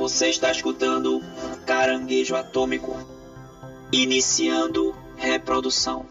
[0.00, 1.20] Você está escutando
[1.66, 2.96] Caranguejo Atômico.
[3.92, 6.06] Iniciando reprodução.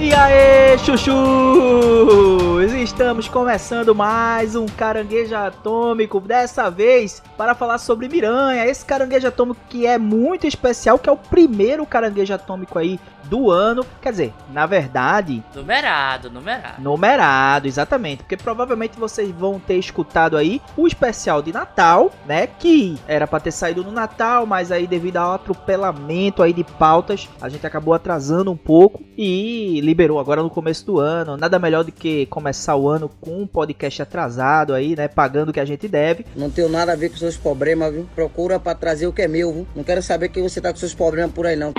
[0.00, 0.51] E aí,
[0.82, 2.72] chuchus!
[2.72, 9.60] Estamos começando mais um caranguejo atômico, dessa vez para falar sobre Miranha, esse caranguejo atômico
[9.68, 13.86] que é muito especial, que é o primeiro caranguejo atômico aí do ano.
[14.00, 15.42] Quer dizer, na verdade.
[15.54, 16.82] Numerado, numerado.
[16.82, 18.24] Numerado, exatamente.
[18.24, 22.46] Porque provavelmente vocês vão ter escutado aí o especial de Natal, né?
[22.46, 27.28] Que era para ter saído no Natal, mas aí devido ao atropelamento aí de pautas,
[27.40, 31.36] a gente acabou atrasando um pouco e liberou agora no começo do ano.
[31.36, 35.08] Nada melhor do que começar o ano com um podcast atrasado aí, né?
[35.08, 36.24] Pagando o que a gente deve.
[36.34, 38.08] Não tenho nada a ver com seus problemas, viu?
[38.14, 39.66] Procura para trazer o que é meu, viu?
[39.74, 41.74] Não quero saber que você tá com seus problemas por aí, não.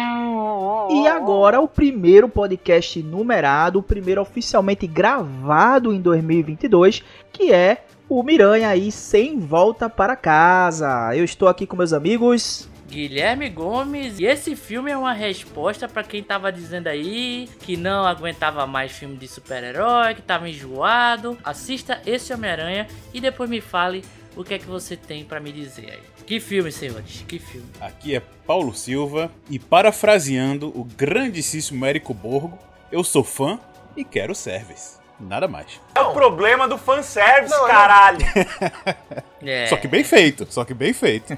[0.92, 8.22] E agora o primeiro podcast numerado, o primeiro oficialmente gravado em 2022, que é o
[8.22, 11.16] Miranha aí sem volta para casa.
[11.16, 16.04] Eu estou aqui com meus amigos Guilherme Gomes, e esse filme é uma resposta para
[16.04, 21.36] quem tava dizendo aí que não aguentava mais filme de super-herói, que tava enjoado.
[21.44, 24.04] Assista esse Homem-Aranha e depois me fale
[24.36, 26.04] o que é que você tem para me dizer aí.
[26.28, 27.26] Que filme, senhores?
[27.28, 27.68] Que filme?
[27.82, 32.60] Aqui é Paulo Silva e parafraseando o grandíssimo Érico Borgo,
[32.92, 33.60] eu sou fã
[33.98, 35.03] e quero service.
[35.20, 35.80] Nada mais.
[35.96, 38.20] É o problema do fanservice, caralho.
[39.46, 39.68] É.
[39.68, 41.38] Só que bem feito, só que bem feito.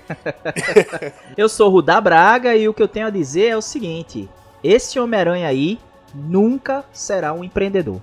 [1.35, 4.29] Eu sou Rudá Braga e o que eu tenho a dizer é o seguinte:
[4.63, 5.79] esse Homem-Aranha aí
[6.13, 8.01] nunca será um empreendedor.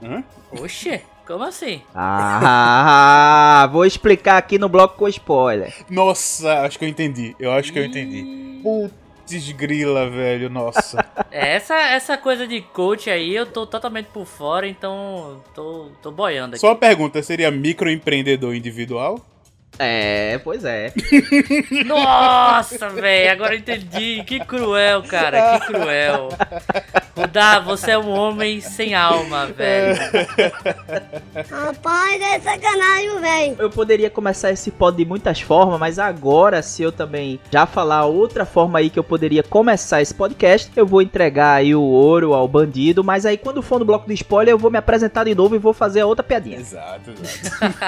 [0.00, 0.22] Hã?
[0.52, 1.82] Oxê, como assim?
[1.92, 5.74] Ah, vou explicar aqui no bloco com spoiler.
[5.90, 7.34] Nossa, acho que eu entendi.
[7.40, 8.60] Eu acho que eu entendi.
[8.62, 9.01] Putz
[9.56, 11.04] grila, velho, nossa.
[11.30, 16.10] É, Essa, essa coisa de coach aí, eu tô totalmente por fora, então tô, tô
[16.10, 16.60] boiando aqui.
[16.60, 19.18] Só uma pergunta, seria microempreendedor individual?
[19.78, 20.92] É, pois é.
[21.86, 24.22] Nossa, velho, agora eu entendi.
[24.24, 26.28] Que cruel, cara, que cruel.
[27.16, 29.98] Rudá, você é um homem sem alma, velho.
[31.50, 33.56] Rapaz, é sacanagem, velho.
[33.58, 38.04] Eu poderia começar esse pod de muitas formas, mas agora, se eu também já falar
[38.04, 42.34] outra forma aí que eu poderia começar esse podcast, eu vou entregar aí o ouro
[42.34, 45.34] ao bandido, mas aí quando for no bloco de spoiler, eu vou me apresentar de
[45.34, 46.58] novo e vou fazer a outra piadinha.
[46.58, 47.82] Exato, exato.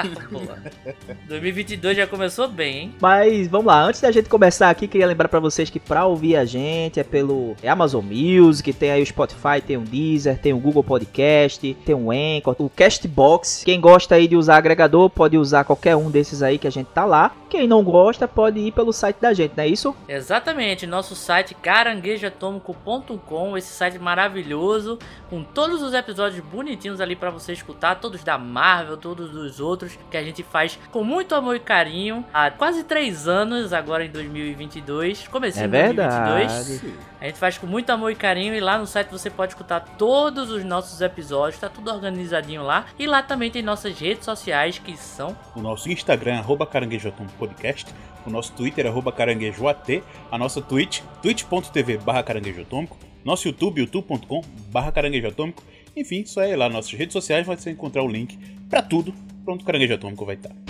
[1.75, 2.95] 2022 já começou bem, hein?
[2.99, 6.35] Mas vamos lá, antes da gente começar aqui, queria lembrar pra vocês que pra ouvir
[6.35, 10.53] a gente é pelo é Amazon Music, tem aí o Spotify, tem o Deezer, tem
[10.53, 13.63] o Google Podcast, tem o Anchor, o Castbox.
[13.65, 16.87] Quem gosta aí de usar agregador pode usar qualquer um desses aí que a gente
[16.87, 17.31] tá lá.
[17.49, 19.95] Quem não gosta pode ir pelo site da gente, não é isso?
[20.07, 24.99] Exatamente, nosso site caranguejoatômico.com, esse site maravilhoso,
[25.29, 29.97] com todos os episódios bonitinhos ali pra você escutar, todos da Marvel, todos dos outros,
[30.09, 34.09] que a gente faz com muito amor e carinho há quase três anos, agora em
[34.09, 36.47] 2022, comecinho É verdade.
[36.47, 36.93] 2022.
[37.19, 39.79] A gente faz com muito amor e carinho e lá no site você pode escutar
[39.79, 42.85] todos os nossos episódios, tá tudo organizadinho lá.
[42.99, 47.91] E lá também tem nossas redes sociais que são O nosso Instagram, arroba caranguejoatômico podcast.
[48.25, 50.03] O nosso Twitter, arroba caranguejoat.
[50.31, 52.97] A nossa Twitch, twitch.tv barra caranguejoatômico.
[53.23, 55.63] Nosso YouTube, youtube.com barra caranguejoatômico.
[55.95, 58.37] Enfim, só é lá nas nossas redes sociais, vai você encontrar o link
[58.69, 59.13] pra tudo.
[59.45, 60.64] Pronto, o Caranguejo Atômico vai estar.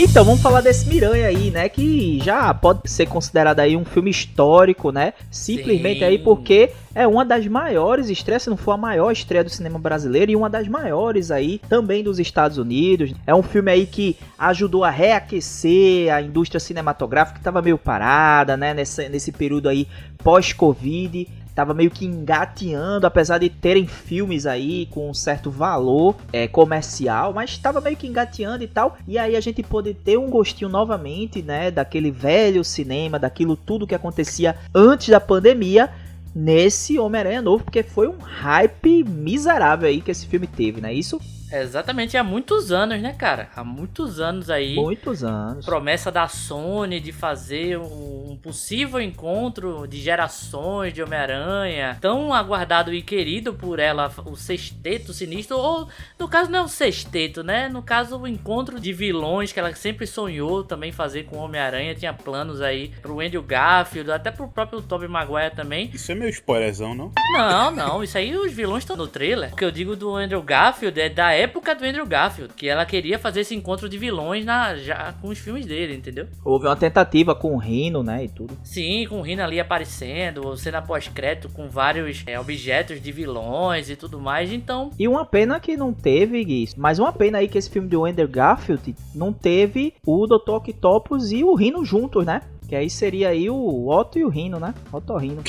[0.00, 1.68] Então, vamos falar desse Miranha aí, né?
[1.68, 5.12] Que já pode ser considerado aí um filme histórico, né?
[5.28, 6.04] Simplesmente Sim.
[6.04, 9.76] aí porque é uma das maiores estreias, se não for a maior estreia do cinema
[9.76, 13.12] brasileiro e uma das maiores aí também dos Estados Unidos.
[13.26, 18.56] É um filme aí que ajudou a reaquecer a indústria cinematográfica que estava meio parada,
[18.56, 18.72] né?
[18.72, 19.88] Nesse, nesse período aí
[20.22, 21.26] pós-Covid.
[21.58, 27.32] Tava meio que engateando, apesar de terem filmes aí com um certo valor é, comercial,
[27.32, 28.96] mas tava meio que engateando e tal.
[29.08, 31.72] E aí a gente pôde ter um gostinho novamente, né?
[31.72, 35.90] Daquele velho cinema, daquilo tudo que acontecia antes da pandemia
[36.32, 40.94] nesse Homem-Aranha novo, porque foi um hype miserável aí que esse filme teve, não é
[40.94, 41.20] isso?
[41.52, 43.48] Exatamente, há muitos anos, né, cara?
[43.54, 44.74] Há muitos anos aí.
[44.74, 45.64] Muitos anos.
[45.64, 51.98] Promessa da Sony de fazer um possível encontro de gerações de Homem-Aranha.
[52.00, 55.56] Tão aguardado e querido por ela, o sexteto sinistro.
[55.56, 57.68] Ou, no caso, não é o sexteto, né?
[57.68, 61.94] No caso, o encontro de vilões que ela sempre sonhou também fazer com o Homem-Aranha.
[61.94, 65.90] Tinha planos aí pro Andrew Garfield, até pro próprio Tobey Maguire também.
[65.92, 67.12] Isso é meio spoilerzão, não?
[67.32, 69.52] Não, não, isso aí os vilões estão no trailer.
[69.52, 72.84] O que eu digo do Andrew Garfield é da época do Andrew Garfield, que ela
[72.84, 76.26] queria fazer esse encontro de vilões na, já com os filmes dele, entendeu?
[76.44, 78.56] Houve uma tentativa com o Rino, né, e tudo.
[78.62, 83.96] Sim, com o Rino ali aparecendo, cena pós-crédito com vários é, objetos de vilões e
[83.96, 84.90] tudo mais, então...
[84.98, 87.96] E uma pena que não teve, Gui, mas uma pena aí que esse filme de
[87.96, 90.50] Andrew Garfield não teve o Dr.
[90.50, 92.42] Octopus e o Rino juntos, né?
[92.68, 94.74] Que aí seria aí o Otto e o Rino, né?
[94.92, 95.42] Otto Rino.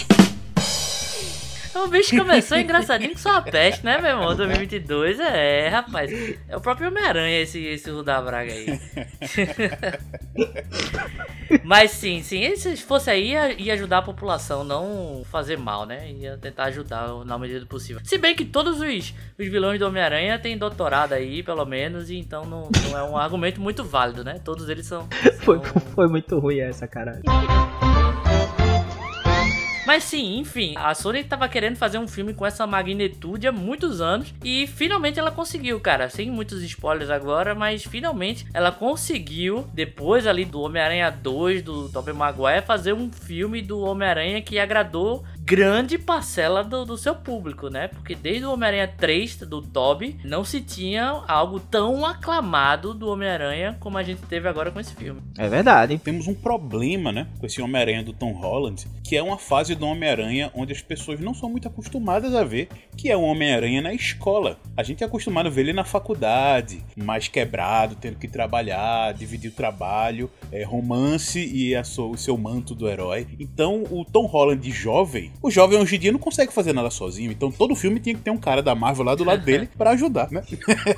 [1.84, 4.36] O bicho começou engraçadinho com sua peste, né, meu irmão?
[4.36, 6.12] 2022 é, rapaz.
[6.48, 8.80] É o próprio Homem-Aranha esse, esse Ruda Braga aí.
[11.64, 16.12] Mas sim, sim, se fosse aí, ia, ia, ajudar a população, não fazer mal, né?
[16.12, 18.02] Ia tentar ajudar na medida do possível.
[18.04, 22.18] Se bem que todos os, os vilões do Homem-Aranha têm doutorado aí, pelo menos, e
[22.18, 24.40] então não, não é um argumento muito válido, né?
[24.44, 25.08] Todos eles são.
[25.10, 25.40] são...
[25.40, 25.60] Foi,
[25.96, 27.24] foi muito ruim essa, caralho.
[29.90, 34.02] Mas sim, enfim, a Sony tava querendo fazer um filme com essa magnitude há muitos
[34.02, 36.12] anos e finalmente ela conseguiu, cara.
[36.12, 42.14] Sem muitos spoilers agora, mas finalmente ela conseguiu, depois ali do Homem-Aranha 2 do Tobey
[42.14, 47.88] Maguire, fazer um filme do Homem-Aranha que agradou grande parcela do, do, seu público, né?
[47.88, 53.76] Porque desde o Homem-Aranha 3 do Tobey não se tinha algo tão aclamado do Homem-Aranha
[53.80, 55.24] como a gente teve agora com esse filme.
[55.40, 55.98] É verdade.
[55.98, 59.88] Temos um problema, né, com esse Homem-Aranha do Tom Holland, que é uma fase do
[59.88, 63.92] Homem-Aranha onde as pessoas não são muito acostumadas a ver, que é o Homem-Aranha na
[63.92, 64.60] escola.
[64.78, 69.50] A gente é acostumado a ver ele na faculdade, mais quebrado, tendo que trabalhar, dividir
[69.50, 73.26] o trabalho, é, romance e a so, o seu manto do herói.
[73.40, 77.32] Então, o Tom Holland jovem o jovem hoje em dia não consegue fazer nada sozinho,
[77.32, 79.92] então todo filme tinha que ter um cara da Marvel lá do lado dele para
[79.92, 80.44] ajudar, né?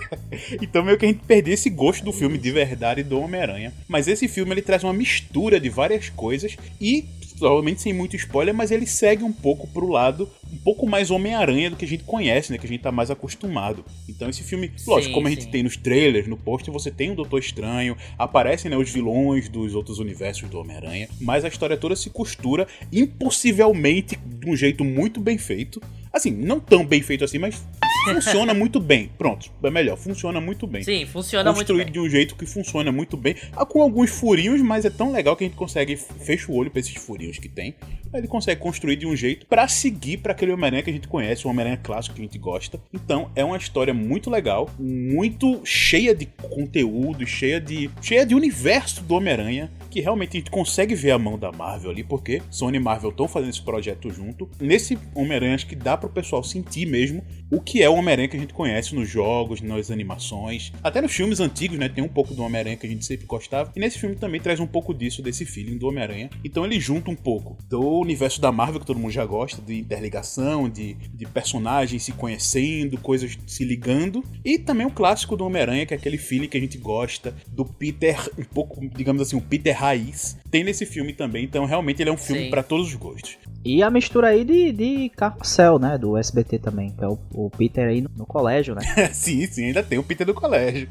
[0.61, 3.73] então meio que a gente perdeu esse gosto do filme de verdade do Homem-Aranha.
[3.88, 7.05] Mas esse filme ele traz uma mistura de várias coisas e
[7.41, 11.71] provavelmente sem muito spoiler, mas ele segue um pouco pro lado um pouco mais Homem-Aranha
[11.71, 12.57] do que a gente conhece, né?
[12.57, 13.83] Que a gente tá mais acostumado.
[14.07, 15.49] Então esse filme, lógico, sim, como a gente sim.
[15.49, 19.73] tem nos trailers, no post, você tem o Doutor Estranho, aparecem né, os vilões dos
[19.73, 25.19] outros universos do Homem-Aranha, mas a história toda se costura impossivelmente de um jeito muito
[25.19, 25.81] bem feito.
[26.13, 27.63] Assim, não tão bem feito assim, mas
[28.03, 29.09] funciona muito bem.
[29.18, 30.83] Pronto, é melhor, funciona muito bem.
[30.83, 31.94] Sim, funciona Construído muito bem.
[31.94, 35.36] de um jeito que funciona muito bem, ah, com alguns furinhos, mas é tão legal
[35.36, 37.75] que a gente consegue fecha o olho para esses furinhos que tem.
[38.13, 41.48] Ele consegue construir de um jeito para seguir para aquele Homem-Aranha que a gente conhece,
[41.48, 42.80] o Homem-Aranha clássico que a gente gosta.
[42.94, 49.01] Então, é uma história muito legal, muito cheia de conteúdo, cheia de cheia de universo
[49.03, 52.77] do Homem-Aranha, que realmente a gente consegue ver a mão da Marvel ali, porque Sony
[52.77, 54.50] e Marvel estão fazendo esse projeto junto.
[54.59, 58.38] Nesse Homem-Aranha acho que dá pro pessoal sentir mesmo o que é o Homem-Aranha que
[58.38, 61.89] a gente conhece nos jogos, nas animações, até nos filmes antigos, né?
[61.89, 63.71] Tem um pouco do Homem-Aranha que a gente sempre gostava.
[63.75, 66.30] E nesse filme também traz um pouco disso, desse feeling do Homem-Aranha.
[66.45, 69.77] Então ele junta um pouco do universo da Marvel, que todo mundo já gosta, de
[69.77, 74.24] interligação, de, de personagens se conhecendo, coisas se ligando.
[74.45, 77.65] E também o clássico do Homem-Aranha, que é aquele feeling que a gente gosta, do
[77.65, 80.38] Peter, um pouco, digamos assim, o Peter raiz.
[80.50, 83.38] Tem nesse filme também, então realmente ele é um filme para todos os gostos.
[83.63, 85.98] E a mistura aí de, de Carrossel, né?
[85.98, 88.81] Do SBT também, que é o, o Peter aí no, no colégio, né?
[89.13, 90.88] sim, sim, ainda tem o Peter do colégio.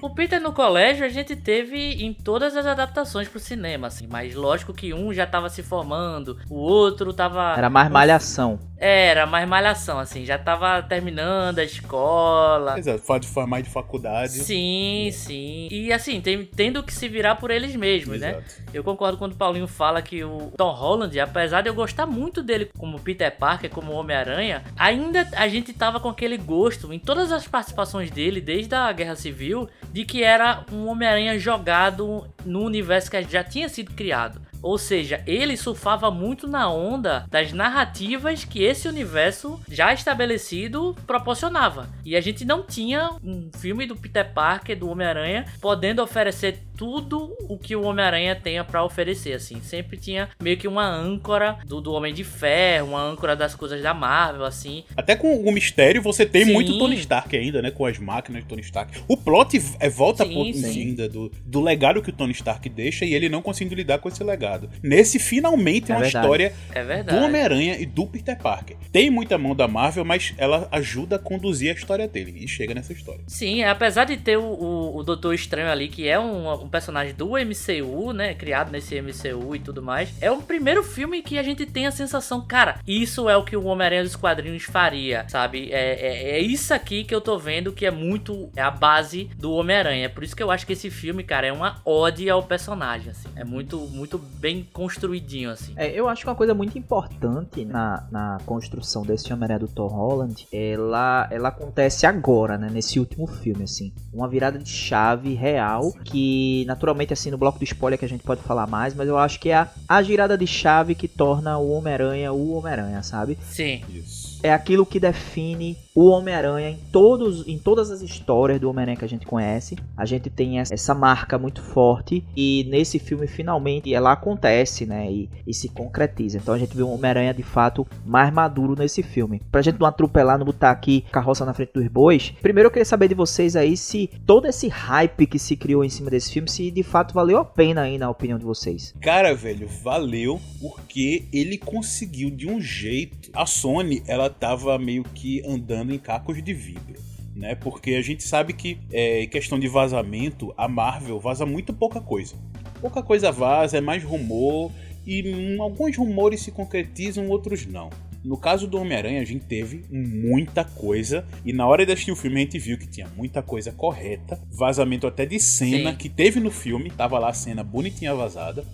[0.00, 4.06] o Peter no colégio a gente teve em todas as adaptações pro cinema, assim.
[4.08, 7.54] Mas lógico que um já tava se formando, o outro tava.
[7.56, 8.58] Era mais malhação.
[8.84, 10.24] Era, mais malhação, assim.
[10.24, 12.76] Já tava terminando a escola.
[12.76, 14.32] Exato, de formar de faculdade.
[14.32, 15.68] Sim, sim.
[15.70, 18.30] E assim, tem, tendo que se virar por eles mesmos, né?
[18.30, 18.42] Exato.
[18.42, 18.66] né?
[18.74, 22.42] Eu concordo quando o Paulinho fala que o Tom Holland, apesar de eu gostar muito
[22.42, 27.32] dele como Peter Parker, como Homem-Aranha, ainda a gente tava com aquele gosto em todas
[27.32, 33.10] as participações dele, desde a Guerra Civil, de que era um Homem-Aranha jogado no universo
[33.10, 34.40] que já tinha sido criado.
[34.62, 41.90] Ou seja, ele surfava muito na onda das narrativas que esse universo já estabelecido proporcionava.
[42.04, 47.36] E a gente não tinha um filme do Peter Parker, do Homem-Aranha, podendo oferecer tudo
[47.48, 49.60] o que o Homem-Aranha tenha para oferecer, assim.
[49.62, 53.80] Sempre tinha meio que uma âncora do, do Homem de Ferro, uma âncora das coisas
[53.82, 54.84] da Marvel, assim.
[54.96, 56.52] Até com o mistério você tem Sim.
[56.52, 57.70] muito Tony Stark ainda, né?
[57.70, 59.00] Com as máquinas de Tony Stark.
[59.06, 60.80] O plot é, volta Sim, por sim.
[60.80, 64.08] ainda do, do legado que o Tony Stark deixa e ele não conseguindo lidar com
[64.08, 64.51] esse legado.
[64.82, 66.24] Nesse, finalmente, é uma verdade.
[66.24, 67.16] história É do.
[67.16, 68.76] Homem-Aranha e do Peter Parker.
[68.90, 72.34] Tem muita mão da Marvel, mas ela ajuda a conduzir a história dele.
[72.36, 73.22] E chega nessa história.
[73.26, 77.14] Sim, apesar de ter o, o, o Doutor Estranho ali, que é um, um personagem
[77.14, 78.34] do MCU, né?
[78.34, 80.12] Criado nesse MCU e tudo mais.
[80.20, 83.56] É o primeiro filme que a gente tem a sensação, cara, isso é o que
[83.56, 85.70] o Homem-Aranha dos quadrinhos faria, sabe?
[85.72, 89.30] É, é, é isso aqui que eu tô vendo que é muito é a base
[89.36, 90.06] do Homem-Aranha.
[90.06, 93.10] É por isso que eu acho que esse filme, cara, é uma ode ao personagem,
[93.10, 93.28] assim.
[93.36, 95.72] É muito, muito bem construidinho, assim.
[95.76, 99.86] É, eu acho que uma coisa muito importante na, na construção desse Homem-Aranha do Tom
[99.86, 103.92] Holland, ela, ela acontece agora, né, nesse último filme, assim.
[104.12, 108.24] Uma virada de chave real, que naturalmente, assim, no bloco do spoiler que a gente
[108.24, 111.56] pode falar mais, mas eu acho que é a, a girada de chave que torna
[111.58, 113.38] o Homem-Aranha o Homem-Aranha, sabe?
[113.42, 113.84] Sim.
[113.88, 114.21] Isso.
[114.42, 119.04] É aquilo que define o Homem-Aranha em, todos, em todas as histórias do Homem-Aranha que
[119.04, 119.76] a gente conhece.
[119.96, 125.10] A gente tem essa- marca muito forte e nesse filme finalmente ela acontece, né?
[125.10, 126.38] E, e se concretiza.
[126.38, 129.40] Então a gente vê um Homem-Aranha de fato mais maduro nesse filme.
[129.50, 132.32] Pra gente não atropelar, não botar aqui carroça na frente dos bois.
[132.42, 135.88] Primeiro eu queria saber de vocês aí se todo esse hype que se criou em
[135.88, 138.94] cima desse filme, se de fato valeu a pena aí na opinião de vocês.
[139.00, 143.30] Cara, velho, valeu porque ele conseguiu de um jeito.
[143.34, 147.00] A Sony, ela tava meio que andando em cacos de vidro.
[147.34, 147.54] Né?
[147.54, 152.00] Porque a gente sabe que, é, em questão de vazamento, a Marvel vaza muito pouca
[152.00, 152.34] coisa.
[152.80, 154.70] Pouca coisa vaza, é mais rumor,
[155.06, 157.90] e hum, alguns rumores se concretizam, outros não.
[158.24, 162.16] No caso do Homem-Aranha, a gente teve muita coisa, e na hora de assistir o
[162.16, 165.96] filme a gente viu que tinha muita coisa correta, vazamento até de cena Sim.
[165.96, 168.64] que teve no filme, tava lá a cena bonitinha vazada.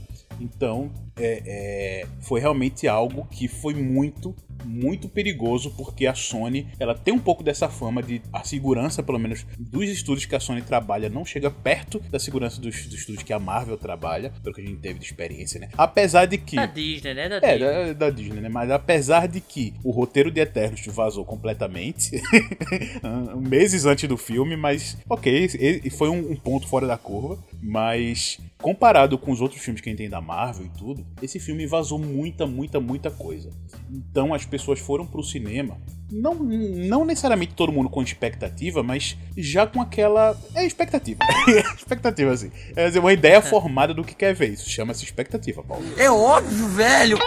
[0.40, 6.94] Então, é, é, foi realmente algo que foi muito, muito perigoso, porque a Sony, ela
[6.94, 10.62] tem um pouco dessa fama de a segurança, pelo menos dos estúdios que a Sony
[10.62, 14.60] trabalha, não chega perto da segurança dos, dos estúdios que a Marvel trabalha, pelo que
[14.60, 15.68] a gente teve de experiência, né?
[15.76, 17.28] Apesar de que Da Disney, né?
[17.28, 17.68] Da é, Disney.
[17.68, 18.48] da, da Disney, né?
[18.48, 22.20] Mas apesar de que o roteiro de Eternos vazou completamente,
[23.36, 25.48] meses antes do filme, mas ok,
[25.90, 29.92] foi um, um ponto fora da curva, mas comparado com os outros filmes que a
[29.92, 33.50] gente tem da Marvel e tudo, esse filme vazou muita, muita, muita coisa.
[33.90, 35.78] Então as pessoas foram pro cinema,
[36.10, 40.36] não, não necessariamente todo mundo com expectativa, mas já com aquela.
[40.54, 41.20] É expectativa.
[41.76, 42.50] expectativa, assim.
[42.74, 44.52] É dizer, uma ideia formada do que quer ver.
[44.52, 45.84] Isso chama-se expectativa, Paulo.
[45.98, 47.18] É óbvio, velho.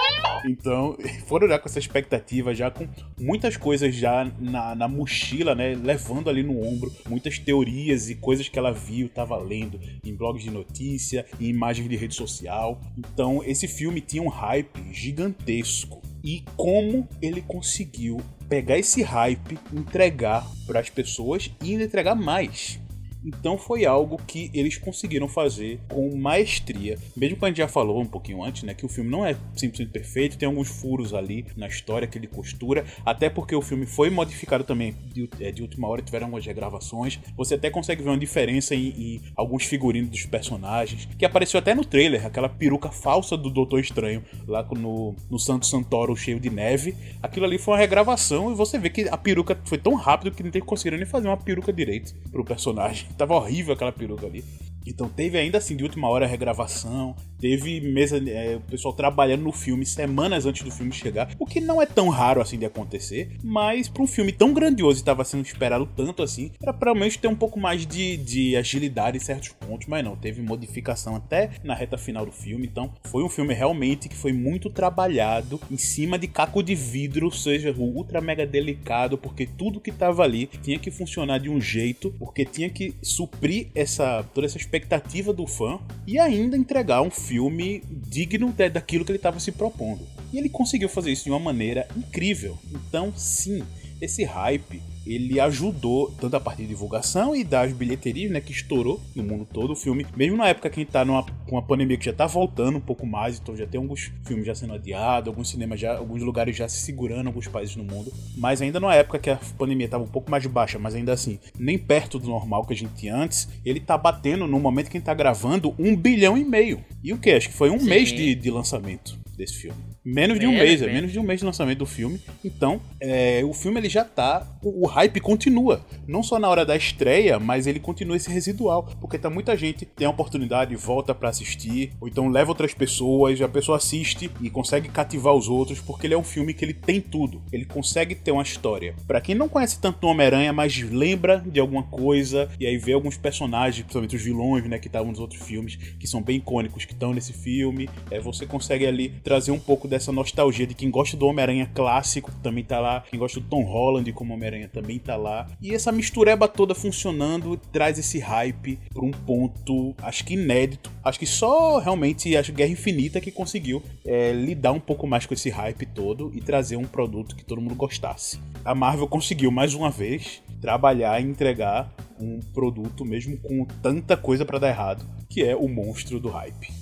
[0.45, 0.97] Então,
[1.27, 2.87] foram já com essa expectativa, já com
[3.19, 5.75] muitas coisas já na, na mochila, né?
[5.75, 10.43] Levando ali no ombro, muitas teorias e coisas que ela viu, tava lendo em blogs
[10.43, 12.81] de notícia, em imagens de rede social.
[12.97, 16.01] Então, esse filme tinha um hype gigantesco.
[16.23, 18.21] E como ele conseguiu
[18.51, 22.77] pegar esse hype, entregar para as pessoas e ainda entregar mais.
[23.23, 26.97] Então foi algo que eles conseguiram fazer com maestria.
[27.15, 29.35] Mesmo que a gente já falou um pouquinho antes, né, que o filme não é
[29.55, 33.85] 100% perfeito, tem alguns furos ali na história que ele costura, até porque o filme
[33.85, 37.19] foi modificado também de, é, de última hora, tiveram algumas regravações.
[37.37, 41.75] Você até consegue ver uma diferença em, em alguns figurinos dos personagens, que apareceu até
[41.75, 46.49] no trailer, aquela peruca falsa do Doutor Estranho, lá no, no Santo Santoro cheio de
[46.49, 46.95] neve.
[47.21, 50.43] Aquilo ali foi uma regravação e você vê que a peruca foi tão rápido que
[50.43, 53.10] não conseguiram nem fazer uma peruca direito pro personagem.
[53.17, 54.43] Tava horrível aquela peruca ali.
[54.85, 59.43] Então teve ainda assim de última hora a regravação, teve mesa, é, o pessoal trabalhando
[59.43, 62.65] no filme semanas antes do filme chegar, o que não é tão raro assim de
[62.65, 66.93] acontecer, mas para um filme tão grandioso e estava sendo esperado tanto assim, era pra
[66.93, 71.15] menos ter um pouco mais de, de agilidade em certos pontos, mas não, teve modificação
[71.15, 75.59] até na reta final do filme, então foi um filme realmente que foi muito trabalhado
[75.69, 80.23] em cima de caco de vidro, ou seja, ultra mega delicado, porque tudo que tava
[80.23, 85.33] ali tinha que funcionar de um jeito, porque tinha que suprir essa toda essa expectativa
[85.33, 90.07] do fã e ainda entregar um filme digno de- daquilo que ele estava se propondo.
[90.31, 92.57] E ele conseguiu fazer isso de uma maneira incrível.
[92.73, 93.63] Então, sim,
[94.01, 98.99] esse hype ele ajudou tanto a parte de divulgação e das bilheterias, né, que estourou
[99.15, 100.05] no mundo todo o filme.
[100.15, 102.77] Mesmo na época que a gente tá numa com uma pandemia que já tá voltando
[102.77, 106.21] um pouco mais, então já tem alguns filmes já sendo adiados, alguns cinemas já, alguns
[106.21, 108.11] lugares já se segurando, alguns países no mundo.
[108.37, 111.39] Mas ainda numa época que a pandemia tava um pouco mais baixa, mas ainda assim,
[111.57, 114.97] nem perto do normal que a gente tinha antes, ele tá batendo no momento que
[114.97, 116.83] a gente tá gravando um bilhão e meio.
[117.03, 117.31] E o que?
[117.31, 117.89] Acho que foi um Sim.
[117.89, 119.90] mês de, de lançamento desse filme.
[120.03, 120.93] Menos de um mês, é menos.
[120.93, 122.19] menos de um mês de lançamento do filme.
[122.43, 124.47] Então, é, o filme ele já tá.
[124.63, 125.85] O, o hype continua.
[126.07, 128.89] Não só na hora da estreia, mas ele continua esse residual.
[128.99, 133.39] Porque tá muita gente tem a oportunidade, volta para assistir, ou então leva outras pessoas,
[133.41, 136.73] a pessoa assiste e consegue cativar os outros, porque ele é um filme que ele
[136.73, 137.41] tem tudo.
[137.51, 138.95] Ele consegue ter uma história.
[139.07, 142.93] Para quem não conhece tanto o Homem-Aranha, mas lembra de alguma coisa, e aí vê
[142.93, 146.85] alguns personagens, principalmente os vilões, né, que estavam nos outros filmes, que são bem icônicos,
[146.85, 150.89] que estão nesse filme, é, você consegue ali trazer um pouco dessa nostalgia de quem
[150.89, 154.97] gosta do Homem-Aranha clássico, também tá lá, quem gosta do Tom Holland como Homem-Aranha também
[154.97, 155.47] tá lá.
[155.61, 160.89] E essa mistureba toda funcionando traz esse hype pra um ponto, acho que inédito.
[161.03, 165.33] Acho que só realmente a Guerra Infinita que conseguiu é, lidar um pouco mais com
[165.33, 168.39] esse hype todo e trazer um produto que todo mundo gostasse.
[168.63, 174.45] A Marvel conseguiu mais uma vez trabalhar e entregar um produto mesmo com tanta coisa
[174.45, 176.80] para dar errado, que é o monstro do hype.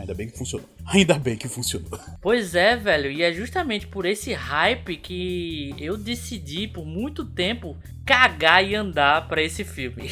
[0.00, 0.68] Ainda bem que funcionou.
[0.86, 2.00] Ainda bem que funcionou.
[2.22, 7.76] Pois é, velho, e é justamente por esse hype que eu decidi por muito tempo
[8.06, 10.10] cagar e andar para esse filme.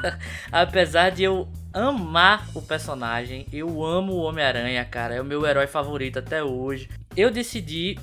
[0.52, 5.66] Apesar de eu amar o personagem, eu amo o Homem-Aranha, cara, é o meu herói
[5.66, 6.90] favorito até hoje.
[7.16, 7.98] Eu decidi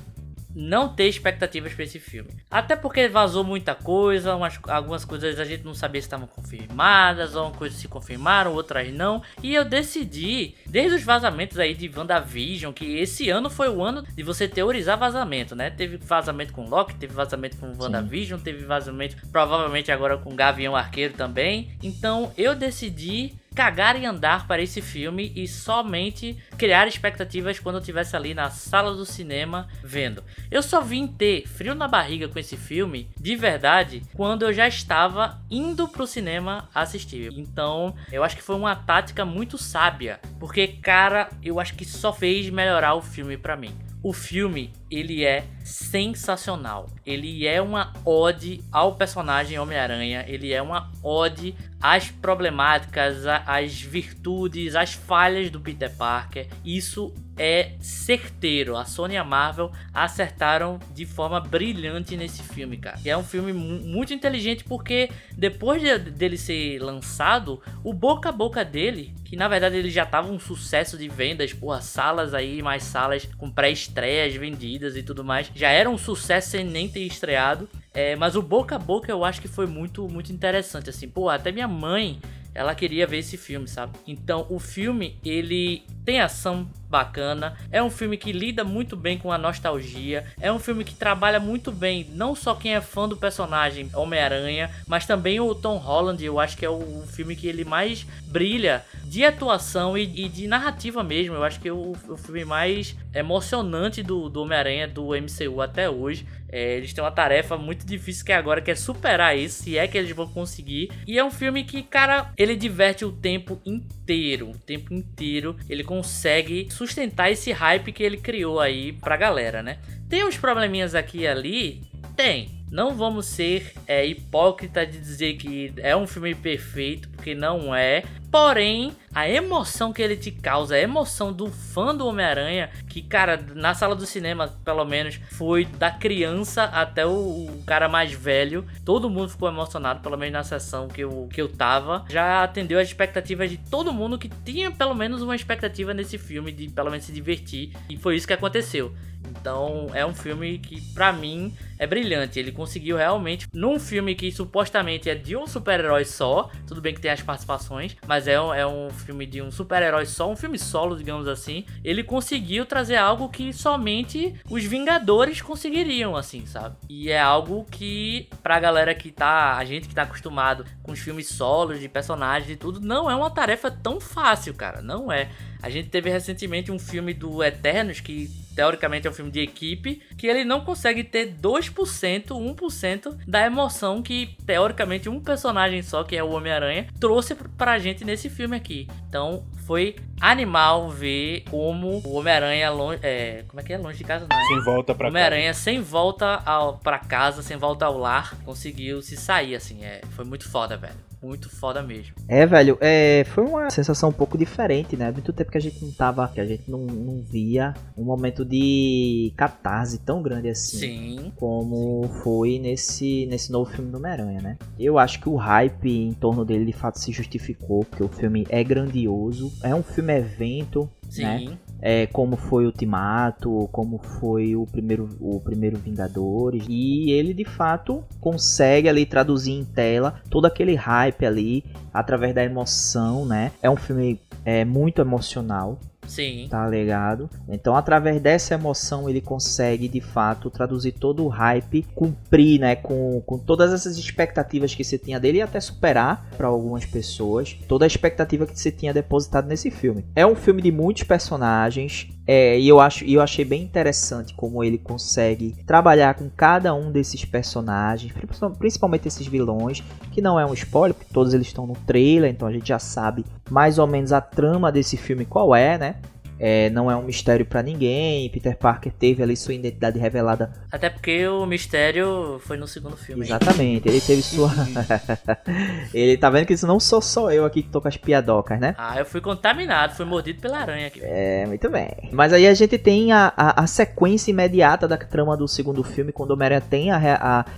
[0.58, 2.30] não ter expectativas para esse filme.
[2.50, 7.36] Até porque vazou muita coisa, umas, algumas coisas a gente não sabia se estavam confirmadas,
[7.36, 9.22] algumas coisas se confirmaram, outras não.
[9.40, 14.02] E eu decidi, desde os vazamentos aí de WandaVision, que esse ano foi o ano
[14.02, 15.70] de você teorizar vazamento, né?
[15.70, 18.44] Teve vazamento com Loki, teve vazamento com WandaVision, Sim.
[18.44, 21.70] teve vazamento provavelmente agora com Gavião Arqueiro também.
[21.82, 27.80] Então eu decidi cagar e andar para esse filme e somente criar expectativas quando eu
[27.80, 30.22] estivesse ali na sala do cinema vendo.
[30.48, 34.68] Eu só vim ter frio na barriga com esse filme, de verdade, quando eu já
[34.68, 37.32] estava indo pro cinema assistir.
[37.36, 42.12] Então, eu acho que foi uma tática muito sábia, porque cara, eu acho que só
[42.12, 43.87] fez melhorar o filme para mim.
[44.02, 46.88] O filme, ele é sensacional.
[47.04, 54.76] Ele é uma ode ao personagem Homem-Aranha, ele é uma ode às problemáticas, às virtudes,
[54.76, 56.46] às falhas do Peter Parker.
[56.64, 58.76] Isso é certeiro.
[58.76, 62.98] A Sony e a Marvel acertaram de forma brilhante nesse filme, cara.
[63.04, 68.32] E é um filme muito inteligente porque depois de, dele ser lançado, o boca a
[68.32, 72.62] boca dele, que na verdade ele já tava um sucesso de vendas, porra, salas aí,
[72.62, 77.00] mais salas com pré-estreias vendidas e tudo mais, já era um sucesso sem nem ter
[77.00, 77.68] estreado.
[77.94, 81.28] É, mas o boca a boca eu acho que foi muito, muito interessante, assim, pô,
[81.28, 82.20] até minha mãe
[82.58, 83.96] ela queria ver esse filme, sabe?
[84.04, 89.30] Então, o filme, ele tem ação bacana, é um filme que lida muito bem com
[89.30, 93.16] a nostalgia, é um filme que trabalha muito bem não só quem é fã do
[93.16, 97.64] personagem Homem-Aranha, mas também o Tom Holland, eu acho que é o filme que ele
[97.64, 102.16] mais brilha de atuação e, e de narrativa mesmo, eu acho que é o, o
[102.16, 106.26] filme mais emocionante do, do Homem-Aranha do MCU até hoje.
[106.50, 109.76] É, eles têm uma tarefa muito difícil que é agora, que é superar isso, se
[109.76, 110.90] é que eles vão conseguir.
[111.06, 114.50] E é um filme que, cara, ele diverte o tempo inteiro.
[114.50, 119.78] O tempo inteiro ele consegue sustentar esse hype que ele criou aí pra galera, né?
[120.08, 121.82] Tem uns probleminhas aqui e ali?
[122.16, 122.58] Tem.
[122.70, 128.02] Não vamos ser é, hipócrita de dizer que é um filme perfeito, porque não é.
[128.30, 133.42] Porém, a emoção que ele te causa, a emoção do fã do Homem-Aranha, que, cara,
[133.54, 138.66] na sala do cinema, pelo menos, foi da criança até o, o, cara mais velho.
[138.84, 142.04] Todo mundo ficou emocionado, pelo menos na sessão que eu, que eu tava.
[142.10, 146.52] Já atendeu as expectativas de todo mundo que tinha pelo menos uma expectativa nesse filme,
[146.52, 147.72] de pelo menos se divertir.
[147.88, 148.92] E foi isso que aconteceu.
[149.30, 152.38] Então é um filme que para mim é brilhante.
[152.38, 157.00] Ele conseguiu realmente num filme que supostamente é de um super-herói só, tudo bem que
[157.00, 160.58] tem as participações, mas é um, é um filme de um super-herói só, um filme
[160.58, 161.64] solo, digamos assim.
[161.82, 166.76] Ele conseguiu trazer algo que somente os Vingadores conseguiriam, assim, sabe?
[166.88, 170.98] E é algo que pra galera que tá, a gente que tá acostumado com os
[170.98, 175.30] filmes solos de personagens e tudo, não é uma tarefa tão fácil, cara, não é.
[175.62, 180.02] A gente teve recentemente um filme do Eternos que teoricamente é um filme de equipe,
[180.16, 186.16] que ele não consegue ter 2%, 1% da emoção que teoricamente um personagem só, que
[186.16, 188.88] é o Homem-Aranha, trouxe pra gente nesse filme aqui.
[189.08, 192.98] Então foi animal ver como o Homem-Aranha longe.
[193.00, 193.78] É, como é que é?
[193.78, 194.36] Longe de casa, não.
[194.36, 194.44] É?
[194.48, 199.16] Sem volta pra Homem-Aranha sem volta ao, pra casa, sem volta ao lar, conseguiu se
[199.16, 199.84] sair, assim.
[199.84, 202.14] É, foi muito foda, velho muito foda mesmo.
[202.28, 205.10] É, velho, é, foi uma sensação um pouco diferente, né?
[205.10, 208.44] Muito tempo que a gente não tava, que a gente não, não via um momento
[208.44, 210.78] de catarse tão grande assim.
[210.78, 211.32] Sim.
[211.36, 212.20] Como sim.
[212.22, 214.58] foi nesse, nesse novo filme do Homem-Aranha, né?
[214.78, 218.46] Eu acho que o hype em torno dele de fato se justificou, porque o filme
[218.48, 221.38] é grandioso, é um filme evento, né?
[221.38, 221.48] Sim.
[221.48, 221.58] né?
[221.80, 226.64] É, como foi Ultimato, como foi o primeiro, o primeiro Vingadores.
[226.68, 232.44] E ele de fato consegue ali traduzir em tela todo aquele hype ali através da
[232.44, 233.52] emoção, né?
[233.62, 235.78] É um filme é, muito emocional.
[236.08, 236.48] Sim.
[236.50, 237.30] Tá ligado?
[237.48, 243.22] Então, através dessa emoção, ele consegue de fato traduzir todo o hype, cumprir, né, com,
[243.24, 247.84] com todas essas expectativas que você tinha dele e até superar para algumas pessoas toda
[247.84, 250.04] a expectativa que você tinha depositado nesse filme.
[250.16, 254.34] É um filme de muitos personagens, é, e eu acho, e eu achei bem interessante
[254.34, 258.12] como ele consegue trabalhar com cada um desses personagens,
[258.58, 262.46] principalmente esses vilões, que não é um spoiler, porque todos eles estão no trailer, então
[262.46, 265.94] a gente já sabe mais ou menos a trama desse filme qual é, né?
[266.38, 268.28] É, não é um mistério para ninguém.
[268.30, 270.52] Peter Parker teve ali sua identidade revelada.
[270.70, 273.24] Até porque o mistério foi no segundo filme.
[273.24, 274.50] Exatamente, ele teve sua.
[275.92, 278.58] ele tá vendo que isso não sou só eu aqui que tô com as piadocas,
[278.60, 278.74] né?
[278.78, 281.00] Ah, eu fui contaminado, fui mordido pela aranha aqui.
[281.02, 281.88] É, muito bem.
[282.12, 286.12] Mas aí a gente tem a, a, a sequência imediata da trama do segundo filme,
[286.12, 286.98] quando o Homem-Aranha tem a,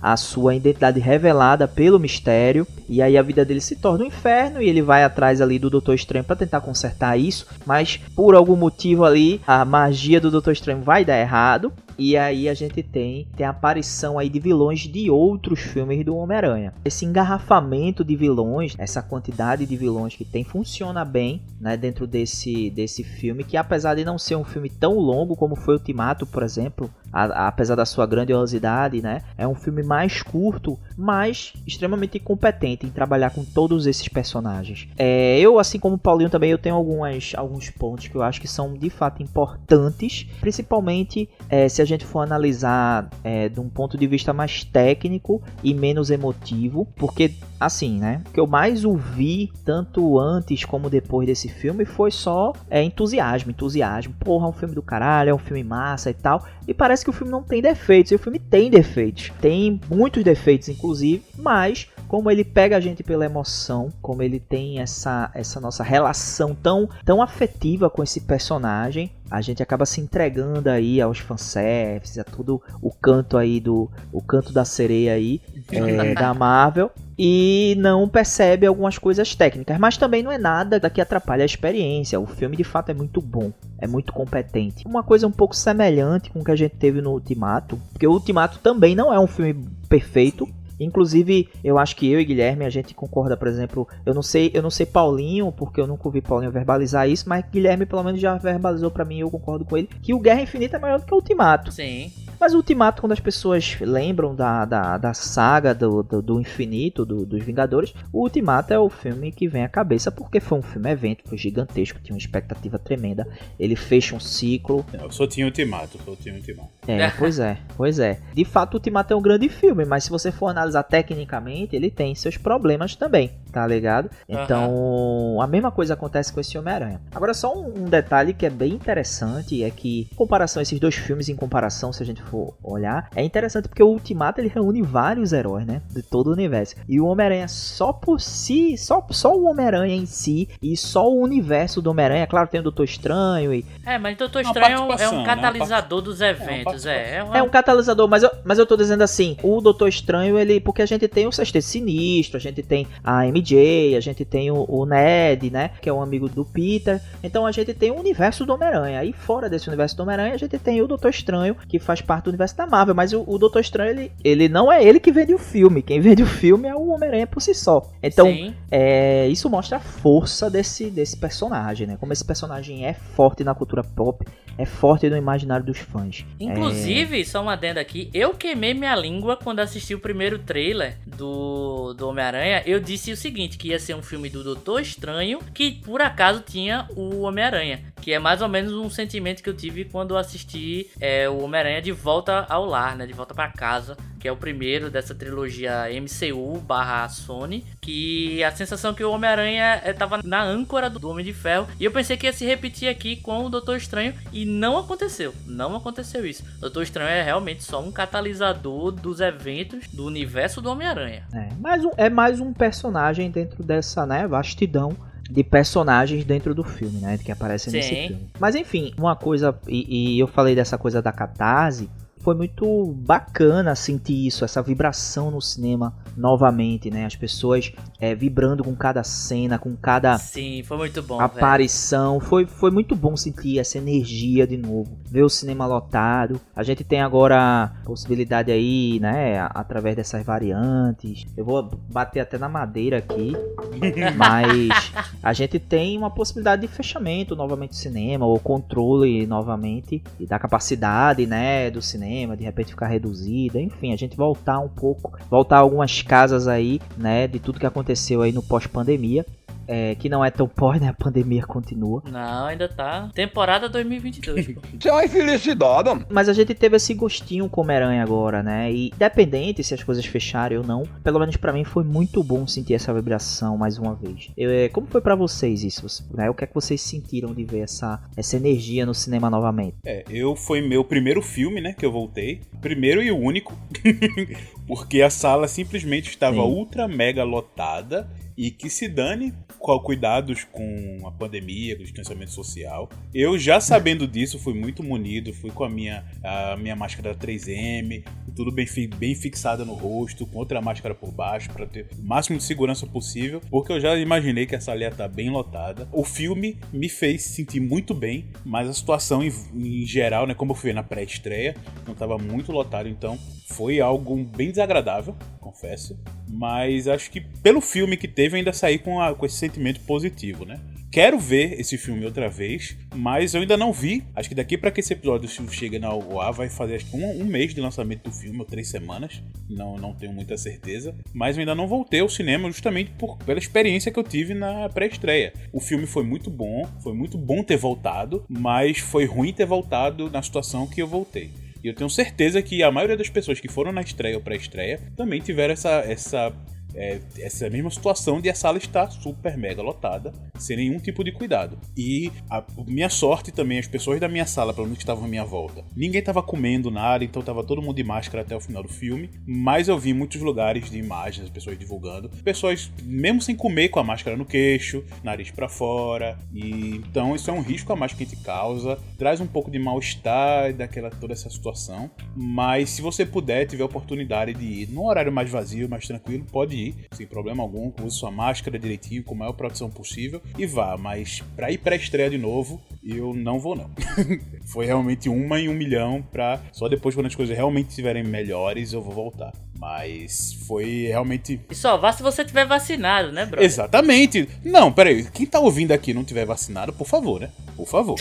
[0.01, 2.65] a, a sua identidade revelada pelo mistério.
[2.89, 5.69] E aí a vida dele se torna um inferno e ele vai atrás ali do
[5.69, 7.45] Doutor Estranho para tentar consertar isso.
[7.65, 11.73] Mas por algum motivo motivo ali, a magia do Doutor Estranho vai dar errado.
[11.97, 16.15] E aí a gente tem, tem a aparição aí de vilões de outros filmes do
[16.15, 16.73] Homem-Aranha.
[16.83, 22.71] Esse engarrafamento de vilões, essa quantidade de vilões que tem, funciona bem né, dentro desse,
[22.71, 26.41] desse filme, que apesar de não ser um filme tão longo como foi Ultimato, por
[26.41, 29.21] exemplo, a, apesar da sua grandiosidade, né?
[29.37, 34.87] É um filme mais curto, mas extremamente competente em trabalhar com todos esses personagens.
[34.97, 38.39] É, eu, assim como o Paulinho, também eu tenho algumas, alguns pontos que eu acho
[38.39, 43.69] que são de fato importantes, principalmente é, se a gente for analisar é, de um
[43.69, 48.23] ponto de vista mais técnico e menos emotivo, porque assim, né?
[48.27, 53.51] O que eu mais ouvi, tanto antes como depois desse filme, foi só é, entusiasmo,
[53.51, 54.15] entusiasmo.
[54.19, 56.43] Porra, é um filme do caralho, é um filme massa e tal.
[56.67, 58.11] E parece que o filme não tem defeitos.
[58.11, 59.31] E o filme tem defeitos.
[59.39, 64.79] Tem muitos defeitos, inclusive, mas como ele pega a gente pela emoção, como ele tem
[64.79, 70.69] essa, essa nossa relação tão, tão afetiva com esse personagem, a gente acaba se entregando
[70.69, 75.39] aí aos fanservices, a todo o canto aí do o canto da sereia aí
[75.71, 81.01] é, da Marvel e não percebe algumas coisas técnicas, mas também não é nada que
[81.01, 82.19] atrapalhe a experiência.
[82.19, 84.85] O filme de fato é muito bom, é muito competente.
[84.87, 88.11] Uma coisa um pouco semelhante com o que a gente teve no Ultimato, porque o
[88.11, 90.47] Ultimato também não é um filme perfeito,
[90.83, 94.49] Inclusive, eu acho que eu e Guilherme a gente concorda, por exemplo, eu não sei,
[94.51, 98.19] eu não sei Paulinho, porque eu nunca ouvi Paulinho verbalizar isso, mas Guilherme pelo menos
[98.19, 101.05] já verbalizou para mim, eu concordo com ele, que o Guerra Infinita é maior do
[101.05, 101.71] que o Ultimato.
[101.71, 102.11] Sim.
[102.41, 107.05] Mas o Ultimato, quando as pessoas lembram da, da, da saga do, do, do infinito,
[107.05, 110.61] do, dos Vingadores, o Ultimato é o filme que vem à cabeça, porque foi um
[110.63, 113.27] filme evento, foi gigantesco, tinha uma expectativa tremenda.
[113.59, 114.83] Ele fecha um ciclo.
[114.91, 116.69] Eu só tinha Ultimato, só tinha Ultimato.
[116.87, 118.19] É, pois é, pois é.
[118.33, 121.91] De fato, o Ultimato é um grande filme, mas se você for analisar tecnicamente, ele
[121.91, 124.09] tem seus problemas também, tá ligado?
[124.27, 125.41] Então, uhum.
[125.43, 126.99] a mesma coisa acontece com esse Homem-Aranha.
[127.13, 130.95] Agora, só um, um detalhe que é bem interessante é que, em comparação, esses dois
[130.95, 132.30] filmes, em comparação, se a gente for
[132.63, 135.81] olhar, é interessante porque o Ultimato ele reúne vários heróis, né?
[135.89, 136.75] De todo o universo.
[136.87, 141.19] E o Homem-Aranha só por si, só, só o Homem-Aranha em si e só o
[141.19, 143.65] universo do Homem-Aranha, claro, tem o Doutor Estranho e.
[143.85, 145.25] É, mas o Doutor Estranho é um né?
[145.25, 146.05] catalisador né?
[146.05, 147.17] dos eventos, é.
[147.17, 147.37] É, uma...
[147.37, 150.59] é, um catalisador, mas eu, mas eu tô dizendo assim, o Doutor Estranho, ele.
[150.59, 154.51] Porque a gente tem o Sexteto Sinistro, a gente tem a MJ, a gente tem
[154.51, 155.71] o, o Ned, né?
[155.81, 157.01] Que é um amigo do Peter.
[157.23, 158.99] Então a gente tem o universo do Homem-Aranha.
[158.99, 162.20] Aí fora desse universo do Homem-Aranha, a gente tem o Doutor Estranho, que faz parte
[162.25, 165.11] do universo da Marvel, mas o, o Doutor Estranho, ele, ele não é ele que
[165.11, 165.81] vende o filme.
[165.81, 167.89] Quem vende o filme é o Homem-Aranha por si só.
[168.01, 168.27] Então,
[168.69, 171.97] é, isso mostra a força desse, desse personagem, né?
[171.99, 174.25] Como esse personagem é forte na cultura pop,
[174.57, 176.25] é forte no imaginário dos fãs.
[176.39, 177.25] Inclusive, é...
[177.25, 182.07] só uma adenda aqui, eu queimei minha língua quando assisti o primeiro trailer do, do
[182.07, 182.63] Homem-Aranha.
[182.65, 186.41] Eu disse o seguinte, que ia ser um filme do Doutor Estranho, que por acaso
[186.41, 187.81] tinha o Homem-Aranha.
[188.01, 191.81] Que é mais ou menos um sentimento que eu tive quando assisti é, o Homem-Aranha
[191.81, 193.05] de volta ao lar, né?
[193.05, 197.63] De volta para casa, que é o primeiro dessa trilogia MCU barra Sony.
[197.79, 201.67] Que a sensação que o Homem-Aranha estava é, na âncora do Homem de Ferro.
[201.79, 204.13] E eu pensei que ia se repetir aqui com o Doutor Estranho.
[204.33, 205.33] E não aconteceu.
[205.45, 206.43] Não aconteceu isso.
[206.59, 211.23] Doutor Estranho é realmente só um catalisador dos eventos do universo do Homem-Aranha.
[211.33, 214.97] É, mais um, é mais um personagem dentro dessa né, vastidão
[215.31, 217.17] de personagens dentro do filme, né?
[217.17, 217.77] Que aparecem Sim.
[217.77, 218.27] nesse filme.
[218.39, 221.89] Mas enfim, uma coisa, e, e, eu falei dessa coisa da catarse,
[222.21, 227.05] foi muito bacana sentir isso, essa vibração no cinema novamente, né?
[227.05, 231.19] As pessoas é, vibrando com cada cena, com cada Sim, foi muito bom.
[231.19, 232.19] aparição.
[232.19, 234.97] Foi, foi muito bom sentir essa energia de novo.
[235.05, 236.39] Ver o cinema lotado.
[236.55, 239.39] A gente tem agora possibilidade aí, né?
[239.53, 241.25] Através dessas variantes.
[241.35, 243.33] Eu vou bater até na madeira aqui.
[244.15, 250.25] mas a gente tem uma possibilidade de fechamento novamente do cinema, ou controle novamente e
[250.25, 251.69] da capacidade, né?
[251.69, 253.59] Do cinema, de repente ficar reduzida.
[253.59, 257.27] Enfim, a gente voltar um pouco, voltar algumas casas aí, né?
[257.27, 259.25] De tudo que aconteceu aí no pós-pandemia
[259.71, 260.89] é, que não é tão pós, né?
[260.89, 262.03] A pandemia continua.
[262.11, 263.09] Não, ainda tá.
[263.13, 264.49] Temporada 2022.
[264.79, 265.61] Isso é uma infelicidade.
[266.09, 268.71] Mas a gente teve esse gostinho com Homem-Aranha agora, né?
[268.71, 272.45] E independente se as coisas fecharem ou não, pelo menos para mim foi muito bom
[272.45, 274.29] sentir essa vibração mais uma vez.
[274.35, 275.81] Eu, é, como foi para vocês isso?
[276.13, 276.29] Né?
[276.29, 279.77] O que é que vocês sentiram de ver essa, essa energia no cinema novamente?
[279.85, 281.73] É, eu foi meu primeiro filme, né?
[281.73, 282.41] Que eu voltei.
[282.61, 283.57] Primeiro e o único.
[284.71, 286.43] porque a sala simplesmente estava Sim.
[286.43, 292.31] ultra mega lotada e que se dane com cuidados com a pandemia, com o distanciamento
[292.31, 292.89] social.
[293.13, 298.05] Eu já sabendo disso, fui muito munido, fui com a minha, a minha máscara 3M,
[298.33, 298.65] tudo bem,
[298.97, 302.87] bem fixada no rosto, com outra máscara por baixo, para ter o máximo de segurança
[302.87, 305.85] possível, porque eu já imaginei que essa ali ia estar tá bem lotada.
[305.91, 310.53] O filme me fez sentir muito bem, mas a situação em, em geral, né, como
[310.53, 313.19] eu fui na pré-estreia, não estava muito lotado, então
[313.51, 315.99] foi algo bem desagradável, confesso.
[316.27, 320.45] Mas acho que pelo filme que teve, ainda saí com, a, com esse sentimento positivo,
[320.45, 320.59] né?
[320.91, 324.03] Quero ver esse filme outra vez, mas eu ainda não vi.
[324.13, 327.53] Acho que daqui para que esse episódio chegue na UA vai fazer um, um, mês
[327.55, 329.23] de lançamento do filme, ou três semanas.
[329.49, 330.93] Não, não tenho muita certeza.
[331.13, 334.67] Mas eu ainda não voltei ao cinema justamente por, pela experiência que eu tive na
[334.67, 335.31] pré-estreia.
[335.53, 340.09] O filme foi muito bom, foi muito bom ter voltado, mas foi ruim ter voltado
[340.09, 341.31] na situação que eu voltei.
[341.63, 344.79] E eu tenho certeza que a maioria das pessoas que foram na estreia ou pré-estreia
[344.95, 346.33] também tiveram essa, essa
[346.75, 351.11] é, essa mesma situação de a sala estar super mega lotada, sem nenhum tipo de
[351.11, 351.57] cuidado.
[351.77, 355.07] E a minha sorte também, as pessoas da minha sala, pelo menos que estavam à
[355.07, 358.63] minha volta, ninguém estava comendo nada, então estava todo mundo de máscara até o final
[358.63, 359.09] do filme.
[359.25, 363.79] Mas eu vi muitos lugares de imagens, as pessoas divulgando, pessoas mesmo sem comer com
[363.79, 366.17] a máscara no queixo, nariz para fora.
[366.33, 369.51] E então isso é um risco a mais que a gente causa, traz um pouco
[369.51, 371.89] de mal-estar daquela toda essa situação.
[372.15, 376.25] Mas se você puder, tiver a oportunidade de ir num horário mais vazio, mais tranquilo,
[376.31, 380.21] pode ir ir, sem problema algum, use sua máscara direitinho, com a maior proteção possível
[380.37, 380.77] e vá.
[380.77, 383.69] Mas pra ir pra estreia de novo, eu não vou não.
[384.45, 388.73] Foi realmente uma em um milhão pra só depois quando as coisas realmente estiverem melhores
[388.73, 389.31] eu vou voltar.
[389.61, 391.39] Mas foi realmente.
[391.47, 393.43] E só vá se você tiver vacinado, né, bro?
[393.43, 394.27] Exatamente.
[394.43, 395.07] Não, peraí.
[395.11, 397.29] Quem tá ouvindo aqui não tiver vacinado, por favor, né?
[397.55, 397.95] Por favor.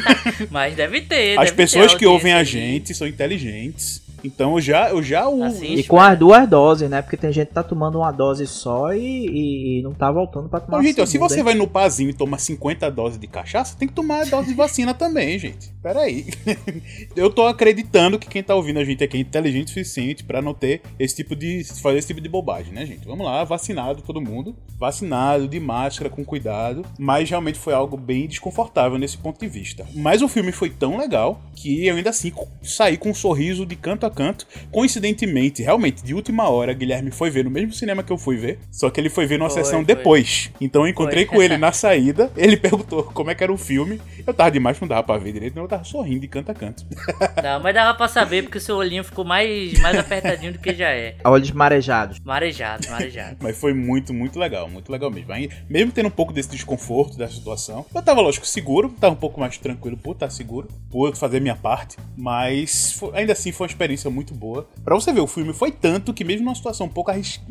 [0.50, 1.38] Mas deve ter.
[1.38, 5.28] As deve pessoas ter que ouvem a gente são inteligentes então eu já, eu já
[5.28, 5.44] uso.
[5.44, 7.02] Assiste, e com as duas doses, né?
[7.02, 10.48] Porque tem gente que tá tomando uma dose só e, e, e não tá voltando
[10.48, 13.26] pra tomar não, gente, ó, se você vai no pazinho e toma 50 doses de
[13.26, 15.72] cachaça, tem que tomar a dose de vacina também, gente.
[15.82, 16.26] Pera aí.
[17.14, 20.42] eu tô acreditando que quem tá ouvindo a gente aqui é inteligente o suficiente para
[20.42, 21.64] não ter esse tipo de.
[21.64, 23.06] fazer esse tipo de bobagem, né, gente?
[23.06, 24.56] Vamos lá, vacinado todo mundo.
[24.78, 26.84] Vacinado, de máscara, com cuidado.
[26.98, 29.86] Mas realmente foi algo bem desconfortável nesse ponto de vista.
[29.94, 33.76] Mas o filme foi tão legal que eu ainda assim saí com um sorriso de
[33.76, 34.46] canto a canto.
[34.72, 38.58] Coincidentemente, realmente, de última hora, Guilherme foi ver no mesmo cinema que eu fui ver,
[38.70, 39.84] só que ele foi ver numa foi, sessão foi.
[39.84, 40.50] depois.
[40.60, 41.36] Então eu encontrei foi.
[41.36, 44.00] com ele na saída, ele perguntou como é que era o filme.
[44.26, 46.84] Eu tava demais, não dava pra ver direito, eu tava sorrindo de canto a canto.
[47.42, 50.74] Não, mas dava pra saber porque o seu olhinho ficou mais, mais apertadinho do que
[50.74, 51.16] já é.
[51.24, 52.18] Olhos marejados.
[52.20, 53.36] Marejados, marejados.
[53.40, 55.32] mas foi muito, muito legal, muito legal mesmo.
[55.32, 59.18] Aí, mesmo tendo um pouco desse desconforto dessa situação, eu tava, lógico, seguro, tava um
[59.18, 63.66] pouco mais tranquilo por estar seguro, por fazer minha parte, mas foi, ainda assim foi
[63.66, 64.68] uma experiência experiência muito boa.
[64.84, 67.50] Para você ver, o filme foi tanto que mesmo numa situação pouco arriscada,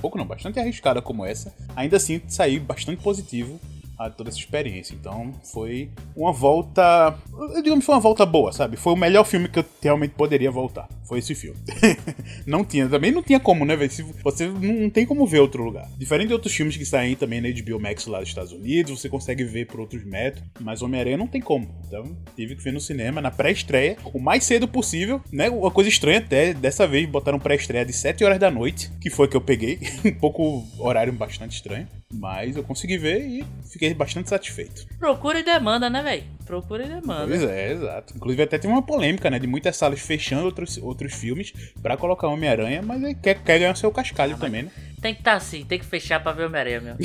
[0.00, 3.58] pouco não, bastante arriscada como essa, ainda assim saí bastante positivo
[3.98, 4.94] a toda essa experiência.
[4.94, 7.18] Então foi uma volta.
[7.54, 8.76] Eu digamos que foi uma volta boa, sabe?
[8.76, 10.88] Foi o melhor filme que eu realmente poderia voltar.
[11.04, 11.58] Foi esse filme.
[12.46, 13.90] não tinha, também não tinha como, né, velho?
[14.24, 15.88] Você não tem como ver outro lugar.
[15.96, 19.08] Diferente de outros filmes que saem também na HBO Max lá dos Estados Unidos, você
[19.08, 21.68] consegue ver por outros métodos, mas Homem-Aranha não tem como.
[21.86, 25.48] Então tive que ver no cinema, na pré-estreia, o mais cedo possível, né?
[25.48, 29.28] Uma coisa estranha até, dessa vez botaram pré-estreia de 7 horas da noite, que foi
[29.28, 29.78] que eu peguei.
[30.04, 31.86] um pouco horário bastante estranho.
[32.12, 34.86] Mas eu consegui ver e fiquei bastante satisfeito.
[34.98, 36.24] Procura e demanda, né, velho?
[36.44, 37.26] Procura e demanda.
[37.26, 38.14] Pois é, exato.
[38.16, 39.38] Inclusive até tem uma polêmica, né?
[39.38, 43.76] De muitas salas fechando outros, outros filmes para colocar Homem-Aranha, mas aí quer, quer ganhar
[43.76, 44.70] seu cascalho ah, também, né?
[45.00, 46.96] Tem que estar tá assim, tem que fechar pra ver Homem-Aranha, meu.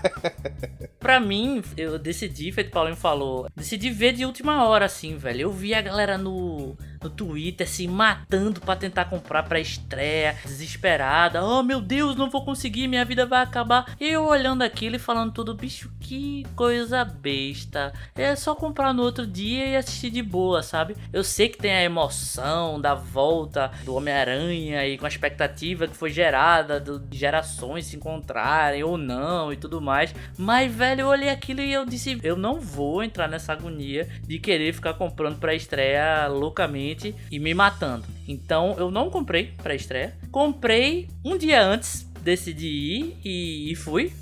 [0.98, 5.42] pra mim, eu decidi, feito o Paulinho falou, decidi ver de última hora, assim, velho.
[5.42, 11.44] Eu vi a galera no no Twitter se matando para tentar comprar pra estreia, desesperada.
[11.44, 13.94] Oh meu Deus, não vou conseguir, minha vida vai acabar.
[14.00, 17.92] E eu olhando aquilo e falando tudo, bicho, que coisa besta.
[18.14, 20.96] É só comprar no outro dia e assistir de boa, sabe?
[21.12, 25.96] Eu sei que tem a emoção da volta do Homem-Aranha e com a expectativa que
[25.96, 30.14] foi gerada de gerações se encontrarem ou não e tudo mais.
[30.38, 34.38] Mas, velho, eu olhei aquilo e eu disse: eu não vou entrar nessa agonia de
[34.38, 36.93] querer ficar comprando pra estreia loucamente
[37.30, 38.04] e me matando.
[38.26, 40.14] Então eu não comprei pra estreia.
[40.30, 44.12] Comprei um dia antes, decidi ir e, e fui.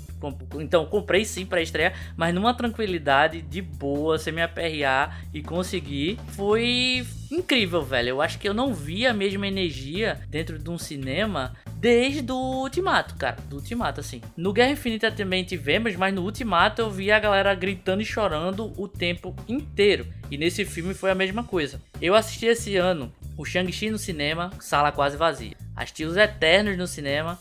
[0.59, 6.19] Então comprei sim para estreia, mas numa tranquilidade, de boa, sem me aperrear e conseguir.
[6.29, 8.09] Foi incrível, velho.
[8.09, 12.61] Eu acho que eu não vi a mesma energia dentro de um cinema desde o
[12.61, 13.37] Ultimato, cara.
[13.49, 14.21] Do Ultimato, assim.
[14.37, 18.71] No Guerra Infinita também tivemos, mas no Ultimato eu vi a galera gritando e chorando
[18.77, 20.05] o tempo inteiro.
[20.31, 21.81] E nesse filme foi a mesma coisa.
[22.01, 25.57] Eu assisti esse ano o Shang-Chi no cinema, sala quase vazia.
[25.75, 27.39] Assisti os Eternos no cinema,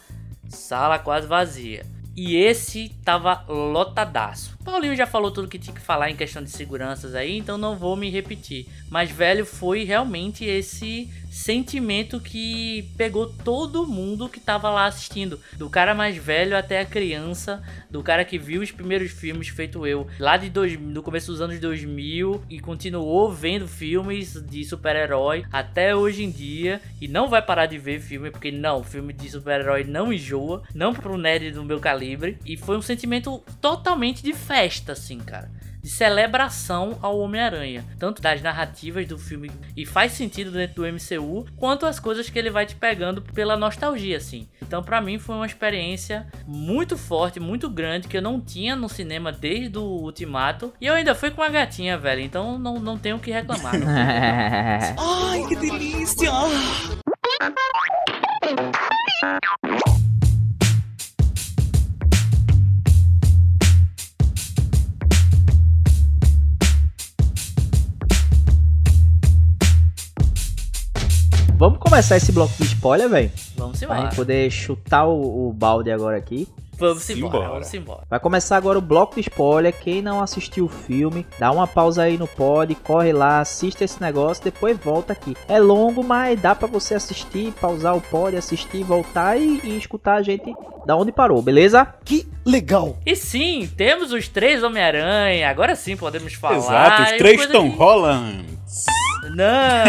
[0.48, 1.84] sala quase vazia.
[2.14, 4.58] E esse tava lotadaço.
[4.64, 7.76] Paulinho já falou tudo que tinha que falar em questão de seguranças aí, então não
[7.76, 8.66] vou me repetir.
[8.88, 15.40] Mas, velho, foi realmente esse sentimento que pegou todo mundo que tava lá assistindo.
[15.56, 19.86] Do cara mais velho até a criança, do cara que viu os primeiros filmes feito
[19.86, 25.44] eu, lá de dois, do começo dos anos 2000 e continuou vendo filmes de super-herói
[25.50, 29.30] até hoje em dia e não vai parar de ver filme porque não, filme de
[29.30, 34.34] super-herói não enjoa, não pro nerd do meu calibre e foi um sentimento totalmente de
[34.52, 35.50] festa assim, cara
[35.82, 41.44] de celebração ao Homem-Aranha, tanto das narrativas do filme e faz sentido dentro do MCU,
[41.56, 44.46] quanto as coisas que ele vai te pegando pela nostalgia, assim.
[44.62, 48.88] Então, para mim foi uma experiência muito forte, muito grande que eu não tinha no
[48.88, 52.20] cinema desde o Ultimato e eu ainda fui com a gatinha, velho.
[52.20, 53.74] Então, não, não tenho o que reclamar.
[53.74, 56.30] Ai, que delícia!
[71.62, 73.30] Vamos começar esse bloco de spoiler, velho?
[73.56, 74.02] Vamos Pra embora.
[74.02, 76.48] gente poder chutar o, o balde agora aqui.
[76.76, 77.48] Vamos embora, Simbora.
[77.50, 78.00] vamos embora.
[78.10, 79.72] Vai começar agora o bloco de spoiler.
[79.78, 84.00] Quem não assistiu o filme, dá uma pausa aí no pod, corre lá, assiste esse
[84.00, 85.36] negócio, depois volta aqui.
[85.46, 90.14] É longo, mas dá pra você assistir, pausar o pod, assistir, voltar e, e escutar
[90.16, 90.52] a gente
[90.84, 91.86] da onde parou, beleza?
[92.04, 92.96] Que legal!
[93.06, 95.48] E sim, temos os três Homem-Aranha.
[95.48, 96.56] Agora sim podemos falar.
[96.56, 98.46] Exato, os três Tom que- Holland.
[99.30, 99.84] Não!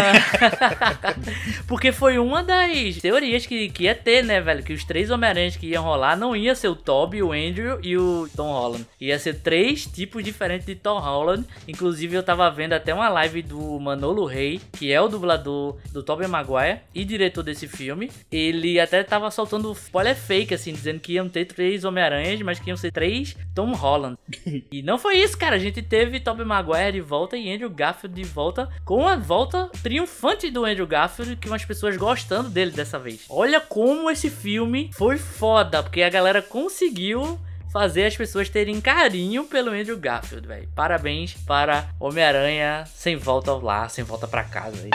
[1.66, 4.62] Porque foi uma das teorias que, que ia ter, né, velho?
[4.62, 7.96] Que os três Homem-Aranhas que iam rolar não ia ser o Toby, o Andrew e
[7.96, 8.86] o Tom Holland.
[9.00, 11.44] Ia ser três tipos diferentes de Tom Holland.
[11.66, 16.02] Inclusive, eu tava vendo até uma live do Manolo Rey, que é o dublador do
[16.02, 18.10] Tobey Maguire e diretor desse filme.
[18.30, 22.70] Ele até tava soltando spoiler fake, assim, dizendo que iam ter três Homem-Aranhas, mas que
[22.70, 24.16] iam ser três Tom Holland.
[24.70, 25.56] E não foi isso, cara.
[25.56, 29.70] A gente teve Tobey Maguire de volta e Andrew Garfield de volta, com a volta
[29.82, 33.24] triunfante do Andrew Garfield, que umas pessoas gostando dele dessa vez.
[33.28, 37.38] Olha como esse filme foi foda, porque a galera conseguiu
[37.72, 40.68] fazer as pessoas terem carinho pelo Andrew Garfield, velho.
[40.76, 44.76] Parabéns para Homem-Aranha sem volta ao lar, sem volta pra casa.
[44.84, 44.90] aí.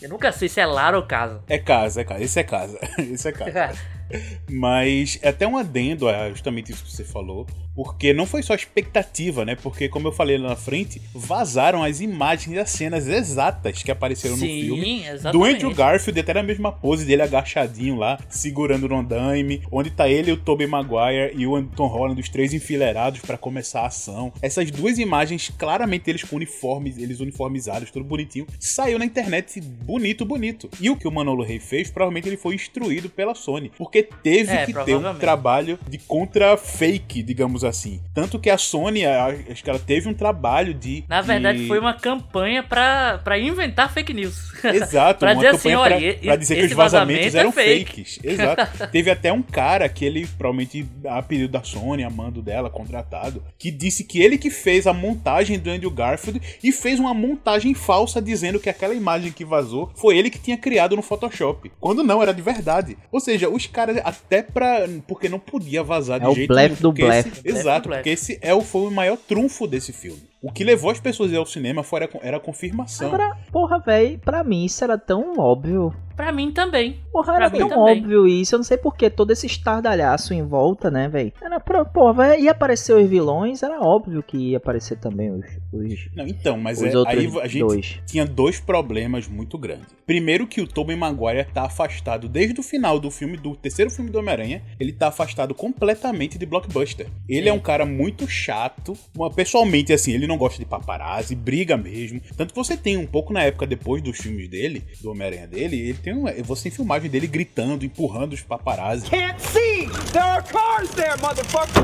[0.00, 1.42] Eu nunca sei se é lar ou casa.
[1.48, 2.22] É casa, é casa.
[2.22, 2.78] Esse é casa.
[2.98, 3.78] Esse é casa.
[4.48, 8.54] Mas é até um adendo a justamente isso que você falou, porque não foi só
[8.54, 9.56] expectativa, né?
[9.56, 14.36] Porque, como eu falei lá na frente, vazaram as imagens das cenas exatas que apareceram
[14.36, 14.82] no filme.
[14.84, 15.54] Sim, Do exatamente.
[15.56, 20.30] Andrew Garfield, até na mesma pose dele agachadinho lá, segurando no andaime, onde tá ele,
[20.32, 24.32] o Tobey Maguire e o Tom Holland, os três enfileirados pra começar a ação.
[24.40, 30.24] Essas duas imagens, claramente eles com uniformes, eles uniformizados, tudo bonitinho, saiu na internet bonito,
[30.24, 30.68] bonito.
[30.80, 34.52] E o que o Manolo Rey fez, provavelmente ele foi instruído pela Sony, porque teve
[34.52, 38.00] É, que ter um trabalho de contra-fake, digamos assim.
[38.14, 41.04] Tanto que a Sony, a- acho que ela teve um trabalho de...
[41.08, 44.52] Na verdade, de- foi uma campanha pra, pra inventar fake news.
[44.64, 47.40] Exato, Pra uma dizer assim, campanha olha, pra, pra dizer que os vazamentos vazamento é
[47.40, 47.84] eram fake.
[48.04, 48.18] fakes.
[48.22, 48.88] Exato.
[48.92, 53.42] Teve até um cara que ele, provavelmente a pedido da Sony, a mando dela, contratado,
[53.58, 57.74] que disse que ele que fez a montagem do Andrew Garfield e fez uma montagem
[57.74, 61.70] falsa dizendo que aquela imagem que vazou foi ele que tinha criado no Photoshop.
[61.80, 62.96] Quando não, era de verdade.
[63.12, 64.86] Ou seja, os caras até pra...
[65.06, 66.68] porque não podia vazar de É o jeito nenhum.
[66.74, 67.28] do porque blefe.
[67.28, 68.02] esse- Blefe do Exato, blefe.
[68.02, 70.22] porque esse é o, foi o maior trunfo desse filme.
[70.42, 73.08] O que levou as pessoas a ir ao cinema foi, era a confirmação.
[73.08, 75.94] Agora, porra, velho, pra mim isso era tão óbvio.
[76.16, 77.00] Pra mim também.
[77.12, 78.02] Porra, era tão também.
[78.02, 78.54] óbvio isso.
[78.54, 81.32] Eu não sei porque todo esse estardalhaço em volta, né, velho?
[81.42, 85.44] Era pra, porra, vai- ia aparecer os vilões, era óbvio que ia aparecer também os,
[85.72, 88.00] os, Não, então, mas os é, outros aí a gente dois.
[88.06, 89.86] tinha dois problemas muito grandes.
[90.06, 94.10] Primeiro que o Tobey Maguire tá afastado desde o final do filme, do terceiro filme
[94.10, 97.06] do Homem-Aranha, ele tá afastado completamente de blockbuster.
[97.28, 101.76] Ele é um cara muito chato, uma- pessoalmente assim, ele não gosta de paparazzi, briga
[101.76, 102.20] mesmo.
[102.36, 105.78] Tanto que você tem um pouco na época depois dos filmes dele, do Homem-Aranha dele,
[105.78, 109.08] ele tem um, você tem filmagem dele gritando, empurrando os paparazzi.
[109.08, 109.88] Can't see!
[110.12, 111.82] There are cars there, motherfucker!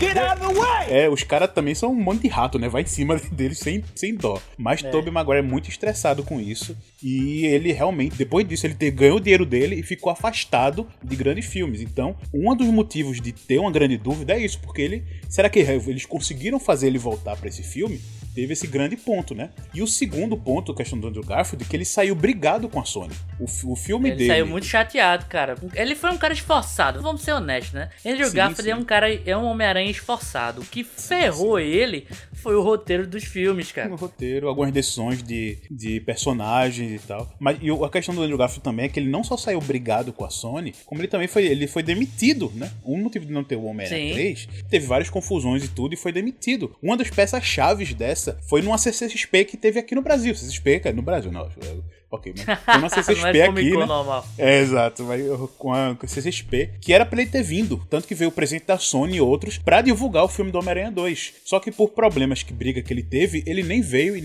[0.00, 0.90] Get out of the way!
[0.90, 2.68] É, os caras também são um monte de rato, né?
[2.68, 4.38] Vai em cima deles sem, sem dó.
[4.58, 4.90] Mas É.
[4.90, 6.76] Tobey Maguire é muito estressado com isso.
[7.00, 11.14] E ele realmente, depois disso, ele ter, ganhou o dinheiro dele e ficou afastado de
[11.14, 11.80] grandes filmes.
[11.80, 15.04] Então, um dos motivos de ter uma grande dúvida é isso, porque ele.
[15.28, 18.00] Será que eles conseguiram fazer ele voltar pra esse filme?
[18.36, 19.48] Teve esse grande ponto, né?
[19.74, 22.78] E o segundo ponto, a questão do Andrew Garfield, é que ele saiu brigado com
[22.78, 23.14] a Sony.
[23.40, 24.28] O, o filme Ele dele.
[24.30, 25.54] saiu muito chateado, cara.
[25.74, 27.88] Ele foi um cara esforçado, vamos ser honestos, né?
[28.04, 28.70] Andrew Sim, Garfield sim.
[28.70, 30.60] é um cara, é um Homem-Aranha esforçado.
[30.60, 33.88] O que ferrou ele foi o roteiro dos filmes, cara.
[33.88, 37.32] no roteiro, algumas decisões de, de personagens e tal.
[37.40, 39.60] Mas e o- a questão do Andrew Garfield também é que ele não só saiu
[39.60, 42.70] brigado com a Sony, como ele também foi, ele foi demitido, né?
[42.84, 44.14] Um motivo de não ter o Homem-Aranha Sim.
[44.14, 46.76] 3, teve várias confusões e tudo e foi demitido.
[46.82, 50.34] Uma das peças chaves dessa foi numa CCXP que teve aqui no Brasil.
[50.34, 51.48] CCXP, no Brasil, não.
[52.10, 53.86] É- Ok, mas foi uma CCXP é aqui, né?
[53.86, 54.26] normal.
[54.38, 58.14] É, exato, mas eu- com a CCXP, que era pra ele ter vindo, tanto que
[58.14, 61.34] veio o presidente da Sony e outros pra divulgar o filme do Homem-Aranha 2.
[61.44, 64.20] Só que por problemas que briga que ele teve, ele nem veio e,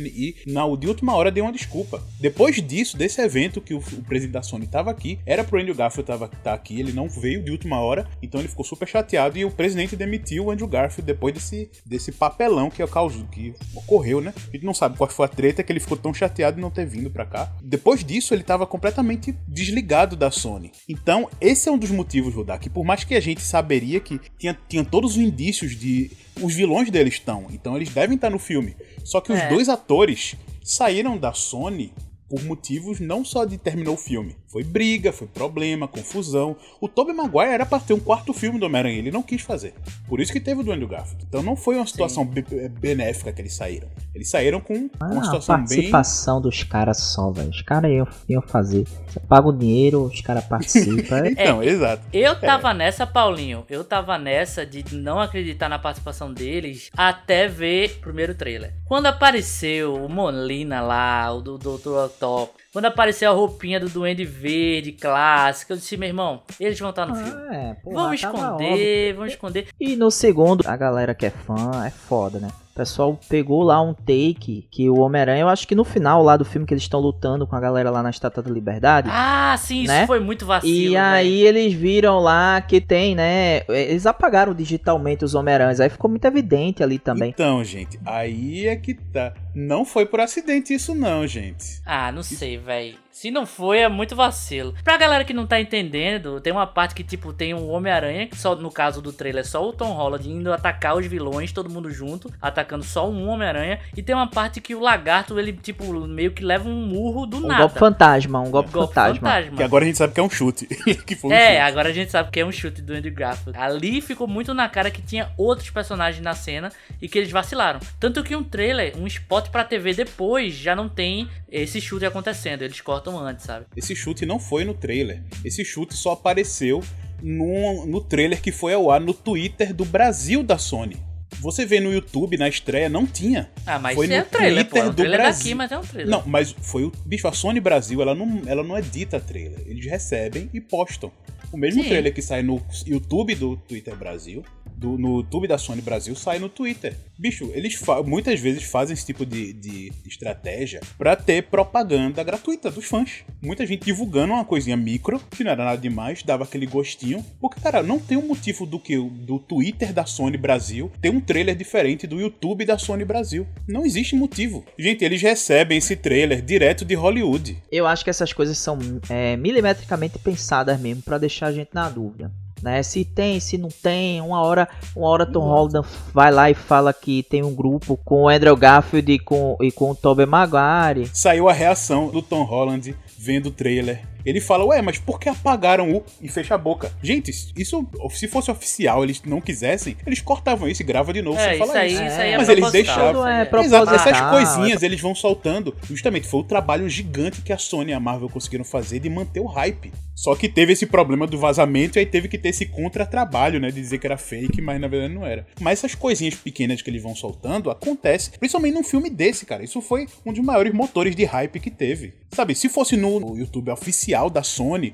[0.45, 2.01] e na de última hora deu uma desculpa.
[2.19, 5.75] Depois disso, desse evento que o, o presidente da Sony tava aqui, era pro Andrew
[5.75, 9.37] Garfield tava, tá aqui, ele não veio de última hora, então ele ficou super chateado
[9.37, 14.21] e o presidente demitiu o Andrew Garfield depois desse, desse papelão que, causou, que ocorreu,
[14.21, 14.33] né?
[14.37, 16.69] A gente não sabe qual foi a treta que ele ficou tão chateado de não
[16.71, 17.51] ter vindo pra cá.
[17.71, 20.73] Depois disso, ele tava completamente desligado da Sony.
[20.89, 24.19] Então, esse é um dos motivos, Rudá, que por mais que a gente saberia que
[24.37, 26.11] tinha, tinha todos os indícios de.
[26.41, 28.75] Os vilões deles estão, então eles devem estar no filme.
[29.05, 29.47] Só que os É.
[29.47, 31.93] dois atores saíram da Sony
[32.31, 34.37] por motivos não só de terminou o filme.
[34.47, 36.55] Foi briga, foi problema, confusão.
[36.79, 39.73] O Tobey Maguire era pra ter um quarto filme do Homem-Aranha, ele não quis fazer.
[40.07, 41.25] Por isso que teve o do Andrew Garfield.
[41.27, 43.89] Então não foi uma situação eh, benéfica que eles saíram.
[44.15, 47.49] Eles saíram com Ah, uma situação bem participação dos caras só, velho.
[47.49, 48.87] Os caras iam, iam fazer.
[49.07, 51.25] Você paga o dinheiro, os caras participam.
[51.27, 52.03] é Então, exato.
[52.13, 53.65] Eu tava nessa, Paulinho.
[53.69, 58.73] Eu tava nessa de não acreditar na participação deles até ver o primeiro trailer.
[58.85, 62.11] Quando apareceu o Molina lá, o do Dr.
[62.23, 66.89] Octopus, quando apareceu a roupinha do Duende Verde clássica, eu disse, meu irmão, eles vão
[66.91, 67.31] estar no filme.
[67.49, 69.67] Ah, é, porra, Vamos tava esconder, vamos esconder.
[69.79, 72.47] E no segundo, a galera que é fã é foda, né?
[72.71, 76.37] O pessoal pegou lá um take que o Homem-Aranha, eu acho que no final lá
[76.37, 79.09] do filme que eles estão lutando com a galera lá na Estátua da Liberdade.
[79.11, 80.07] Ah, sim, isso Né?
[80.07, 80.73] foi muito vacilo.
[80.93, 83.63] e aí eles viram lá que tem, né?
[83.67, 85.81] Eles apagaram digitalmente os Homem-Aranhas.
[85.81, 87.31] Aí ficou muito evidente ali também.
[87.31, 89.33] Então, gente, aí é que tá.
[89.53, 91.81] Não foi por acidente isso não, gente.
[91.85, 92.99] Ah, não sei, velho.
[93.11, 94.73] Se não foi, é muito vacilo.
[94.83, 98.37] Pra galera que não tá entendendo, tem uma parte que, tipo, tem um Homem-Aranha, que
[98.37, 101.69] só no caso do trailer é só o Tom Holland indo atacar os vilões, todo
[101.69, 103.79] mundo junto, atacando só um Homem-Aranha.
[103.95, 107.37] E tem uma parte que o lagarto, ele, tipo, meio que leva um murro do
[107.37, 107.61] Um nada.
[107.63, 109.29] golpe fantasma, um golpe, Golpe fantasma.
[109.29, 109.57] fantasma.
[109.57, 110.65] Que agora a gente sabe que é um chute.
[111.05, 111.57] que foi um É, chute.
[111.59, 113.57] agora a gente sabe que é um chute do Andrew Garfield.
[113.59, 117.79] Ali ficou muito na cara que tinha outros personagens na cena e que eles vacilaram.
[117.99, 122.61] Tanto que um trailer, um spot pra TV depois, já não tem esse chute acontecendo.
[122.61, 123.65] Eles cortam antes, sabe?
[123.75, 125.23] Esse chute não foi no trailer.
[125.43, 126.83] Esse chute só apareceu
[127.21, 130.97] no, no trailer que foi ao ar no Twitter do Brasil da Sony.
[131.39, 133.49] Você vê no YouTube, na estreia, não tinha.
[133.65, 134.69] Ah, mas Foi isso é no um trailer, pô.
[134.71, 135.43] Twitter É um do trailer Brasil.
[135.43, 136.11] daqui, mas é um trailer.
[136.11, 136.91] Não, mas foi o.
[137.05, 139.59] Bicho, a Sony Brasil, ela não, ela não edita trailer.
[139.65, 141.11] Eles recebem e postam.
[141.51, 141.89] O mesmo Sim.
[141.89, 144.43] trailer que sai no YouTube do Twitter Brasil,
[144.77, 146.95] do- no YouTube da Sony Brasil, sai no Twitter.
[147.19, 152.85] Bicho, eles muitas vezes fazem esse tipo de, de estratégia pra ter propaganda gratuita dos
[152.85, 153.23] fãs.
[153.41, 157.23] Muita gente divulgando uma coisinha micro, que não era nada demais, dava aquele gostinho.
[157.39, 161.19] Porque, cara, não tem um motivo do que do Twitter da Sony Brasil ter um
[161.21, 163.45] trailer diferente do YouTube da Sony Brasil.
[163.67, 164.65] Não existe motivo.
[164.77, 167.57] Gente, eles recebem esse trailer direto de Hollywood.
[167.71, 171.87] Eu acho que essas coisas são é, milimetricamente pensadas mesmo pra deixar a gente na
[171.89, 172.31] dúvida.
[172.61, 172.83] Né?
[172.83, 176.93] Se tem, se não tem, uma hora, uma hora Tom Holland vai lá e fala
[176.93, 181.09] que tem um grupo com o Andrew Garfield e com, e com o Tobey Maguire.
[181.13, 184.01] Saiu a reação do Tom Holland vendo o trailer.
[184.25, 186.91] Ele fala, ué, mas por que apagaram o e fecha a boca?
[187.01, 191.37] Gente, isso, se fosse oficial, eles não quisessem, eles cortavam isso e grava de novo
[191.39, 192.03] É, sem isso falar aí, isso.
[192.03, 193.21] isso aí é Mas eles deixavam.
[193.21, 193.65] isso É é.
[193.65, 195.75] Exato, essas coisinhas eles vão soltando.
[195.89, 199.39] Justamente, foi o trabalho gigante que a Sony e a Marvel conseguiram fazer de manter
[199.39, 199.91] o hype.
[200.13, 203.71] Só que teve esse problema do vazamento e aí teve que ter esse contra-trabalho, né?
[203.71, 205.47] De dizer que era fake, mas na verdade não era.
[205.59, 208.29] Mas essas coisinhas pequenas que eles vão soltando, acontece.
[208.37, 209.63] Principalmente num filme desse, cara.
[209.63, 212.13] Isso foi um dos maiores motores de hype que teve.
[212.31, 214.93] Sabe, se fosse no YouTube oficial da Sony,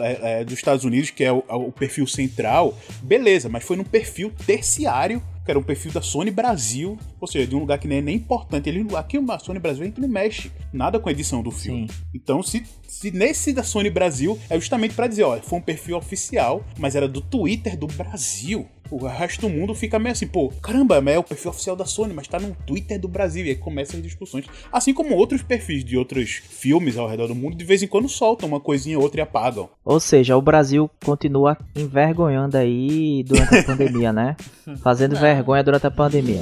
[0.00, 3.84] é, é, dos Estados Unidos, que é o, o perfil central, beleza, mas foi num
[3.84, 7.88] perfil terciário que era um perfil da Sony Brasil, ou seja, de um lugar que
[7.88, 8.68] nem é nem importante.
[8.68, 11.88] Ele, aqui a Sony Brasil a gente não mexe nada com a edição do filme.
[11.88, 11.94] Sim.
[12.14, 15.96] Então, se, se nesse da Sony Brasil, é justamente pra dizer, ó, foi um perfil
[15.96, 18.68] oficial, mas era do Twitter do Brasil.
[18.90, 21.84] O resto do mundo fica meio assim, pô, caramba, mas é o perfil oficial da
[21.84, 23.44] Sony, mas tá no Twitter do Brasil.
[23.44, 24.46] E aí começam as discussões.
[24.72, 28.08] Assim como outros perfis de outros filmes ao redor do mundo, de vez em quando
[28.08, 29.68] soltam uma coisinha ou outra e apagam.
[29.84, 34.36] Ou seja, o Brasil continua envergonhando aí durante a pandemia, né?
[34.82, 36.40] Fazendo vergonha durante a pandemia.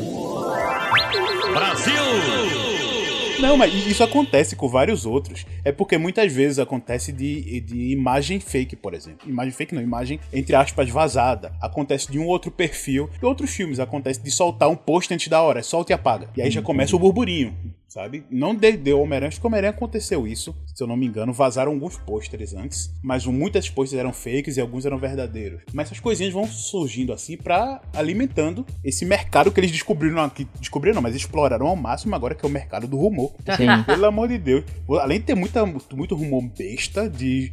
[3.39, 5.45] Não, mas isso acontece com vários outros.
[5.65, 9.29] É porque muitas vezes acontece de, de imagem fake, por exemplo.
[9.29, 11.53] Imagem fake não, imagem, entre aspas, vazada.
[11.61, 13.11] Acontece de um outro perfil.
[13.23, 15.63] E outros filmes acontece de soltar um post antes da hora.
[15.63, 16.31] Solta e apaga.
[16.37, 17.55] E aí já começa o burburinho.
[17.97, 18.25] Sabe?
[18.31, 20.55] Não de, de Homem-Aranha, acho que Homem-Aranha aconteceu isso.
[20.75, 22.91] Se eu não me engano, vazaram alguns pôsteres antes.
[23.03, 25.63] Mas muitas pôsteres eram fakes e alguns eram verdadeiros.
[25.73, 30.47] Mas essas coisinhas vão surgindo assim pra alimentando esse mercado que eles descobriram aqui.
[30.61, 33.33] Descobriram, não, mas exploraram ao máximo agora que é o mercado do rumor.
[33.57, 33.67] Sim.
[33.87, 34.63] Pelo amor de Deus.
[35.01, 37.51] Além de ter muita, muito rumor besta de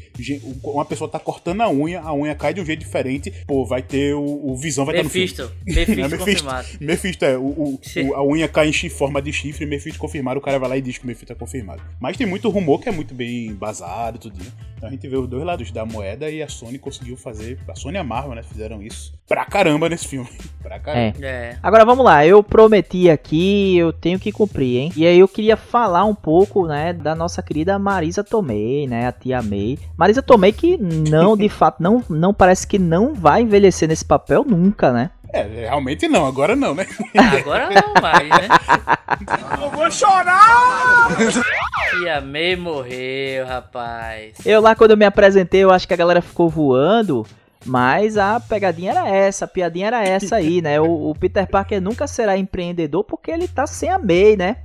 [0.62, 3.82] uma pessoa tá cortando a unha, a unha cai de um jeito diferente, pô, vai
[3.82, 5.24] ter o, o Visão vai estar no filme.
[5.66, 5.92] Mephisto.
[5.92, 6.68] É, Mephisto confirmado.
[6.82, 7.38] Mephisto, é.
[7.38, 10.78] O, o- a unha cai em forma de chifre, Mephisto confirmado, o cara vai lá
[10.78, 11.82] e diz que o Mephisto é confirmado.
[12.00, 14.40] Mas tem muito rumor que é muito bem embasado, tudo.
[14.76, 17.58] Então a gente vê os dois lados da moeda e a Sony conseguiu fazer.
[17.68, 18.44] A Sony e a Marvel, né?
[18.44, 20.30] Fizeram isso pra caramba nesse filme.
[20.62, 21.18] pra caramba.
[21.22, 21.26] É.
[21.26, 21.58] É.
[21.64, 24.92] Agora vamos lá, eu prometi aqui, eu tenho que cumprir, hein?
[24.96, 29.12] E aí eu queria falar um pouco, né, da nossa querida Marisa Tomei, né, a
[29.12, 29.80] tia May.
[29.98, 34.44] Marisa Tomei que não, de fato, não, não parece que não vai envelhecer nesse papel
[34.46, 35.12] nunca, né?
[35.34, 36.86] É, realmente não, agora não, né?
[37.40, 38.48] Agora não mais, né?
[39.60, 41.08] Eu vou chorar!
[41.90, 44.36] Tia May morreu, rapaz.
[44.46, 47.26] Eu lá quando eu me apresentei, eu acho que a galera ficou voando,
[47.66, 50.80] mas a pegadinha era essa, a piadinha era essa aí, né?
[50.80, 54.58] O, o Peter Parker nunca será empreendedor porque ele tá sem a May, né?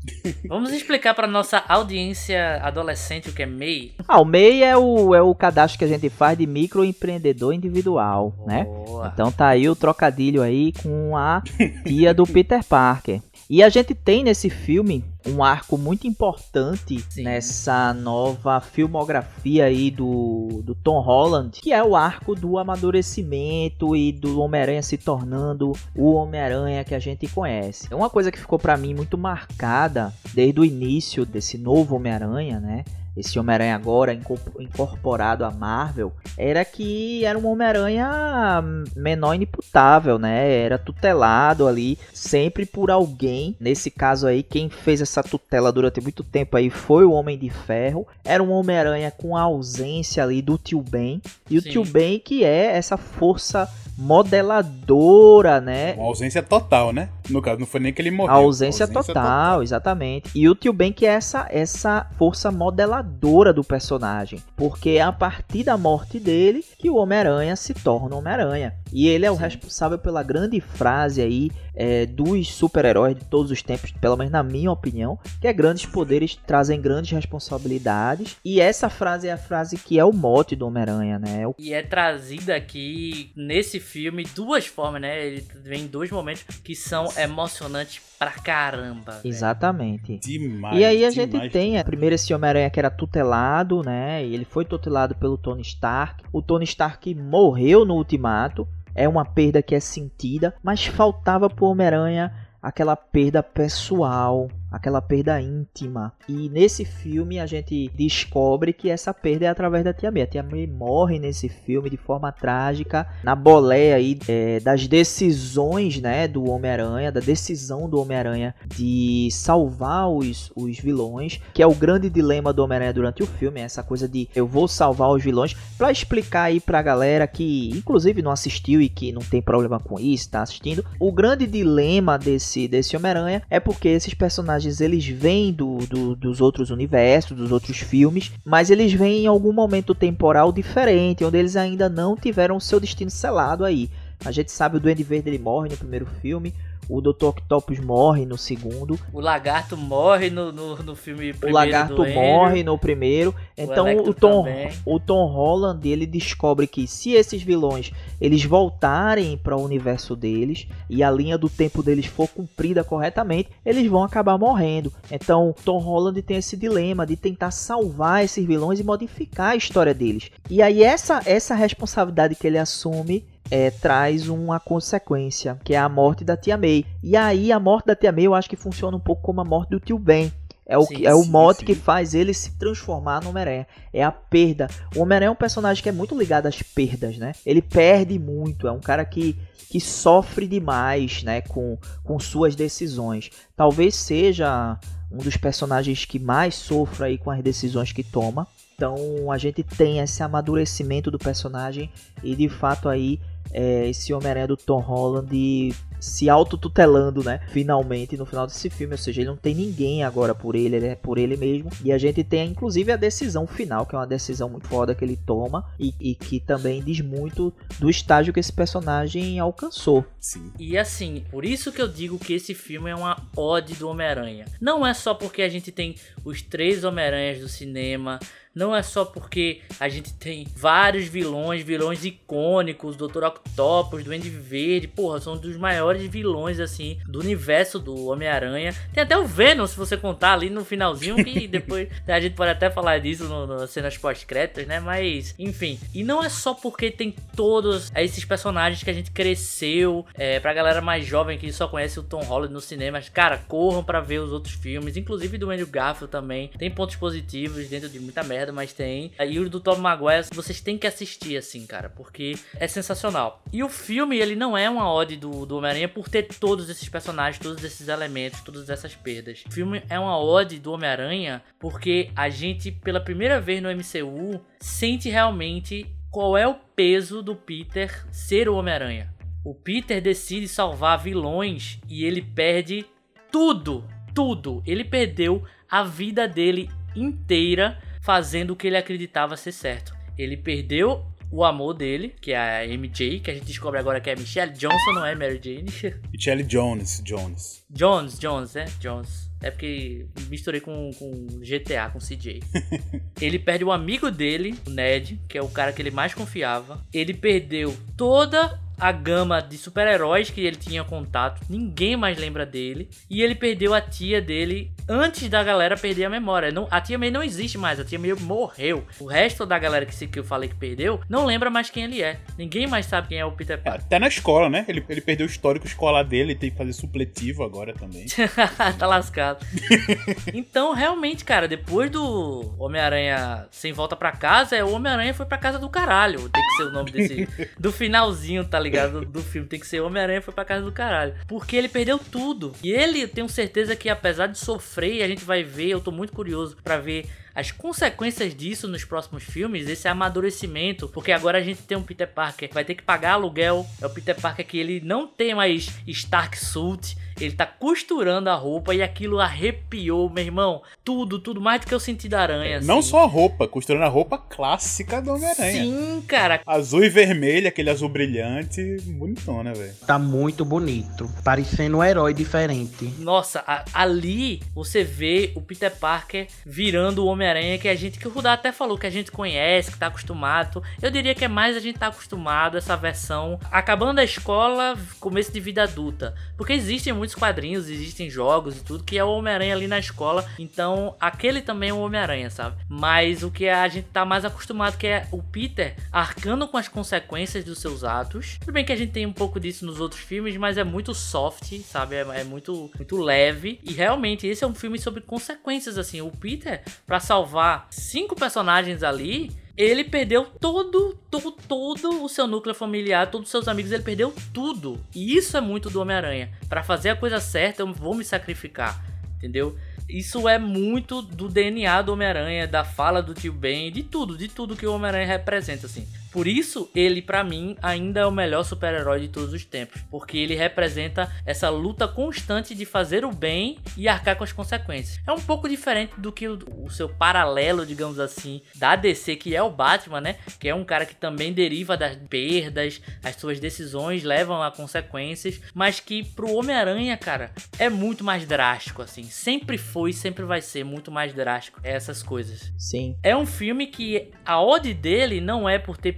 [0.48, 3.94] Vamos explicar pra nossa audiência adolescente o que é MEI?
[4.06, 8.34] Ah, o MEI é o, é o cadastro que a gente faz de microempreendedor individual,
[8.46, 8.64] né?
[8.64, 9.10] Boa.
[9.12, 11.42] Então tá aí o trocadilho aí com a
[11.84, 13.20] tia do Peter Parker.
[13.50, 17.24] E a gente tem nesse filme um arco muito importante Sim.
[17.24, 24.12] nessa nova filmografia aí do, do Tom Holland, que é o arco do amadurecimento e
[24.12, 27.88] do Homem-Aranha se tornando o Homem-Aranha que a gente conhece.
[27.90, 32.60] É uma coisa que ficou pra mim muito marcada desde o início desse novo Homem-Aranha,
[32.60, 32.84] né?
[33.16, 38.62] Esse Homem-Aranha agora inco- incorporado à Marvel, era que era um Homem-Aranha
[38.94, 40.50] menor inimputável, né?
[40.62, 43.56] Era tutelado ali sempre por alguém.
[43.58, 47.50] Nesse caso aí, quem fez essa tutela durante muito tempo aí foi o Homem de
[47.50, 48.06] Ferro.
[48.24, 51.20] Era um Homem-Aranha com a ausência ali do Tio Ben.
[51.50, 51.70] E o Sim.
[51.70, 53.68] Tio Ben que é essa força
[53.98, 55.94] modeladora, né?
[55.94, 57.08] Uma ausência total, né?
[57.28, 58.32] No caso, não foi nem que ele morreu.
[58.32, 59.62] A ausência, total, total.
[59.62, 60.30] exatamente.
[60.34, 64.40] E o Tio Ben que é essa, essa força modeladora do personagem.
[64.56, 68.74] Porque é a partir da morte dele que o Homem-Aranha se torna Homem-Aranha.
[68.92, 69.42] E ele é o Sim.
[69.42, 74.42] responsável pela grande frase aí é, dos super-heróis de todos os tempos, pelo menos na
[74.42, 78.36] minha opinião, que é grandes poderes trazem grandes responsabilidades.
[78.44, 81.46] E essa frase é a frase que é o mote do Homem-Aranha, né?
[81.46, 85.26] O- E é trazida aqui nesse filme duas formas, né?
[85.26, 89.20] Ele vem em dois momentos que são emocionantes pra caramba.
[89.24, 90.18] Exatamente.
[90.18, 90.76] Demais.
[90.78, 91.84] E aí a gente demais, tem, é, demais.
[91.86, 94.24] primeiro esse Homem-Aranha que era tutelado, né?
[94.26, 96.24] E ele foi tutelado pelo Tony Stark.
[96.32, 98.66] O Tony Stark morreu no Ultimato.
[98.98, 105.40] É uma perda que é sentida, mas faltava pro Homem-Aranha aquela perda pessoal, aquela perda
[105.40, 106.12] íntima.
[106.28, 110.22] E nesse filme a gente descobre que essa perda é através da Tia May.
[110.22, 116.00] A Tia May morre nesse filme de forma trágica, na boleia aí é, das decisões,
[116.00, 121.74] né, do Homem-Aranha, da decisão do Homem-Aranha de salvar os, os vilões, que é o
[121.74, 125.54] grande dilema do Homem-Aranha durante o filme, essa coisa de eu vou salvar os vilões,
[125.78, 129.98] Pra explicar aí pra galera que inclusive não assistiu e que não tem problema com
[129.98, 135.06] isso, tá assistindo, o grande dilema desse, desse Homem-Aranha é porque esses personagens personagens eles
[135.06, 139.94] vêm do, do, dos outros universos, dos outros filmes, mas eles vêm em algum momento
[139.94, 143.88] temporal diferente, onde eles ainda não tiveram o seu destino selado aí.
[144.24, 146.52] A gente sabe o Duende Verde ele morre no primeiro filme,
[146.88, 147.26] o Dr.
[147.26, 148.98] Octopus morre no segundo.
[149.12, 153.34] O lagarto morre no, no, no filme primeiro O lagarto morre no primeiro.
[153.56, 154.72] Então Electro o, Tom, também.
[154.86, 160.66] o Tom Holland ele descobre que se esses vilões eles voltarem para o universo deles
[160.88, 164.92] e a linha do tempo deles for cumprida corretamente, eles vão acabar morrendo.
[165.10, 169.92] Então Tom Holland tem esse dilema de tentar salvar esses vilões e modificar a história
[169.92, 170.30] deles.
[170.48, 175.88] E aí essa essa responsabilidade que ele assume é, traz uma consequência, que é a
[175.88, 176.84] morte da tia May.
[177.02, 179.44] E aí a morte da tia May eu acho que funciona um pouco como a
[179.44, 180.32] morte do tio Ben.
[180.70, 181.64] É o, Sim, que- é o sim, mote sim.
[181.64, 183.66] que faz ele se transformar no Homem-Aranha.
[183.90, 184.68] É a perda.
[184.94, 187.32] O Homem-Aranha é um personagem que é muito ligado às perdas, né?
[187.46, 188.68] Ele perde muito.
[188.68, 189.34] É um cara que,
[189.70, 191.40] que sofre demais, né?
[191.40, 193.30] Com, com suas decisões.
[193.56, 194.78] Talvez seja
[195.10, 198.46] um dos personagens que mais sofra aí com as decisões que toma.
[198.74, 201.90] Então a gente tem esse amadurecimento do personagem
[202.22, 203.18] e de fato aí
[203.52, 207.40] é, esse Homem-Aranha do Tom Holland se autotutelando, né?
[207.48, 210.86] Finalmente no final desse filme, ou seja, ele não tem ninguém agora por ele, ele
[210.86, 211.70] é por ele mesmo.
[211.84, 215.04] E a gente tem inclusive a decisão final, que é uma decisão muito foda que
[215.04, 220.04] ele toma e, e que também diz muito do estágio que esse personagem alcançou.
[220.20, 220.52] Sim.
[220.58, 224.44] E assim, por isso que eu digo que esse filme é uma ode do Homem-Aranha.
[224.60, 225.94] Não é só porque a gente tem
[226.24, 228.18] os três Homem-Aranhas do cinema,
[228.58, 233.22] não é só porque a gente tem vários vilões, vilões icônicos, Dr.
[233.24, 238.74] Octopus, Duende Verde, porra, são dos maiores vilões, assim, do universo do Homem-Aranha.
[238.92, 242.50] Tem até o Venom, se você contar ali no finalzinho, que depois a gente pode
[242.50, 244.80] até falar disso no, no- nas cenas pós-créditos, né?
[244.80, 245.78] Mas, enfim.
[245.94, 250.52] E não é só porque tem todos esses personagens que a gente cresceu, é, pra
[250.52, 254.18] galera mais jovem que só conhece o Tom Holland no cinema, cara, corram pra ver
[254.18, 256.48] os outros filmes, inclusive do Andrew Garfield também.
[256.58, 259.12] Tem pontos positivos dentro de muita merda, mas tem.
[259.18, 263.42] E o do Tom Maguire, vocês têm que assistir, assim, cara, porque é sensacional.
[263.52, 266.88] E o filme, ele não é uma ode do, do Homem-Aranha por ter todos esses
[266.88, 269.44] personagens, todos esses elementos, todas essas perdas.
[269.46, 274.40] O filme é uma ode do Homem-Aranha porque a gente, pela primeira vez no MCU,
[274.60, 279.12] sente realmente qual é o peso do Peter ser o Homem-Aranha.
[279.44, 282.84] O Peter decide salvar vilões e ele perde
[283.30, 283.84] tudo,
[284.14, 284.62] tudo.
[284.66, 287.78] Ele perdeu a vida dele inteira
[288.08, 289.94] fazendo o que ele acreditava ser certo.
[290.16, 294.08] Ele perdeu o amor dele, que é a MJ, que a gente descobre agora que
[294.08, 295.70] é Michelle Johnson, não é Mary Jane.
[296.10, 297.62] Michelle Jones, Jones.
[297.68, 298.64] Jones, Jones, né?
[298.80, 299.30] Jones.
[299.42, 302.40] É porque misturei com, com GTA, com CJ.
[303.20, 306.82] ele perde o amigo dele, o Ned, que é o cara que ele mais confiava.
[306.90, 311.42] Ele perdeu toda a gama de super-heróis que ele tinha contato.
[311.50, 312.88] Ninguém mais lembra dele.
[313.10, 316.50] E ele perdeu a tia dele antes da galera perder a memória.
[316.50, 317.78] Não, a tia May não existe mais.
[317.80, 318.84] A tia May morreu.
[319.00, 321.84] O resto da galera que, se- que eu falei que perdeu não lembra mais quem
[321.84, 322.18] ele é.
[322.36, 323.84] Ninguém mais sabe quem é o Peter É, Parker.
[323.84, 324.64] Até na escola, né?
[324.68, 328.06] Ele, ele perdeu o histórico escolar dele, tem que fazer supletivo agora também.
[328.78, 329.44] tá lascado.
[330.32, 335.38] então, realmente, cara, depois do Homem-Aranha sem volta pra casa, é o Homem-Aranha foi pra
[335.38, 336.28] casa do caralho.
[336.28, 337.28] Tem que ser o nome desse.
[337.58, 339.00] do finalzinho, tá ligado?
[339.00, 339.48] Do, do filme.
[339.48, 341.14] Tem que ser Homem-Aranha foi pra casa do caralho.
[341.26, 342.52] Porque ele perdeu tudo.
[342.62, 345.80] E ele, eu tenho certeza que apesar de sofrer, e a gente vai ver, eu
[345.80, 351.38] tô muito curioso pra ver as consequências disso nos próximos filmes, esse amadurecimento, porque agora
[351.38, 354.20] a gente tem um Peter Parker que vai ter que pagar aluguel, é o Peter
[354.20, 359.18] Parker que ele não tem mais Stark Suit, ele tá costurando a roupa e aquilo
[359.20, 362.60] arrepiou, meu irmão, tudo, tudo mais do que eu senti da aranha.
[362.60, 362.88] Não assim.
[362.90, 365.52] só a roupa, costurando a roupa clássica do Homem-Aranha.
[365.64, 369.74] Sim, cara, Azul e vermelho, aquele azul brilhante, bonitona, velho.
[369.86, 371.10] Tá muito bonito.
[371.24, 372.84] Parecendo um herói diferente.
[372.98, 378.08] Nossa, a- ali você vê o Peter Parker virando o Homem-Aranha que a gente, que
[378.08, 380.62] o Rudá até falou que a gente conhece, que tá acostumado.
[380.80, 384.76] Eu diria que é mais a gente tá acostumado a essa versão acabando a escola,
[385.00, 386.14] começo de vida adulta.
[386.36, 390.28] Porque existem muitos quadrinhos, existem jogos e tudo que é o Homem-Aranha ali na escola.
[390.38, 392.56] Então, aquele também é o Homem-Aranha, sabe?
[392.68, 396.68] Mas o que a gente tá mais acostumado que é o Peter arcando com as
[396.68, 398.36] consequências dos seus atos.
[398.40, 400.94] Tudo bem que a gente tem um pouco disso nos outros filmes, mas é muito
[400.94, 401.96] soft, sabe?
[401.96, 403.60] É, é muito, muito leve.
[403.64, 406.00] E realmente, esse é um filme sobre consequências, assim.
[406.00, 412.54] O Peter, pra salvar cinco personagens ali, ele perdeu todo, todo, todo o seu núcleo
[412.54, 414.80] familiar, todos os seus amigos, ele perdeu tudo.
[414.94, 416.30] E isso é muito do Homem-Aranha.
[416.48, 418.80] Pra fazer a coisa certa, eu vou me sacrificar,
[419.16, 419.58] entendeu?
[419.88, 424.28] Isso é muito do DNA do Homem-Aranha, da fala do tio Ben, de tudo, de
[424.28, 425.88] tudo que o Homem-Aranha representa, assim.
[426.10, 430.16] Por isso, ele para mim ainda é o melhor super-herói de todos os tempos, porque
[430.18, 435.00] ele representa essa luta constante de fazer o bem e arcar com as consequências.
[435.06, 439.36] É um pouco diferente do que o, o seu paralelo, digamos assim, da DC, que
[439.36, 440.16] é o Batman, né?
[440.38, 445.40] Que é um cara que também deriva das perdas, as suas decisões levam a consequências,
[445.54, 449.04] mas que pro Homem-Aranha, cara, é muito mais drástico assim.
[449.04, 452.52] Sempre foi, sempre vai ser muito mais drástico essas coisas.
[452.56, 452.96] Sim.
[453.02, 455.97] É um filme que a ode dele não é por ter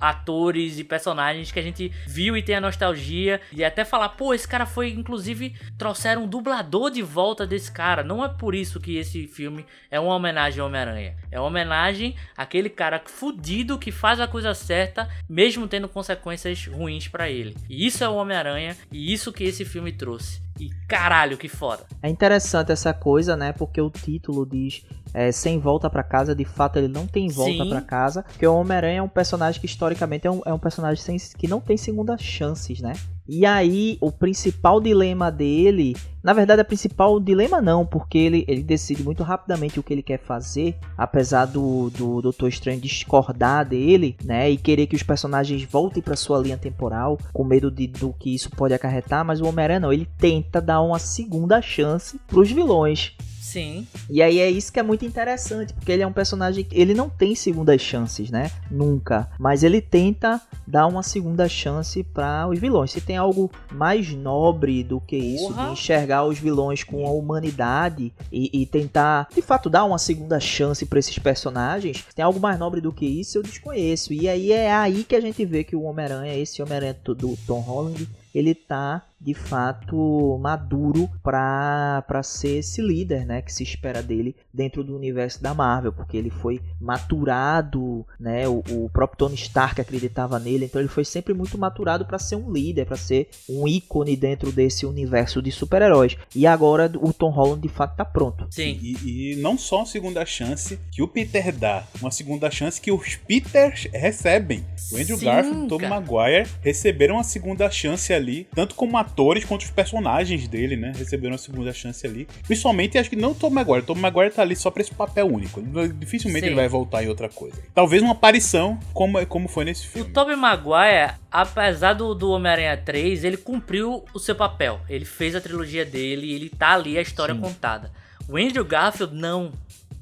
[0.00, 4.32] atores e personagens que a gente viu e tem a nostalgia e até falar, pô,
[4.32, 8.02] esse cara foi inclusive trouxeram um dublador de volta desse cara.
[8.02, 11.16] Não é por isso que esse filme é uma homenagem ao Homem-Aranha.
[11.30, 17.08] É uma homenagem àquele cara fudido que faz a coisa certa, mesmo tendo consequências ruins
[17.08, 17.56] para ele.
[17.68, 20.40] E isso é o Homem-Aranha e isso que esse filme trouxe.
[20.58, 21.86] E caralho, que foda.
[22.02, 23.52] É interessante essa coisa, né?
[23.52, 24.84] Porque o título diz
[25.14, 28.54] é, sem volta para casa, de fato ele não tem volta para casa, porque o
[28.54, 31.76] Homem-Aranha é um personagem que historicamente é um, é um personagem sem, que não tem
[31.76, 32.92] segunda chances, né?
[33.28, 38.62] E aí, o principal dilema dele, na verdade, o principal dilema não, porque ele, ele
[38.62, 44.16] decide muito rapidamente o que ele quer fazer, apesar do, do Doutor Estranho discordar dele,
[44.24, 48.12] né, e querer que os personagens voltem para sua linha temporal, com medo de, do
[48.12, 52.50] que isso pode acarretar, mas o Homem-Aranha não, ele tenta dar uma segunda chance pros
[52.50, 53.16] vilões.
[53.50, 53.84] Sim.
[54.08, 56.94] E aí é isso que é muito interessante, porque ele é um personagem que ele
[56.94, 58.48] não tem segundas chances, né?
[58.70, 59.28] Nunca.
[59.40, 62.92] Mas ele tenta dar uma segunda chance para os vilões.
[62.92, 65.66] Se tem algo mais nobre do que isso, Porra.
[65.66, 70.38] de enxergar os vilões com a humanidade e, e tentar, de fato, dar uma segunda
[70.38, 74.12] chance para esses personagens, se tem algo mais nobre do que isso, eu desconheço.
[74.12, 77.58] E aí é aí que a gente vê que o Homem-Aranha, esse Homem-Aranha do Tom
[77.58, 84.34] Holland, ele tá de fato maduro para ser esse líder, né, que se espera dele
[84.52, 89.80] dentro do universo da Marvel, porque ele foi maturado, né, o, o próprio Tony Stark
[89.80, 93.68] acreditava nele, então ele foi sempre muito maturado para ser um líder, para ser um
[93.68, 96.16] ícone dentro desse universo de super-heróis.
[96.34, 98.46] E agora o Tom Holland de fato tá pronto.
[98.50, 98.78] Sim.
[98.80, 102.90] E, e não só uma segunda chance que o Peter dá, uma segunda chance que
[102.90, 104.64] os Peters recebem.
[104.92, 106.00] O Andrew Sim, Garfield e o cara.
[106.00, 110.92] Maguire receberam uma segunda chance ali, tanto como atores quanto os personagens dele, né?
[110.96, 112.26] Receberam uma segunda chance ali.
[112.46, 113.80] Principalmente, acho que não o Tobey Maguire.
[113.80, 115.60] O Tobey Maguire tá ali só pra esse papel único.
[115.92, 116.46] Dificilmente Sim.
[116.46, 117.56] ele vai voltar em outra coisa.
[117.74, 120.12] Talvez uma aparição, como, como foi nesse O filme.
[120.12, 124.80] Tobey Maguire, apesar do, do Homem-Aranha 3, ele cumpriu o seu papel.
[124.88, 127.40] Ele fez a trilogia dele, ele tá ali a história Sim.
[127.40, 127.90] contada.
[128.28, 129.52] O Andrew Garfield não.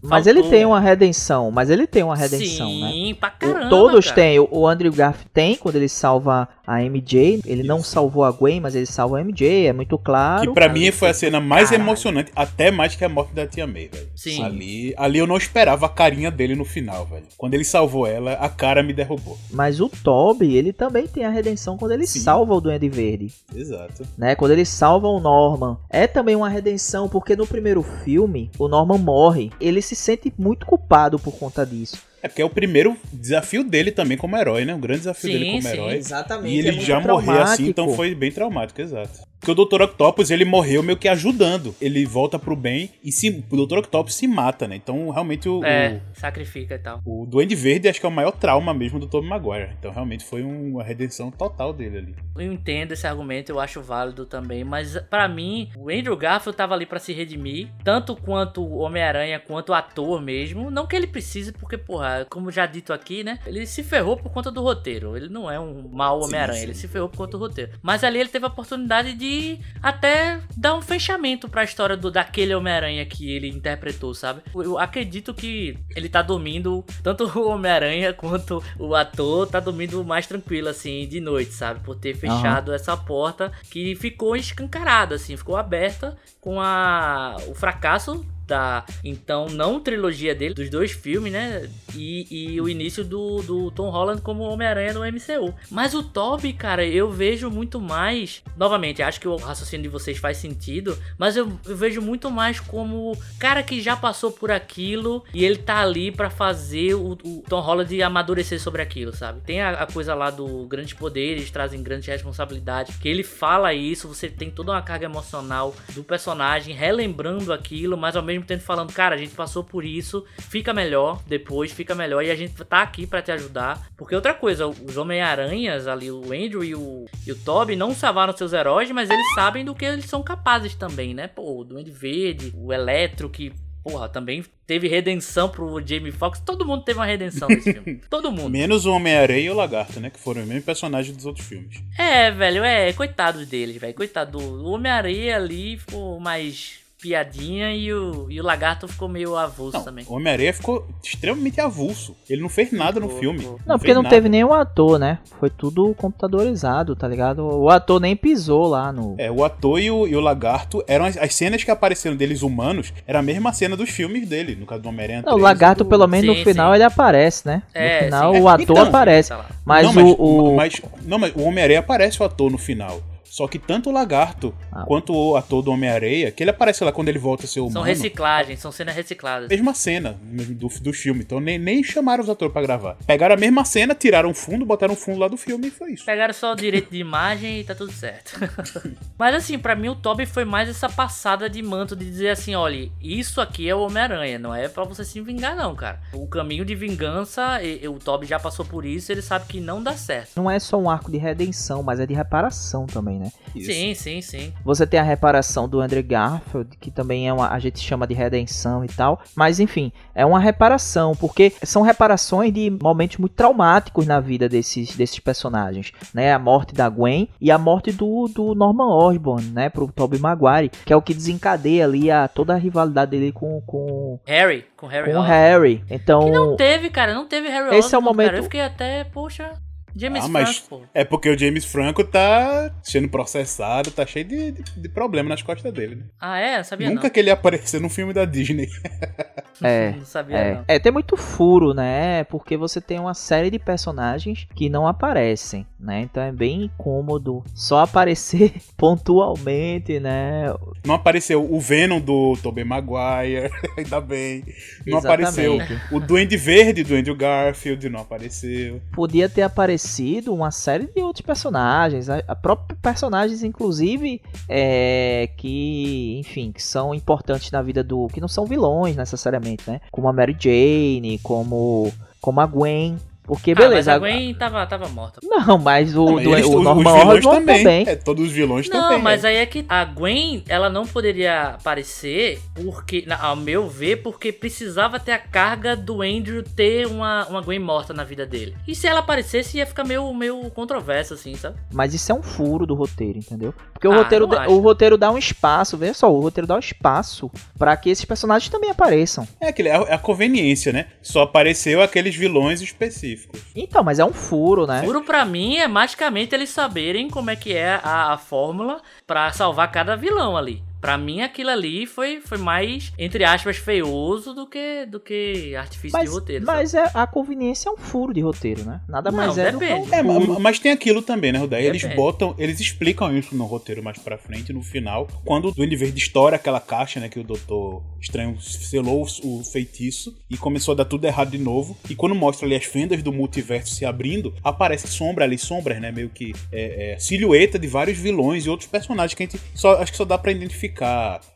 [0.02, 0.42] Mas Faltou.
[0.42, 2.90] ele tem uma redenção, mas ele tem uma redenção, né?
[2.92, 3.68] Sim, pra O- caramba.
[3.68, 4.14] Todos cara.
[4.14, 4.38] têm.
[4.38, 7.40] O- O Andrew Garfield tem quando ele salva a MJ.
[7.46, 9.66] Ele não salvou a Gwen, mas ele salva a MJ.
[9.66, 10.48] É muito claro.
[10.48, 11.84] Que pra mim foi a cena mais Caralho.
[11.84, 14.08] emocionante, até mais que a morte da tia May, velho.
[14.14, 14.42] Sim.
[14.44, 17.24] Ali, ali eu não esperava a carinha dele no final, velho.
[17.36, 19.38] Quando ele salvou ela, a cara me derrubou.
[19.50, 22.20] Mas o Toby, ele também tem a redenção quando ele Sim.
[22.20, 24.04] salva o Duende Verde, Exato.
[24.16, 24.34] né?
[24.34, 25.76] Quando ele salva o Norman.
[25.90, 29.50] É também uma redenção porque no primeiro filme o Norman morre.
[29.60, 31.98] Ele se sente muito culpado por conta disso.
[32.22, 34.74] É porque é o primeiro desafio dele também como herói, né?
[34.74, 35.68] O grande desafio Sim, dele como sim.
[35.68, 35.94] herói.
[35.94, 36.54] Exatamente.
[36.54, 39.20] E ele já morreu assim, então foi bem traumático, exato.
[39.48, 39.82] Porque o Dr.
[39.82, 41.74] Octopus, ele morreu meio que ajudando.
[41.80, 43.78] Ele volta pro bem e se, o Dr.
[43.78, 44.76] Octopus se mata, né?
[44.76, 47.00] Então, realmente, o, É, sacrifica e tal.
[47.04, 49.70] o, o Duende Verde acho que é o maior trauma mesmo do Tobey Maguire.
[49.78, 52.14] Então, realmente, foi um- uma redenção total dele ali.
[52.36, 56.74] Eu entendo esse argumento, eu acho válido também, mas pra mim, o Andrew Garfield tava
[56.74, 60.70] ali pra se redimir, tanto quanto o Homem-Aranha, quanto o ator mesmo.
[60.70, 63.38] Não que ele precise, porque, porra, como já dito aqui, né?
[63.46, 65.16] Ele se ferrou por conta do roteiro.
[65.16, 67.72] Ele não é um mau Homem-Aranha, ele se ferrou por conta do roteiro.
[67.82, 69.37] Mas ali ele teve a oportunidade de
[69.82, 74.42] até dar um fechamento pra história do, daquele Homem-Aranha que ele interpretou, sabe?
[74.54, 80.26] Eu acredito que ele tá dormindo, tanto o Homem-Aranha quanto o ator, tá dormindo mais
[80.26, 81.80] tranquilo, assim, de noite, sabe?
[81.80, 88.24] Por ter fechado essa porta que ficou escancarada, assim, ficou aberta com a, o fracasso
[88.48, 91.68] da então não trilogia dele, dos dois filmes, né?
[91.94, 95.54] E, e o início do, do Tom Holland como Homem-Aranha no MCU.
[95.70, 98.42] Mas o Toby, cara, eu vejo muito mais.
[98.56, 102.58] Novamente, acho que o raciocínio de vocês faz sentido, mas eu, eu vejo muito mais
[102.58, 107.42] como cara que já passou por aquilo e ele tá ali pra fazer o, o
[107.48, 109.40] Tom Holland amadurecer sobre aquilo, sabe?
[109.42, 114.08] Tem a, a coisa lá do grandes poderes trazem grandes responsabilidades, que ele fala isso,
[114.08, 118.92] você tem toda uma carga emocional do personagem relembrando aquilo, mas ao mesmo tempo falando,
[118.92, 122.82] cara, a gente passou por isso, fica melhor depois, fica melhor e a gente tá
[122.82, 123.88] aqui pra te ajudar.
[123.96, 128.36] Porque outra coisa, os Homem-Aranhas ali, o Andrew e o, e o Toby não salvaram
[128.36, 131.26] seus heróis, mas eles sabem do que eles são capazes também, né?
[131.26, 133.52] Pô, o Duende Verde, o Eletro que
[133.88, 136.40] porra, também teve redenção pro Jamie Foxx.
[136.44, 138.00] Todo mundo teve uma redenção nesse filme.
[138.10, 138.50] Todo mundo.
[138.50, 140.10] Menos o Homem-Aranha e o Lagarto, né?
[140.10, 141.82] Que foram os mesmos personagens dos outros filmes.
[141.96, 143.94] É, velho, é, coitado deles, velho.
[143.94, 149.36] Coitado do o Homem-Aranha ali ficou mais piadinha e o, e o lagarto ficou meio
[149.36, 150.04] avulso Não, também.
[150.08, 152.16] o Homem-Aranha ficou extremamente avulso.
[152.28, 153.38] Ele não fez nada no Ficou, filme.
[153.38, 153.60] ficou.
[153.64, 154.14] Não, porque fez não nada.
[154.14, 155.18] teve nenhum ator, né?
[155.38, 157.44] Foi tudo computadorizado, tá ligado?
[157.46, 159.14] O ator nem pisou lá no.
[159.18, 162.42] É, o ator e o, e o lagarto eram as, as cenas que apareceram deles
[162.42, 165.22] humanos, era a mesma cena dos filmes dele, no caso do Homem-Aranha.
[165.22, 166.74] Não, o 3, lagarto, do- pelo menos Sim, no final, sim.
[166.76, 167.62] ele aparece, né?
[167.72, 168.40] É, no final, sim.
[168.40, 169.28] o ator Então, aparece.
[169.30, 169.46] Tá.
[169.64, 170.14] Mas, não, mas, o.
[170.14, 173.00] o- mas- não, mas o Homem-Aranha aparece o ator no final.
[173.38, 174.82] Só que tanto o lagarto Ah.
[174.84, 177.72] quanto o ator do Homem-Aranha, que ele aparece lá quando ele volta a ser humano.
[177.74, 179.48] São reciclagens, são cenas recicladas.
[179.48, 182.96] Mesma cena do, do filme, então nem, nem chamaram os atores pra gravar.
[183.06, 185.92] Pegaram a mesma cena, tiraram o fundo, botaram o fundo lá do filme e foi
[185.92, 186.04] isso.
[186.04, 188.32] Pegaram só o direito de imagem e tá tudo certo.
[189.16, 192.56] Mas assim, pra mim o Toby foi mais essa passada de manto de dizer assim,
[192.56, 196.00] olha, isso aqui é o Homem-Aranha, não é pra você se vingar não, cara.
[196.12, 199.60] O caminho de vingança, e- e o Toby já passou por isso, ele sabe que
[199.60, 200.30] não dá certo.
[200.36, 203.27] Não é só um arco de redenção, mas é de reparação também, né?
[203.54, 203.72] Isso.
[203.72, 204.52] Sim, sim, sim.
[204.64, 208.14] Você tem a reparação do Andrew Garfield, que também é uma, a gente chama de
[208.14, 209.20] redenção e tal.
[209.34, 214.94] Mas enfim, é uma reparação, porque são reparações de momentos muito traumáticos na vida desses,
[214.96, 216.32] desses personagens, né?
[216.32, 219.68] A morte da Gwen e a morte do, do Norman Osborn, né?
[219.68, 223.60] Pro Tobey Maguire, que é o que desencadeia ali a, toda a rivalidade dele com,
[223.66, 225.28] com, Harry, com Harry com Osborn.
[225.30, 225.84] Harry.
[225.90, 228.38] Então, Que não teve, cara, não teve Harry Esse é o Osborn, momento- cara.
[228.38, 229.52] Eu fiquei até, poxa,
[229.98, 234.52] James Ah, mas Franco, é porque o James Franco tá sendo processado, tá cheio de,
[234.52, 235.96] de, de problema nas costas dele.
[235.96, 236.02] Né?
[236.20, 236.62] Ah, é?
[236.62, 237.10] Sabia Nunca não.
[237.10, 238.68] que ele ia aparecer num filme da Disney.
[239.62, 239.92] é.
[239.92, 240.64] Não sabia É, não.
[240.68, 242.24] é, tem muito furo, né?
[242.24, 246.02] Porque você tem uma série de personagens que não aparecem, né?
[246.02, 250.46] Então é bem incômodo só aparecer pontualmente, né?
[250.84, 254.44] Não apareceu o Venom do Tobey Maguire, ainda bem.
[254.86, 255.32] Não Exatamente.
[255.32, 255.58] apareceu
[255.92, 258.80] o Duende Verde do Andrew Garfield, não apareceu.
[258.92, 266.18] Podia ter aparecido uma série de outros personagens, a, a próprios personagens, inclusive, é, que,
[266.18, 268.08] enfim, que são importantes na vida do.
[268.08, 269.80] que não são vilões necessariamente, né?
[269.90, 272.96] Como a Mary Jane, como, como a Gwen.
[273.28, 273.74] Porque, Ah, beleza.
[273.76, 275.20] mas a Gwen tava, tava morta.
[275.22, 277.58] Não, mas o, Não, mas do, eles- o os- Norman os também.
[277.58, 277.84] também.
[277.86, 279.02] É, todos os vilões Não, também.
[279.02, 279.28] mas é.
[279.28, 284.98] aí é que a Gwen, ela não poderia aparecer, porque, ao meu ver, porque precisava
[284.98, 288.56] ter a carga do Andrew ter uma, uma Gwen morta na vida dele.
[288.66, 291.56] E se ela aparecesse, ia ficar meio, meio controverso, assim, sabe?
[291.70, 293.52] Mas isso é um furo do roteiro, entendeu?
[293.74, 296.46] Porque o Ah, roteiro, não dá- o roteiro dá um espaço, veja só, o roteiro
[296.46, 299.28] dá um espaço pra que esses personagens também apareçam.
[299.38, 300.86] É, aquele, é a- é a conveniência, né?
[301.02, 303.17] Só apareceu aqueles vilões específicos.
[303.54, 304.82] Então, mas é um furo, né?
[304.82, 309.32] Furo pra mim é magicamente eles saberem como é que é a, a fórmula pra
[309.32, 310.62] salvar cada vilão ali.
[310.80, 315.98] Pra mim, aquilo ali foi, foi mais, entre aspas, feioso do que, do que artifício
[315.98, 316.46] Mas, de roteiro.
[316.46, 318.80] mas é, a conveniência é um furo de roteiro, né?
[318.88, 319.94] Nada Não, mais é do que um depende.
[319.94, 321.64] É, mas tem aquilo também, né, Rudai?
[321.64, 322.00] Eles Depende.
[322.00, 325.98] botam, eles explicam isso no roteiro mais pra frente, no final, quando o Duende Verde
[325.98, 330.84] estoura aquela caixa, né, que o Doutor Estranho selou o feitiço e começou a dar
[330.84, 331.76] tudo errado de novo.
[331.90, 335.90] E quando mostra ali as fendas do multiverso se abrindo, aparece sombra ali, sombras, né,
[335.90, 339.80] meio que é, é, silhueta de vários vilões e outros personagens que a gente só
[339.82, 340.67] acho que só dá pra identificar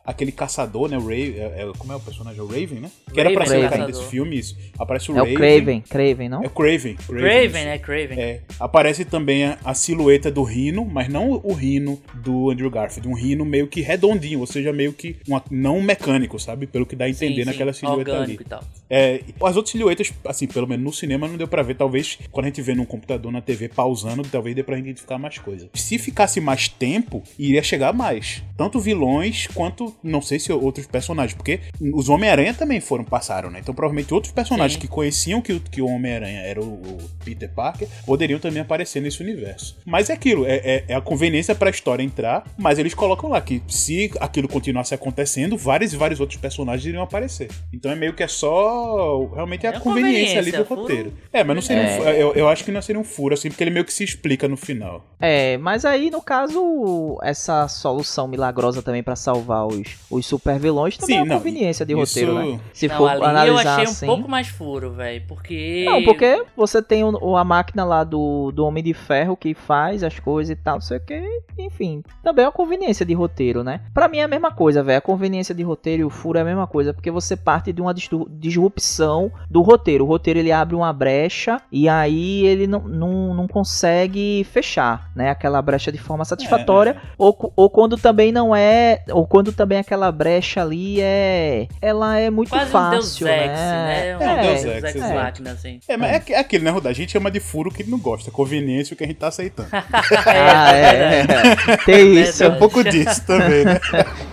[0.05, 2.39] aquele caçador, né, o Ray, é- é- como é o personagem?
[2.39, 2.91] É o Raven, né?
[3.13, 4.57] Que era pra Raven, ser o cara desse filme, isso.
[4.77, 5.35] Aparece o É o Raven.
[5.35, 6.43] Craven, Craven, não?
[6.43, 6.95] É o Craven.
[6.95, 7.53] Craven, isso.
[7.53, 7.77] né?
[7.77, 8.19] Craven.
[8.19, 13.07] É, aparece também a, a silhueta do Rino, mas não o Rino do Andrew Garfield,
[13.07, 16.65] um Rino meio que redondinho, ou seja, meio que uma- não mecânico, sabe?
[16.67, 18.33] Pelo que dá a Sim, entender sim, naquela silhueta ali.
[18.39, 18.63] e tal.
[18.89, 22.45] É, as outras silhuetas, assim, pelo menos no cinema não deu pra ver, talvez quando
[22.45, 25.69] a gente vê num computador na TV pausando, talvez dê pra identificar mais coisas.
[25.73, 28.43] Se ficasse mais tempo, iria chegar mais.
[28.57, 29.22] Tanto vilões
[29.53, 31.59] quanto, não sei se outros personagens, porque
[31.93, 33.59] os Homem-Aranha também foram, passaram, né?
[33.59, 34.79] Então provavelmente outros personagens Sim.
[34.79, 39.01] que conheciam que, o- que o Homem-Aranha era o, o Peter Parker poderiam também aparecer
[39.01, 39.77] nesse universo.
[39.85, 43.39] Mas é aquilo, é, é- é a conveniência pra história entrar, mas eles colocam lá
[43.41, 47.49] que se aquilo continuasse acontecendo, vários e vários outros personagens iriam aparecer.
[47.73, 50.81] Então é meio que é só realmente é a É conveniência ali do conveniência, furo.
[50.81, 51.13] roteiro.
[51.31, 52.21] É, mas não seria um É.
[52.21, 54.47] eu, eu acho que não seria um furo assim, porque ele meio que se explica
[54.47, 55.05] no final.
[55.19, 60.97] É, mas aí, no caso, essa solução milagrosa também pra salvar os, os super vilões
[60.97, 62.59] também Sim, é uma não, conveniência de isso- roteiro, né?
[62.73, 64.05] Se não, for ali analisar eu achei assim.
[64.05, 65.23] um pouco mais furo, velho.
[65.27, 65.85] Porque.
[65.87, 70.03] Não, porque você tem o- a máquina lá do, do Homem de Ferro que faz
[70.03, 71.23] as coisas e tal, não sei o que.
[71.57, 73.81] Enfim, também é uma conveniência de roteiro, né?
[73.93, 74.97] Pra mim é a mesma coisa, velho.
[74.97, 77.81] A conveniência de roteiro e o furo é a mesma coisa, porque você parte de
[77.81, 80.03] uma disru- disrupção do roteiro.
[80.05, 85.29] O roteiro ele abre uma brecha e aí ele não, não, não consegue fechar, né?
[85.29, 86.97] Aquela brecha de forma satisfatória.
[87.17, 91.67] Ou, cu- ou quando também não é ou quando também aquela brecha ali é.
[91.81, 94.17] Ela é muito Quase um fácil, Deus Ex, né?
[94.17, 94.17] né?
[94.17, 95.13] Um É, Deus Deus Ex, Ex, é.
[95.13, 95.79] Machina, assim.
[95.87, 96.89] É, mas é, é aquele, né, Rudá?
[96.89, 98.31] A gente chama de furo que ele não gosta.
[98.31, 99.69] Conveniência o que a gente tá aceitando.
[100.25, 101.77] Ah, é, é.
[101.85, 102.43] Tem isso.
[102.43, 103.79] É um pouco disso também, né?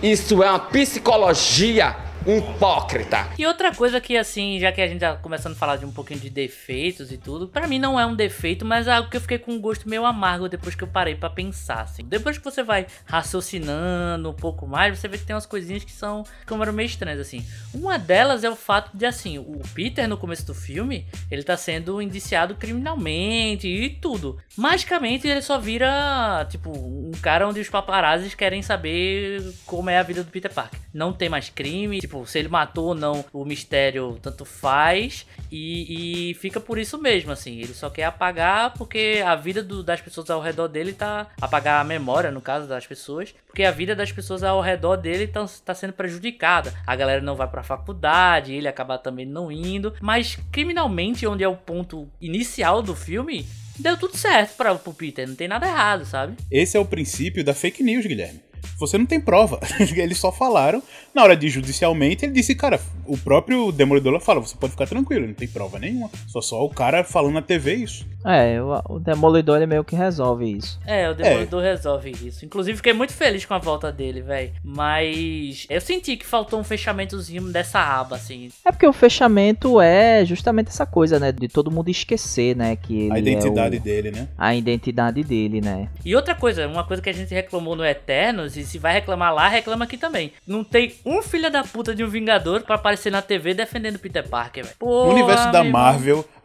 [0.01, 1.95] Isso é uma psicologia
[2.25, 3.29] hipócrita.
[3.37, 5.91] E outra coisa que, assim, já que a gente tá começando a falar de um
[5.91, 9.17] pouquinho de defeitos e tudo, pra mim não é um defeito, mas é algo que
[9.17, 12.03] eu fiquei com um gosto meio amargo depois que eu parei pra pensar, assim.
[12.03, 15.91] Depois que você vai raciocinando um pouco mais, você vê que tem umas coisinhas que
[15.91, 17.45] são como eram meio estranhas, assim.
[17.73, 21.57] Uma delas é o fato de, assim, o Peter no começo do filme, ele tá
[21.57, 24.37] sendo indiciado criminalmente e tudo.
[24.55, 30.03] Magicamente ele só vira, tipo, um cara onde os paparazzis querem saber como é a
[30.03, 30.79] vida do Peter Parker.
[30.93, 36.29] Não tem mais crime, tipo, se ele matou ou não, o mistério tanto faz e,
[36.31, 37.57] e fica por isso mesmo, assim.
[37.59, 41.27] Ele só quer apagar porque a vida do- das pessoas ao redor dele tá.
[41.41, 45.27] Apagar a memória, no caso das pessoas, porque a vida das pessoas ao redor dele
[45.27, 46.73] tá, tá sendo prejudicada.
[46.85, 51.47] A galera não vai pra faculdade, ele acaba também não indo, mas criminalmente, onde é
[51.47, 53.45] o ponto inicial do filme.
[53.79, 56.35] Deu tudo certo pra, pro Peter, não tem nada errado, sabe?
[56.51, 58.41] Esse é o princípio da fake news, Guilherme.
[58.77, 59.59] Você não tem prova.
[59.95, 60.81] Eles só falaram.
[61.13, 65.27] Na hora de judicialmente, ele disse, cara, o próprio Demolidor fala, você pode ficar tranquilo,
[65.27, 66.09] não tem prova nenhuma.
[66.27, 68.05] Só só o cara falando na TV isso.
[68.25, 70.79] É, o, o Demolidor ele meio que resolve isso.
[70.87, 72.45] É, o Demolidor resolve isso.
[72.45, 74.53] Inclusive, fiquei muito feliz com a volta dele, velho.
[74.63, 78.49] Mas eu senti que faltou um fechamentozinho dessa aba, assim.
[78.65, 81.31] É porque o fechamento é justamente essa coisa, né?
[81.31, 82.75] De todo mundo esquecer, né?
[82.77, 84.27] Que ele A identidade é o- dele, né?
[84.37, 85.89] A identidade dele, né?
[86.05, 89.33] E outra coisa, uma coisa que a gente reclamou no Eternos, e se vai reclamar
[89.33, 90.33] lá, reclama aqui também.
[90.45, 94.27] Não tem um filho da puta de um Vingador pra aparecer na TV defendendo Peter
[94.27, 94.75] Parker, velho.
[94.79, 95.81] No universo da irmão.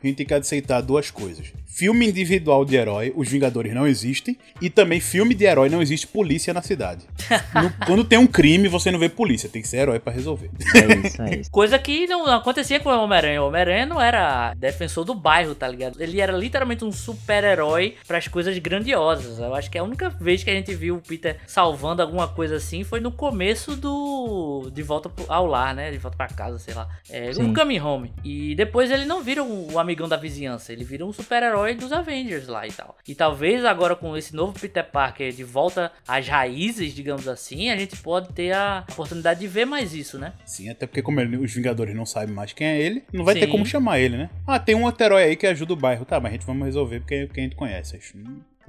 [0.03, 1.53] A gente tem que aceitar duas coisas.
[1.66, 4.36] Filme individual de herói, os Vingadores não existem.
[4.62, 7.05] E também filme de herói, não existe polícia na cidade.
[7.55, 10.51] No- quando tem um crime, você não vê polícia, tem que ser herói pra resolver.
[10.74, 11.51] É isso, é isso.
[11.53, 13.42] Coisa que não acontecia com o Homem-Aranha.
[13.42, 16.01] O Homem-Aranha não era defensor do bairro, tá ligado?
[16.01, 19.38] Ele era literalmente um super-herói pras coisas grandiosas.
[19.38, 22.57] Eu acho que a única vez que a gente viu o Peter salvando alguma coisa
[22.57, 24.70] assim foi no começo do.
[24.72, 25.90] De volta ao lar, né?
[25.90, 26.88] De volta pra casa, sei lá.
[27.11, 27.42] É, Sim.
[27.44, 28.12] um Coming Home.
[28.24, 30.72] E depois ele não vira um- o amigão da vizinhança.
[30.72, 32.97] Ele vira um super-herói dos Avengers lá e tal.
[33.07, 37.76] E talvez agora com esse novo Peter Parker de volta às raízes, digamos assim, a
[37.76, 40.32] gente pode ter a oportunidade de ver mais isso, né?
[40.45, 43.34] Sim, até porque como ele- os Vingadores não sabem mais quem é ele, não vai
[43.34, 43.53] ter Sim.
[43.53, 44.30] como chamar ele, né?
[44.47, 46.05] Ah, tem um outro herói aí que ajuda o bairro.
[46.05, 47.97] Tá, mas a gente vamos resolver porque quem a gente conhece.
[47.97, 48.16] Acho,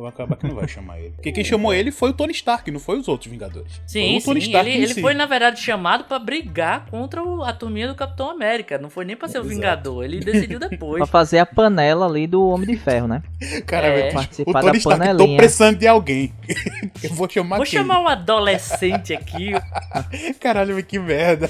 [0.04, 1.12] vai acabar que não vai chamar ele.
[1.12, 3.74] Porque quem chamou ele foi o Tony Stark, não foi os outros Vingadores.
[3.76, 4.48] Foi Sim, o Tony sim.
[4.48, 5.02] Stark Ele, ele si.
[5.02, 8.78] foi, na verdade, chamado pra brigar contra o- a turminha do Capitão América.
[8.78, 9.50] Não foi nem pra ser o Exato.
[9.56, 10.04] Vingador.
[10.04, 10.98] Ele decidiu depois.
[11.00, 13.22] Pra fazer a panela ali do Homem de Ferro, né?
[13.66, 14.10] Cara, É.
[14.10, 15.38] o Participar Tony Stark, tô panelinha.
[15.38, 16.34] precisando de alguém.
[17.04, 17.74] Eu vou chamar Vou quem?
[17.80, 19.52] chamar um adolescente aqui.
[20.40, 21.48] Caralho, que merda.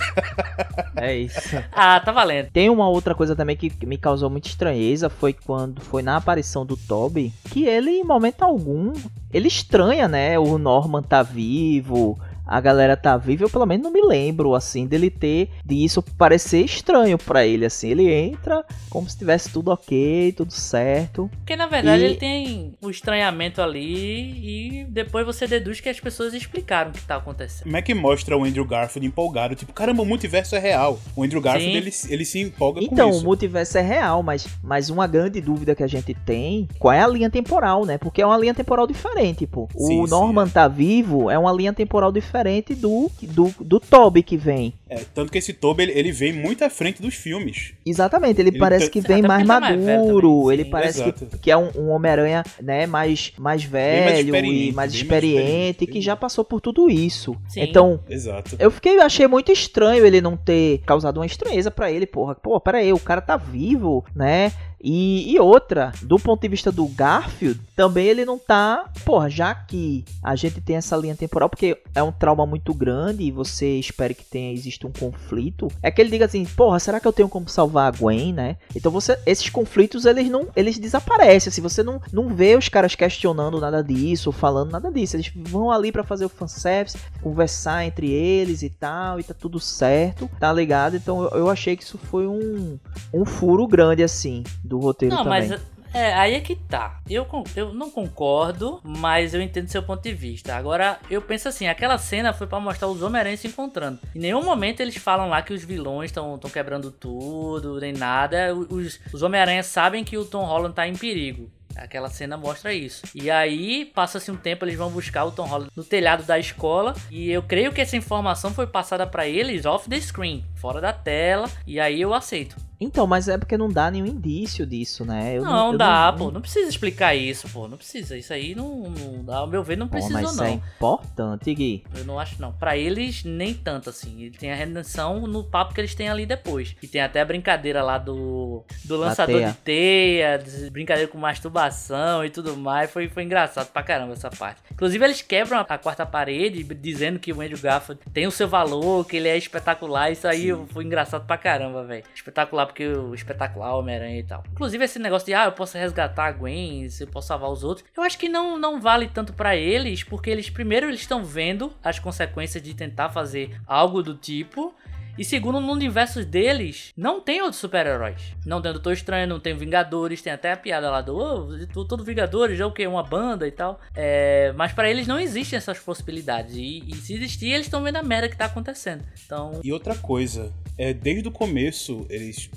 [0.96, 1.58] É isso.
[1.72, 2.50] Ah, tá valendo.
[2.52, 6.66] Tem uma outra coisa também que me causou muita estranheza, foi quando foi na aparição
[6.66, 8.94] do Toby, que ele, em momento algum,
[9.34, 10.38] ele estranha, né?
[10.38, 12.18] O Norman tá vivo,
[12.48, 16.64] a galera tá viva, eu pelo menos não me lembro, assim, dele ter, disso parecer
[16.64, 17.90] estranho pra ele, assim.
[17.90, 21.30] Ele entra como se tivesse tudo ok, tudo certo.
[21.38, 26.00] Porque, na verdade, E- ele tem o estranhamento ali e depois você deduz que as
[26.00, 27.64] pessoas explicaram o que tá acontecendo.
[27.64, 29.56] Como é que mostra o Andrew Garfield empolgado?
[29.56, 31.00] Tipo, caramba, o multiverso é real.
[31.16, 32.06] O Andrew Garfield, Sim.
[32.08, 33.26] ele, ele se empolga Então, com o isso.
[33.26, 37.08] multiverso é real, mas, mas uma grande dúvida que a gente tem, qual é a
[37.08, 37.98] linha temporal, né?
[37.98, 39.68] Porque é uma linha temporal diferente, pô.
[39.78, 40.50] Sim, o sim, Norman é.
[40.50, 42.37] tá vivo, é uma linha temporal diferente
[42.76, 44.74] do, do, do Toby que vem.
[44.90, 47.74] É, tanto que esse Toby, ele, ele vem muito à frente dos filmes.
[47.86, 50.66] Exatamente, ele, Ele parece tá- que Até vem porque mais tá mais maduro, também, ele
[50.66, 51.38] parece que, Exato.
[51.40, 55.40] que é um, um Homem-Aranha, né, mais, mais velho experiente, e mais bem mais experiente,
[55.44, 55.88] experiente.
[55.88, 57.36] que já passou por tudo isso.
[57.50, 57.62] Sim.
[57.62, 58.56] Então, Exato.
[58.60, 62.36] eu fiquei, eu achei muito estranho ele não ter causado uma estranheza pra ele, porra.
[62.36, 64.52] Pô, pera aí, o cara tá vivo, né?
[64.80, 68.88] E, e outra, do ponto de vista do Garfield, também ele não tá.
[69.04, 73.24] Porra, já que a gente tem essa linha temporal, porque é um trauma muito grande
[73.24, 77.00] e você espera que tenha existe um conflito, é que ele diga assim, porra, será
[77.00, 78.58] que eu tenho como salvar a Gwen, né?
[78.76, 79.18] Então você.
[79.26, 80.48] Esses conflitos, eles não.
[80.56, 81.50] Eles desaparecem.
[81.50, 85.16] Assim, você não, não vê os caras questionando nada disso, ou falando nada disso.
[85.16, 89.60] Eles vão ali pra fazer o fanservice, conversar entre eles e tal, e tá tudo
[89.60, 90.96] certo, tá ligado?
[90.96, 92.78] Então eu, eu achei que isso foi um,
[93.14, 95.50] um furo grande, assim, do roteiro Não, também.
[95.50, 95.62] mas
[95.98, 97.00] é, aí é que tá.
[97.10, 100.56] Eu, eu não concordo, mas eu entendo seu ponto de vista.
[100.56, 104.00] Agora, eu penso assim, aquela cena foi pra mostrar os Homem-Aranha se encontrando.
[104.16, 108.54] Em nenhum momento eles falam lá que os vilões estão quebrando tudo, nem nada.
[108.54, 111.52] Os, os Homem-Aranha sabem que o Tom Holland tá em perigo.
[111.76, 113.04] Aquela cena mostra isso.
[113.14, 116.96] E aí, passa-se um tempo, eles vão buscar o Tom Holland no telhado da escola.
[117.12, 120.92] E eu creio que essa informação foi passada para eles off the screen, fora da
[120.92, 121.48] tela.
[121.68, 122.67] E aí eu aceito.
[122.80, 125.38] Então, mas é porque não dá nenhum indício disso, né?
[125.38, 126.30] Eu não, eu dá, pô.
[126.30, 127.68] Não precisa explicar isso, pô.
[127.68, 128.16] Não precisa.
[128.18, 129.38] Isso aí não, não dá.
[129.38, 130.46] Ao meu ver, não Pô, precisa, mas não.
[130.46, 131.84] é importante, Gui.
[131.96, 132.52] Eu não acho, não.
[132.54, 134.22] Pra eles, nem tanto assim.
[134.22, 136.76] Ele tem a redenção no papo que eles têm ali depois.
[136.82, 139.48] E tem até a brincadeira lá do, do lançador teia.
[139.50, 142.92] de teia, de- brincadeira com masturbação e tudo mais.
[142.92, 144.62] Foi, foi engraçado pra caramba essa parte.
[144.72, 149.06] Inclusive, eles quebram a, quarta parede, dizendo que o Andrew Garfield tem o seu valor,
[149.08, 150.12] que ele é espetacular.
[150.12, 152.04] Isso aí foi engraçado pra caramba, velho.
[152.14, 154.44] Espetacular porque o espetacular Homem-Aranha e tal.
[154.52, 157.64] Inclusive, esse negócio de, ah, eu posso resgatar a Gwen, se eu posso salvar os
[157.64, 157.88] outros.
[157.96, 161.74] Eu acho que não, não vale tanto pra eles, porque eles, primeiro, eles estão vendo
[161.84, 164.74] as consequências de tentar fazer algo do tipo.
[165.18, 168.22] E segundo, no universo deles, não tem outros super-heróis.
[168.46, 171.86] Não tem o Doutor Estranho, não tem Vingadores, tem até a piada lá do oh,
[171.86, 172.86] todo Vingadores, é o que?
[172.86, 173.80] Uma banda e tal.
[173.96, 176.56] É, mas pra eles não existem essas possibilidades.
[176.56, 179.04] E, e se existir, eles estão vendo a merda que tá acontecendo.
[179.26, 182.50] Então, E outra coisa, é, desde o começo, eles.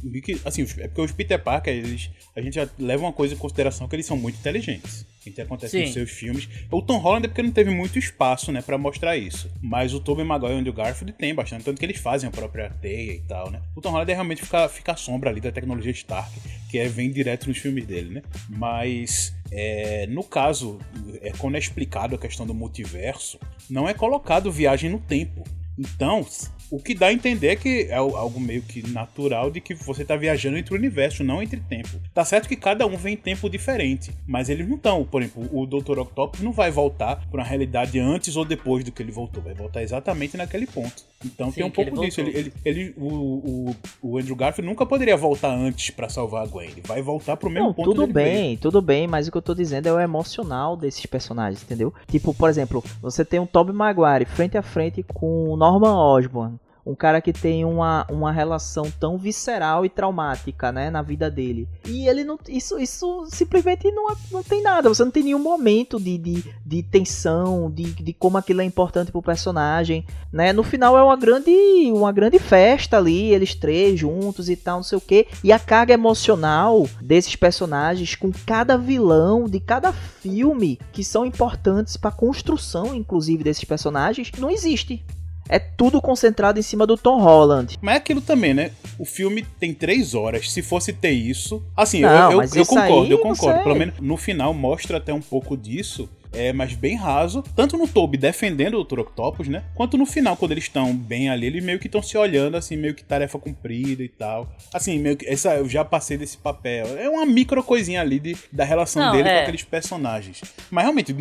[0.44, 3.88] Assim, é porque os Peter Parker, eles, a gente já leva uma coisa em consideração
[3.88, 5.06] que eles são muito inteligentes.
[5.26, 5.84] O que acontece Sim.
[5.84, 6.48] nos seus filmes.
[6.70, 9.50] O Tom Holland é porque não teve muito espaço, né, pra mostrar isso.
[9.62, 12.32] Mas o Tobey Maguire e o Andrew Garfield tem bastante, tanto que eles fazem a
[12.50, 13.62] própria teia e tal, né.
[13.74, 16.30] O Tom Holland é realmente fica, fica a sombra ali da tecnologia Stark,
[16.68, 18.22] que é, vem direto nos filmes dele, né.
[18.48, 20.78] Mas, é, no caso,
[21.22, 23.38] é, quando é explicado a questão do multiverso,
[23.68, 25.44] não é colocado viagem no tempo.
[25.78, 26.26] Então,
[26.70, 29.74] o que dá a entender é que é al- algo meio que natural de que
[29.74, 31.88] você tá viajando entre o universo, não entre tempo.
[32.14, 35.04] Tá certo que cada um vem em tempo diferente, mas eles não estão.
[35.04, 35.98] Por exemplo, o Dr.
[35.98, 39.54] Octopus não vai voltar pra uma realidade antes ou depois do que ele voltou, vai
[39.54, 41.04] voltar exatamente naquele ponto.
[41.24, 42.20] Então Sim, tem um que ele pouco disso.
[42.20, 46.46] Ele, ele, ele- o, o, o Andrew Garfield nunca poderia voltar antes pra salvar a
[46.46, 46.70] Gwen.
[46.70, 48.38] Ele vai voltar pro mesmo Não, ponto tudo dele mesmo.
[48.38, 51.92] bem, tudo bem, mas o que eu tô dizendo é o emocional desses personagens, entendeu?
[52.08, 56.59] Tipo, por exemplo, você tem um Tobey Maguire frente a frente com o Norman Osborn.
[56.84, 61.68] Um cara que tem uma, uma relação tão visceral e traumática, né, na vida dele.
[61.86, 62.38] E ele não.
[62.48, 64.88] Isso, isso simplesmente não, não tem nada.
[64.88, 69.12] Você não tem nenhum momento de, de, de tensão, de, de como aquilo é importante
[69.12, 70.04] pro personagem.
[70.32, 70.52] Né?
[70.52, 71.50] No final é uma grande,
[71.92, 75.26] uma grande festa ali, eles três juntos e tal, não sei o que.
[75.42, 81.96] E a carga emocional desses personagens com cada vilão de cada filme que são importantes
[81.96, 85.04] pra construção, inclusive, desses personagens, não existe.
[85.50, 87.76] É tudo concentrado em cima do Tom Holland.
[87.82, 88.70] Mas é aquilo também, né?
[88.96, 90.50] O filme tem três horas.
[90.52, 91.60] Se fosse ter isso.
[91.76, 93.62] Assim, Não, eu, eu, eu concordo, aí eu concordo.
[93.64, 96.08] Pelo menos no final mostra até um pouco disso.
[96.32, 97.42] É, mas bem raso.
[97.56, 99.00] Tanto no Toby defendendo o Dr.
[99.00, 99.64] Octopus, né?
[99.74, 102.76] Quanto no final, quando eles estão bem ali, eles meio que estão se olhando, assim,
[102.76, 104.48] meio que tarefa cumprida e tal.
[104.72, 105.26] Assim, meio que.
[105.26, 106.86] Essa, eu já passei desse papel.
[106.96, 109.34] É uma micro coisinha ali de, da relação Não, dele é.
[109.34, 110.40] com aqueles personagens.
[110.70, 111.12] Mas realmente,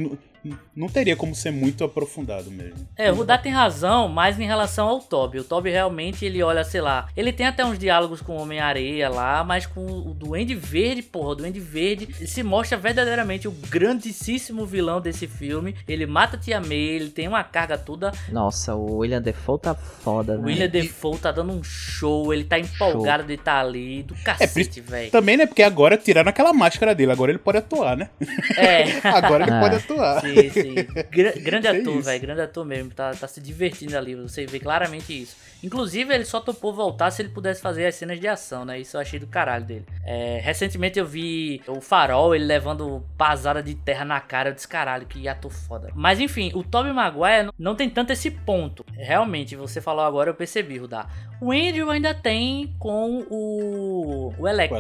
[0.76, 2.88] não teria como ser muito aprofundado mesmo.
[2.96, 5.40] É, o Rudá tem razão, mas em relação ao Toby.
[5.40, 9.10] O Toby realmente, ele olha, sei lá, ele tem até uns diálogos com o Homem-Areia
[9.10, 13.52] lá, mas com o Duende Verde, porra, o Duende Verde ele se mostra verdadeiramente o
[13.52, 15.76] grandíssimo vilão desse filme.
[15.88, 18.12] Ele mata a Tia May, ele tem uma carga toda.
[18.32, 20.46] Nossa, o William Defoe tá foda, O né?
[20.48, 25.12] William Defoe tá dando um show, ele tá empolgado de estar ali, do cacete, velho.
[25.12, 25.46] Também, né?
[25.46, 28.10] Porque agora tiraram aquela máscara dele, agora ele pode atuar, né?
[28.58, 29.00] É.
[29.10, 29.60] Agora ele Ah.
[29.60, 30.22] pode atuar.
[30.22, 30.76] Sim, sim.
[31.12, 32.22] Gra- grande É ator, velho.
[32.22, 32.92] Grande ator mesmo.
[32.92, 34.16] Tá, tá se divertindo ali.
[34.16, 35.36] Você vê claramente isso.
[35.64, 38.80] Inclusive, ele só topou voltar se ele pudesse fazer as cenas de ação, né?
[38.80, 39.86] Isso eu achei do caralho dele.
[40.06, 44.50] É, recentemente eu vi o Farol, ele levando pasada de terra na cara.
[44.50, 45.90] Eu disse, caralho, que ator foda.
[45.94, 48.86] Mas enfim, o Tobey Maguire não- tem tanto esse ponto.
[48.94, 51.08] Realmente, você falou agora, eu percebi, Rudá.
[51.42, 54.78] O Andrew ainda tem com o, o O Electro.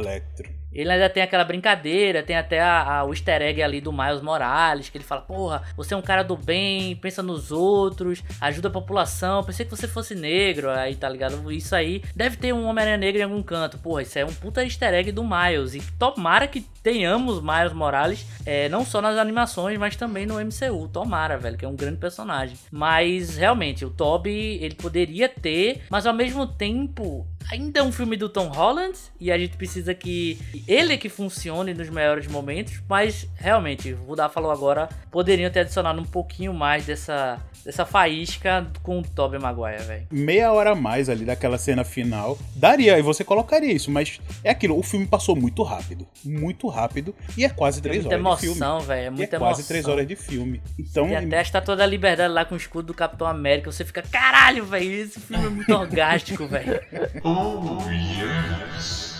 [0.71, 4.21] Ele ainda tem aquela brincadeira, tem até a, a- o easter egg ali do Miles
[4.21, 8.67] Morales, que ele fala, porra, você é um cara do bem, pensa nos outros, ajuda
[8.67, 11.51] a população, pensei que você fosse negro, aí tá ligado?
[11.51, 13.77] Isso aí deve ter um Homem-Aranha negro em algum canto.
[13.79, 15.73] Porra, isso é um puta easter egg do Miles.
[15.73, 20.87] E tomara que tenhamos Miles Morales, é, não só nas animações, mas também no MCU.
[20.91, 22.57] Tomara, velho, que é um grande personagem.
[22.71, 28.15] Mas realmente, o Toby, ele poderia ter, mas ao mesmo tempo, ainda é um filme
[28.17, 30.37] do Tom Holland e a gente precisa que
[30.67, 35.99] ele que funcione nos melhores momentos, mas realmente, o Rudá falou agora, poderiam ter adicionado
[36.01, 40.07] um pouquinho mais dessa dessa faísca com o Tobey Maguire, velho.
[40.09, 42.37] Meia hora a mais ali daquela cena final.
[42.55, 46.07] Daria, e você colocaria isso, mas é aquilo, o filme passou muito rápido.
[46.23, 47.13] Muito rápido.
[47.37, 48.57] E é quase É três muita horas de filme.
[48.61, 49.67] emoção, velho, é E é muita quase emoção.
[49.67, 50.61] três horas de filme.
[50.79, 53.83] Então, E até a Estátua da Liberdade lá com o escudo do Capitão América, você
[53.83, 56.79] fica, caralho, velho, esse filme é muito orgástico, velho.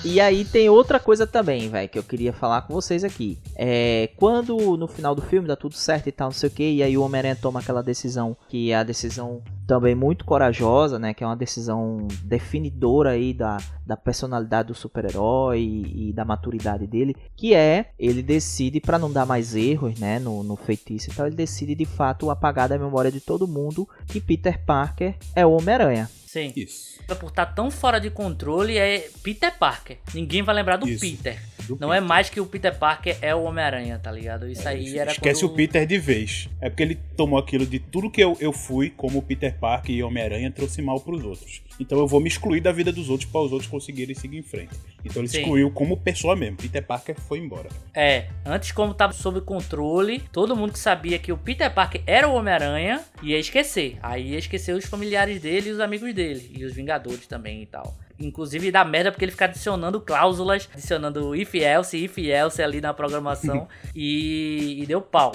[0.04, 3.38] E aí tem outra coisa também, velho, que eu queria falar com vocês aqui.
[3.54, 6.64] É, quando no final do filme dá tudo certo e tal, não sei o que,
[6.64, 11.14] e aí o Homem-Aranha toma aquela decisão, que é a decisão também muito corajosa, né,
[11.14, 16.88] que é uma decisão definidora aí da, da personalidade do super-herói e, e da maturidade
[16.88, 21.14] dele, que é, ele decide, para não dar mais erros, né, no, no feitiço e
[21.14, 25.46] tal, ele decide de fato apagar da memória de todo mundo que Peter Parker é
[25.46, 26.10] o Homem-Aranha.
[26.32, 26.54] Sim.
[26.56, 27.00] Isso.
[27.20, 29.98] Por estar tão fora de controle, é Peter Parker.
[30.14, 31.02] Ninguém vai lembrar do Isso.
[31.02, 31.42] Peter.
[31.64, 32.04] Do Não Peter.
[32.04, 34.48] é mais que o Peter Parker é o Homem-Aranha, tá ligado?
[34.48, 35.54] Isso aí era Esquece quando...
[35.54, 36.48] o Peter de vez.
[36.62, 40.04] É porque ele tomou aquilo de tudo que eu, eu fui, como Peter Parker e
[40.04, 41.64] Homem-Aranha, trouxe mal pros outros.
[41.80, 44.44] Então eu vou me excluir da vida dos outros para os outros conseguirem seguir em
[44.44, 44.76] frente.
[45.04, 45.40] Então ele Sim.
[45.40, 46.58] excluiu como pessoa mesmo.
[46.58, 47.70] Peter Parker foi embora.
[47.96, 52.28] É, antes como tava sob controle, todo mundo que sabia que o Peter Parker era
[52.28, 53.98] o Homem-Aranha ia esquecer.
[54.04, 56.52] Aí ia esquecer os familiares dele e os amigos dele.
[56.54, 57.96] E os Vingadores também e tal.
[58.20, 62.94] Inclusive dá merda porque ele fica adicionando cláusulas, adicionando if else, if else ali na
[62.94, 63.68] programação.
[63.96, 65.32] e, e deu pau.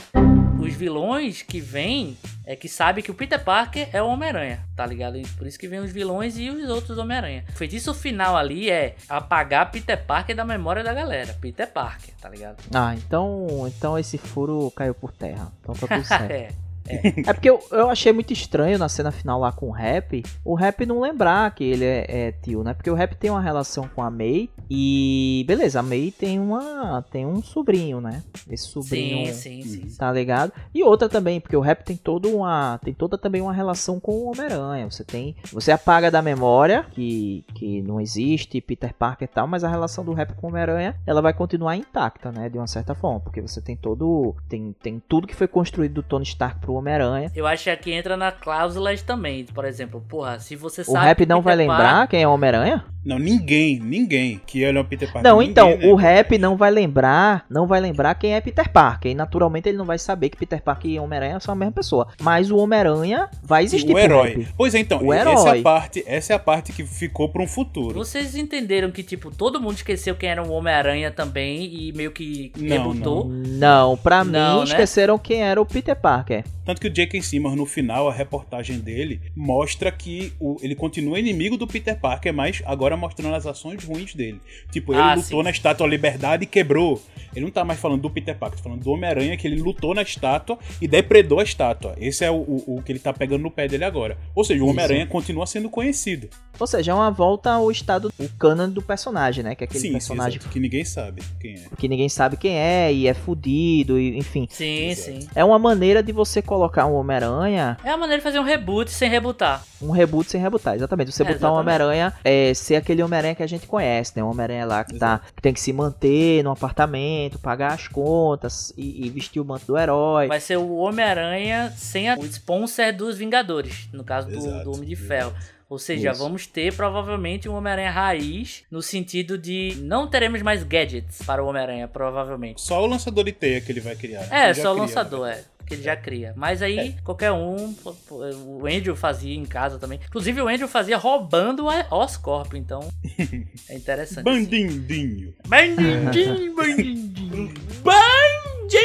[0.65, 2.17] Os vilões que vêm
[2.47, 5.19] é que sabe que o Peter Parker é o Homem-Aranha, tá ligado?
[5.19, 7.45] E por isso que vem os vilões e os outros Homem-Aranha.
[7.51, 11.37] O feitiço final ali é apagar Peter Parker da memória da galera.
[11.39, 12.57] Peter Parker, tá ligado?
[12.75, 15.53] Ah, então, então esse furo caiu por terra.
[15.61, 16.31] Então tá tudo certo.
[16.31, 16.49] é.
[16.89, 20.55] É porque eu, eu achei muito estranho na cena final lá com o Rap, o
[20.55, 22.75] Rap não lembrar que ele é, é tio, né?
[22.75, 27.03] Porque o Rap tem uma relação com a May e beleza, a May tem uma
[27.11, 28.23] tem um sobrinho, né?
[28.51, 29.97] Esse sobrinho Sim, sim, sim.
[29.97, 30.53] tá ligado?
[30.75, 34.13] E outra também, porque o Rap tem toda uma tem toda também uma relação com
[34.13, 34.91] o Homem-Aranha.
[34.91, 39.65] Você tem, você apaga da memória que que não existe Peter Parker e tal, mas
[39.65, 42.95] a relação do Rap com o Homem-Aranha, ela vai continuar intacta, né, de uma certa
[42.95, 46.74] forma, porque você tem todo tem tem tudo que foi construído do Tony Stark pro
[46.75, 47.31] Homem-Aranha.
[47.35, 49.45] Eu acho que aqui entra na cláusulas também.
[49.45, 51.07] Por exemplo, porra, se você O sabe.
[51.07, 52.85] Rap que não vai Peter lembrar quem é o Homem-Aranha?
[53.05, 55.31] Não, ninguém, ninguém que ele é o Peter Parker.
[55.31, 55.87] Não, ninguém, então, né?
[55.87, 59.11] o Rap não vai lembrar, não vai lembrar quem é Peter Parker.
[59.13, 62.09] E naturalmente ele não vai saber que Peter Parker e Homem-Aranha são a mesma pessoa.
[62.21, 64.31] Mas o Homem-Aranha vai existir o herói.
[64.37, 64.49] Rap.
[64.57, 65.61] Pois é, então, O essa é herói.
[65.61, 67.95] a parte, essa é a parte que ficou para um futuro.
[67.95, 72.53] Vocês entenderam que, tipo, todo mundo esqueceu quem era o Homem-Aranha também e meio que
[72.59, 73.29] Não, rebutou?
[73.29, 74.65] Não, pra Não, mim né?
[74.65, 76.45] esqueceram quem era o Peter Parker.
[76.65, 77.21] Tanto que o J.K.
[77.21, 82.33] Simmons, no final, a reportagem dele, mostra que o- ele continua inimigo do Peter Parker,
[82.33, 84.41] mas agora mostrando as ações ruins dele.
[84.71, 85.45] Tipo, ele Ah, lutou sim.
[85.45, 87.01] na Estátua da Liberdade e quebrou.
[87.35, 89.93] Ele não tá mais falando do Peter Parker, tá falando do Homem-Aranha, que ele lutou
[89.95, 91.95] na estátua e depredou a estátua.
[91.99, 94.17] Esse é o, o- o que ele tá pegando no pé dele agora.
[94.35, 94.69] Ou seja, o.
[94.69, 96.29] Homem-Aranha continua sendo conhecido.
[96.61, 99.55] Ou seja, é uma volta ao estado, o canon do personagem, né?
[99.57, 101.65] Que é aquele sim, personagem sim, que ninguém sabe quem é.
[101.77, 104.47] que ninguém sabe quem é e é fudido, e, enfim.
[104.51, 105.21] Sim, Exato.
[105.21, 105.29] sim.
[105.35, 108.91] É uma maneira de você colocar um Homem-Aranha É a maneira de fazer um reboot
[108.91, 109.65] sem rebutar.
[109.83, 111.11] Um reboot sem rebutar, exatamente.
[111.13, 111.83] Você É, botar um exatamente.
[111.83, 114.23] Homem-Aranha, é, ser aquele Homem-Aranha que a gente conhece, né?
[114.23, 118.73] Um Homem-Aranha lá que, tá, que tem que se manter no apartamento, pagar as contas
[118.77, 120.29] e, e vestir o manto do herói.
[120.29, 124.73] Vai ser o Homem-Aranha sem a- o sponsor dos Vingadores, no caso do, Exato, do
[124.73, 125.09] Homem de exato.
[125.09, 125.35] Ferro.
[125.69, 126.23] Ou seja, Isso.
[126.23, 131.47] vamos ter provavelmente um Homem-Aranha raiz, no sentido de não teremos mais gadgets para o
[131.49, 132.61] Homem-Aranha, provavelmente.
[132.61, 134.29] Só o lançador de teia que ele vai criar.
[134.31, 135.33] É, só o cria, lançador, né?
[135.39, 135.54] é.
[135.67, 136.33] Que ele já cria.
[136.37, 137.75] Mas aí, qualquer um.
[138.11, 140.01] O Andrew fazia em casa também.
[140.07, 142.89] Inclusive, o Andrew fazia roubando a Oscorp, então.
[143.69, 144.25] É interessante.
[144.25, 145.35] Bandindinho.
[145.47, 147.55] Bandindim, bandindim.
[147.83, 148.77] Bandindim.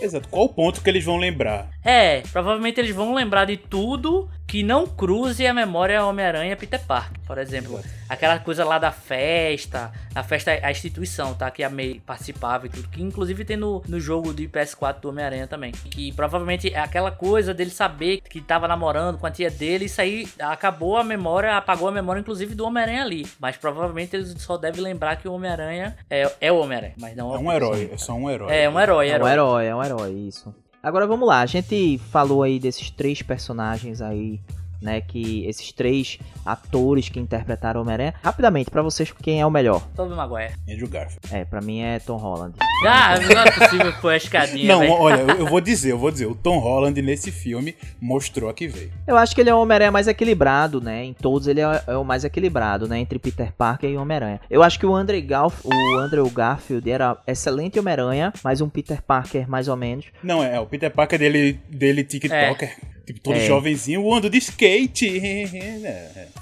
[0.00, 0.28] Exato.
[0.28, 1.70] Qual o ponto que eles vão lembrar?
[1.84, 7.20] É, provavelmente eles vão lembrar de tudo que não cruze a memória Homem-Aranha Peter Parker.
[7.26, 11.50] Por exemplo, aquela coisa lá da festa, a festa, a instituição, tá?
[11.50, 12.88] Que a May participava e tudo.
[12.88, 15.70] Que inclusive tem no, no jogo de PS4 do Homem-Aranha também.
[15.72, 19.84] Que provavelmente é aquela coisa dele saber que tava namorando com a tia dele.
[19.84, 23.26] Isso aí acabou a memória, apagou a memória, inclusive, do Homem-Aranha ali.
[23.38, 26.94] Mas provavelmente eles só devem lembrar que o Homem-Aranha é, é o Homem-Aranha.
[26.98, 28.50] Mas não É um herói, é só um herói.
[28.50, 29.30] É um herói, É um herói.
[29.30, 30.54] herói, é um herói, isso.
[30.82, 34.40] Agora vamos lá, a gente falou aí desses três personagens aí,
[34.80, 35.00] né?
[35.00, 38.14] Que esses três atores que interpretaram o Homem-Aranha.
[38.22, 39.86] Rapidamente, pra vocês, quem é o melhor?
[39.94, 40.52] Tobey Maguire.
[40.68, 41.20] Andrew Garfield.
[41.30, 42.54] É, pra mim é Tom Holland.
[42.86, 44.92] Ah, não é possível pôr a escadinha, Não, velho.
[44.92, 46.26] olha, eu vou dizer, eu vou dizer.
[46.26, 48.92] O Tom Holland nesse filme mostrou a que veio.
[49.06, 51.04] Eu acho que ele é o Homem-Aranha mais equilibrado, né?
[51.04, 52.98] Em todos ele é, é o mais equilibrado, né?
[52.98, 54.40] Entre Peter Parker e Homem-Aranha.
[54.48, 59.02] Eu acho que o Andrew, Garf o Andrew Garfield era excelente Homem-Aranha, mas um Peter
[59.02, 60.06] Parker mais ou menos.
[60.22, 62.76] Não, é, o Peter Parker dele, dele TikToker.
[63.08, 63.46] Tipo, todo É.
[63.46, 65.10] jovenzinho, eu ando de skate.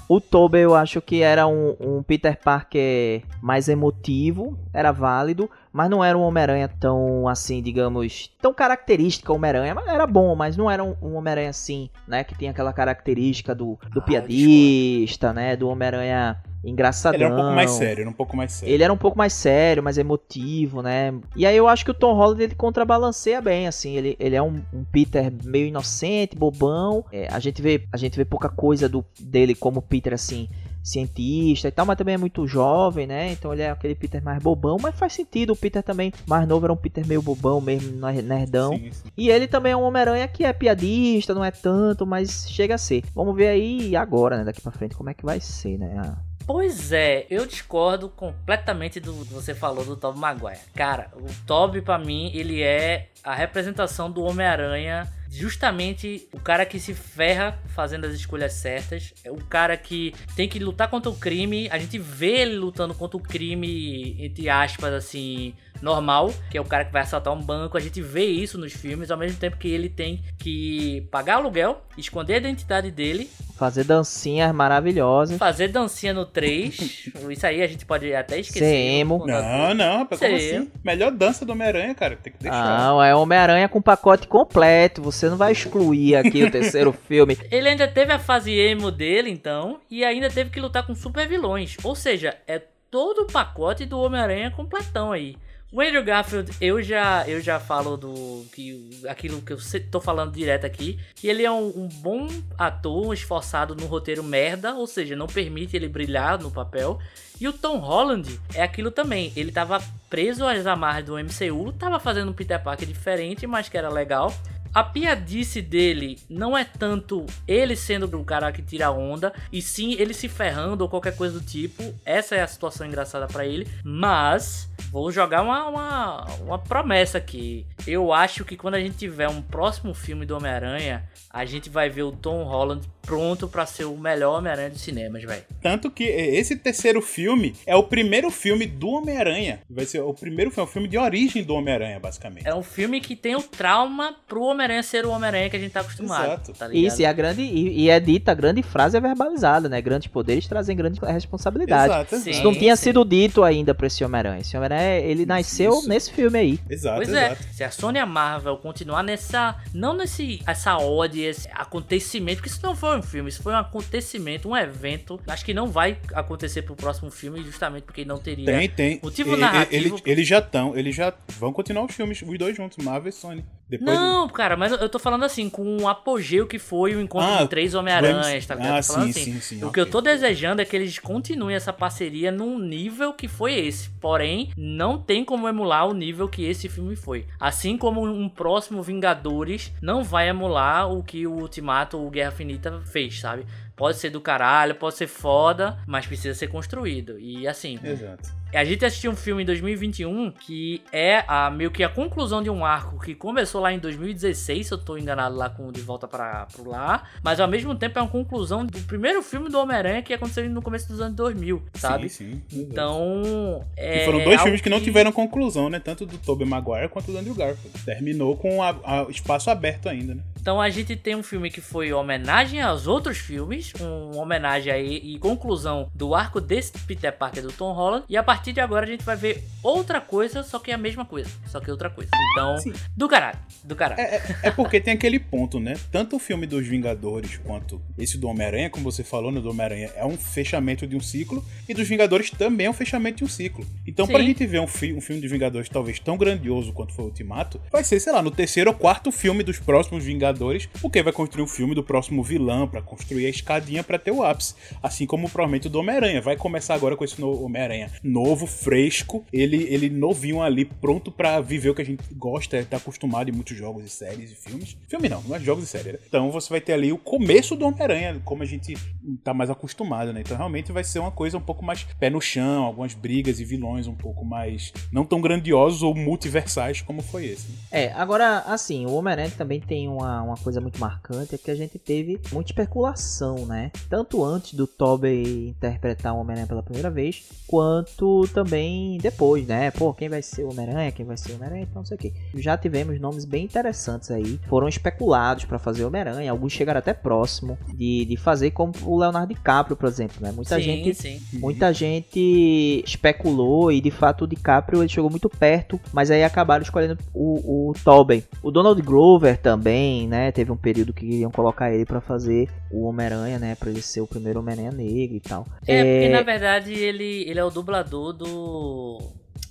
[0.09, 5.91] O Tobey eu acho que era um, um Peter Parker mais emotivo, era válido, mas
[5.91, 9.75] não era um Homem-Aranha tão assim, digamos, tão característica Homem-Aranha.
[9.85, 12.23] Era bom, mas não era um, um Homem-Aranha assim, né?
[12.23, 15.55] Que tinha aquela característica do, do Ah, piadista, né?
[15.55, 17.19] Do Homem-Aranha engraçadão.
[17.19, 18.73] Ele era um pouco mais sério, era um pouco mais sério.
[18.73, 21.13] Ele era um pouco mais sério, mais emotivo, né?
[21.35, 23.95] E aí eu acho que o Tom Holland ele contrabalanceia bem, assim.
[23.95, 27.05] Ele, ele é um, um Peter meio inocente, bobão.
[27.11, 30.49] É, a gente vê a gente vê pouca coisa do dele como Peter assim
[30.87, 33.31] cientista e tal, mas também é muito jovem, né?
[33.31, 35.53] Então ele é aquele Peter mais bobão, mas faz sentido.
[35.53, 38.73] O Peter também, mais novo, era um Peter meio bobão mesmo, nerdão.
[38.77, 39.09] Sim, sim.
[39.17, 42.77] E ele também é um Homem-Aranha que é piadista, não é tanto, mas chega a
[42.77, 43.03] ser.
[43.13, 44.43] Vamos ver aí agora, né?
[44.43, 45.95] Daqui pra frente, como é que vai ser, né?
[45.97, 50.59] Ah, Pois é, eu discordo completamente do que você falou do Tobey Maguire.
[50.73, 55.05] Cara, o Tobey pra mim, ele é a representação do Homem-Aranha,
[55.37, 60.49] justamente o cara que se ferra fazendo as escolhas certas, é o cara que tem
[60.49, 64.91] que lutar contra o crime, a gente vê ele lutando contra o crime, entre aspas,
[64.93, 67.77] assim, normal, que é o cara que vai assaltar um banco.
[67.77, 71.81] A gente vê isso nos filmes, ao mesmo tempo que ele tem que pagar aluguel,
[71.97, 75.37] esconder a identidade dele, fazer dancinhas maravilhosas.
[75.37, 77.09] fazer dancinha no 3.
[77.29, 78.59] isso aí a gente pode até esquecer.
[78.59, 79.25] Ser emo.
[79.25, 80.57] Não, não, rapaz, como Sim.
[80.57, 80.71] assim?
[80.83, 82.15] Melhor dança do Homem-Aranha, cara.
[82.15, 82.79] Tem que deixar.
[82.79, 85.01] Não, é Homem-Aranha com pacote completo.
[85.01, 87.37] Você não vai excluir aqui o terceiro filme.
[87.51, 91.27] Ele ainda teve a fase emo dele, então, e ainda teve que lutar com super
[91.27, 91.77] vilões.
[91.83, 95.35] Ou seja, é todo o pacote do Homem-Aranha completão aí.
[95.69, 99.57] O Andrew Garfield, eu já, eu já falo do que aquilo que eu
[99.91, 104.23] tô falando direto aqui, que ele é um, um bom ator, um esforçado no roteiro
[104.23, 106.97] merda, ou seja, não permite ele brilhar no papel.
[107.39, 109.33] E o Tom Holland é aquilo também.
[109.35, 113.77] Ele tava preso às amarras do MCU, tava fazendo um Peter Parker diferente, mas que
[113.77, 114.33] era legal.
[114.73, 119.93] A piadice dele não é tanto ele sendo o cara que tira onda, e sim
[119.93, 121.93] ele se ferrando ou qualquer coisa do tipo.
[122.05, 123.67] Essa é a situação engraçada pra ele.
[123.83, 124.69] Mas
[125.01, 127.65] vou jogar uma, uma, uma promessa aqui.
[127.85, 131.89] Eu acho que quando a gente tiver um próximo filme do Homem-Aranha, a gente vai
[131.89, 135.43] ver o Tom Holland pronto pra ser o melhor Homem-Aranha dos cinemas, velho.
[135.61, 139.61] Tanto que esse terceiro filme é o primeiro filme do Homem-Aranha.
[139.69, 142.45] Vai ser o primeiro filme, o filme de origem do Homem-Aranha, basicamente.
[142.45, 145.71] É um filme que tem o trauma pro Homem-Aranha ser o Homem-Aranha que a gente
[145.71, 146.25] tá acostumado.
[146.25, 146.53] Exato.
[146.53, 146.85] Tá ligado?
[146.85, 149.79] Isso, e a grande e, e é dita, a grande frase é verbalizada, né?
[149.79, 151.93] Grandes poderes trazem grande responsabilidade.
[151.93, 152.29] Exato, Sim.
[152.31, 152.83] Isso não tinha sim.
[152.83, 154.41] sido dito ainda pra esse Homem-Aranha.
[154.41, 155.89] Esse Homem-Aranha, ele nasceu Isso.
[155.89, 156.59] nesse filme aí.
[156.69, 157.43] Exato, Pois é, exato.
[157.53, 159.55] se a Sony e a Marvel continuar nessa.
[159.73, 160.41] Não nesse.
[160.45, 164.57] essa ode, esse acontecimento, porque isso não foi um filme, isso foi um acontecimento, um
[164.57, 165.19] evento.
[165.27, 168.45] Acho que não vai acontecer pro próximo filme, justamente porque não teria.
[168.45, 168.99] Tem, tem.
[169.03, 169.75] Motivo narrativo.
[169.75, 173.13] Eles, eles já estão, eles já vão continuar os filmes, os dois juntos, Marvel e
[173.13, 173.45] Sony.
[173.69, 177.29] Depois Não, cara, mas eu- tô falando assim, com o apogeu que foi o encontro
[177.29, 178.75] Ah, de três Homem-Aranhas, tá ligado?
[178.77, 179.33] Ah, Tô falando sim, assim.
[179.33, 179.71] sim, sim, O ok.
[179.73, 183.89] que eu tô desejando é que eles continuem essa parceria num nível que foi esse.
[183.99, 187.25] Porém, não tem como emular o nível que esse filme foi.
[187.39, 192.79] Assim como um próximo Vingadores não vai emular o que o Ultimato ou Guerra Finita
[192.85, 193.45] fez, sabe?
[193.75, 197.19] Pode ser do caralho, pode ser foda, mas precisa ser construído.
[197.19, 198.29] E assim, Exato.
[198.57, 202.49] A gente assistiu um filme em 2021 que é a, meio que a conclusão de
[202.49, 206.07] um arco que começou lá em 2016, se eu tô enganado lá com De Volta
[206.07, 210.01] para pro Lar, mas ao mesmo tempo é uma conclusão do primeiro filme do Homem-Aranha
[210.01, 212.09] que aconteceu no começo dos anos 2000, sabe?
[212.09, 212.59] Sim, sim.
[212.61, 215.79] Então, é E foram dois filmes que não tiveram conclusão, né?
[215.79, 217.77] Tanto do Tobey Maguire quanto do Andrew Garfield.
[217.83, 220.23] Terminou com a- a- o espaço aberto ainda, né?
[220.39, 224.95] Então a gente tem um filme que foi homenagem aos outros filmes, um homenagem aí
[225.03, 228.05] e conclusão do arco desse Peter Parker do Tom Holland.
[228.07, 230.77] E a partir de agora a gente vai ver outra coisa, só que é a
[230.77, 232.09] mesma coisa, só que outra coisa.
[232.31, 232.73] Então, Sim.
[232.95, 234.01] do caralho, do caralho.
[234.43, 235.73] É porque tem aquele ponto, né?
[235.91, 239.39] Tanto o filme dos Vingadores quanto esse do Homem-Aranha, como você falou, né?
[239.39, 243.17] Do Homem-Aranha é um fechamento de um ciclo, e dos Vingadores também é um fechamento
[243.17, 243.65] de um ciclo.
[243.85, 244.11] Então, Sim.
[244.13, 247.07] pra gente ver um, fi- um filme dos Vingadores talvez tão grandioso quanto foi o
[247.07, 251.13] Ultimato, vai ser, sei lá, no terceiro ou quarto filme dos próximos Vingadores, porque vai
[251.13, 254.55] construir um filme do próximo vilão, pra construir a escadinha pra ter o ápice.
[254.83, 256.21] Assim como provavelmente o do Homem-Aranha.
[256.21, 261.69] Vai começar agora com esse Homem-Aranha novo, fresco, ele, ele novinho ali, pronto pra viver
[261.69, 264.75] o que a gente gosta, tá acostumado em muitos jogos e séries e filmes.
[264.87, 265.93] Filme não, mas jogos e séries.
[265.93, 265.99] né?
[266.07, 268.75] Então você vai ter ali o começo do Homem-Aranha, como a gente
[269.23, 270.21] tá mais acostumado, né?
[270.21, 273.45] Então realmente vai ser uma coisa um pouco mais pé no chão, algumas brigas e
[273.45, 277.47] vilões um pouco mais não tão grandiosos ou multiversais como foi esse.
[277.49, 277.57] né?
[277.71, 281.55] É, agora, assim, o Homem-Aranha também tem uma, uma coisa muito marcante, é que a
[281.55, 283.71] gente teve muita especulação, né?
[283.89, 289.71] Tanto antes do Tobey interpretar o Homem-Aranha pela primeira vez, quanto também depois, né?
[289.71, 291.99] Pô, quem vai ser o Homem-Aranha, quem vai ser o Homem-Aranha, então não sei o
[291.99, 292.13] que.
[292.35, 296.93] Já tivemos nomes bem interessantes aí, foram especulados pra fazer o Homem-Aranha, alguns chegaram até
[296.93, 300.31] próximo de, de fazer como o Leonardo DiCaprio, por exemplo, né?
[300.31, 301.21] Muita sim, gente sim.
[301.33, 306.63] Muita gente especulou e de fato o DiCaprio ele chegou muito perto, mas aí acabaram
[306.63, 308.23] escolhendo o, o Tobey.
[308.41, 310.31] O Donald Glover também, né?
[310.31, 313.55] Teve um período que iam colocar ele pra fazer o Homem-Aranha, né?
[313.55, 315.45] Pra ele ser o primeiro Homem-Aranha negro e tal.
[315.65, 319.01] É, porque na verdade ele, ele é o dublador do.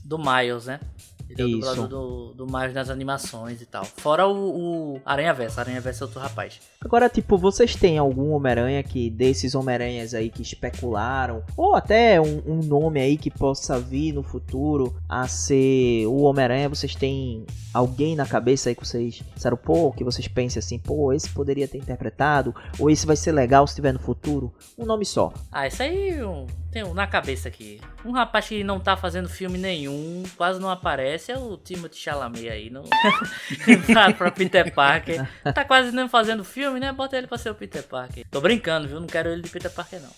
[0.04, 0.80] do Miles, né?
[1.28, 3.84] Ele é o dublador do, do Miles nas animações e tal.
[3.84, 5.60] Fora o, o Aranha Versa.
[5.60, 6.60] Aranha Versa é outro rapaz.
[6.80, 12.42] Agora, tipo, vocês têm algum Homem-Aranha que, desses Homem-Aranhas aí que especularam, ou até um,
[12.46, 18.14] um nome aí que possa vir no futuro a ser o Homem-Aranha, vocês têm alguém
[18.14, 21.78] na cabeça aí que vocês disseram, pô, que vocês pensem assim, pô, esse poderia ter
[21.78, 24.54] interpretado, ou esse vai ser legal se tiver no futuro?
[24.78, 25.32] Um nome só.
[25.50, 26.46] Ah, isso aí um,
[26.84, 27.80] um na cabeça aqui.
[28.04, 32.48] Um rapaz que não tá fazendo filme nenhum, quase não aparece, é o Timothy Chalamet
[32.48, 32.70] aí.
[32.70, 32.84] No...
[34.16, 35.26] pra Peter Parker.
[35.54, 36.92] Tá quase não fazendo filme, né?
[36.92, 38.24] Bota ele pra ser o Peter Parker.
[38.30, 39.00] Tô brincando, viu?
[39.00, 40.10] Não quero ele de Peter Parker, não.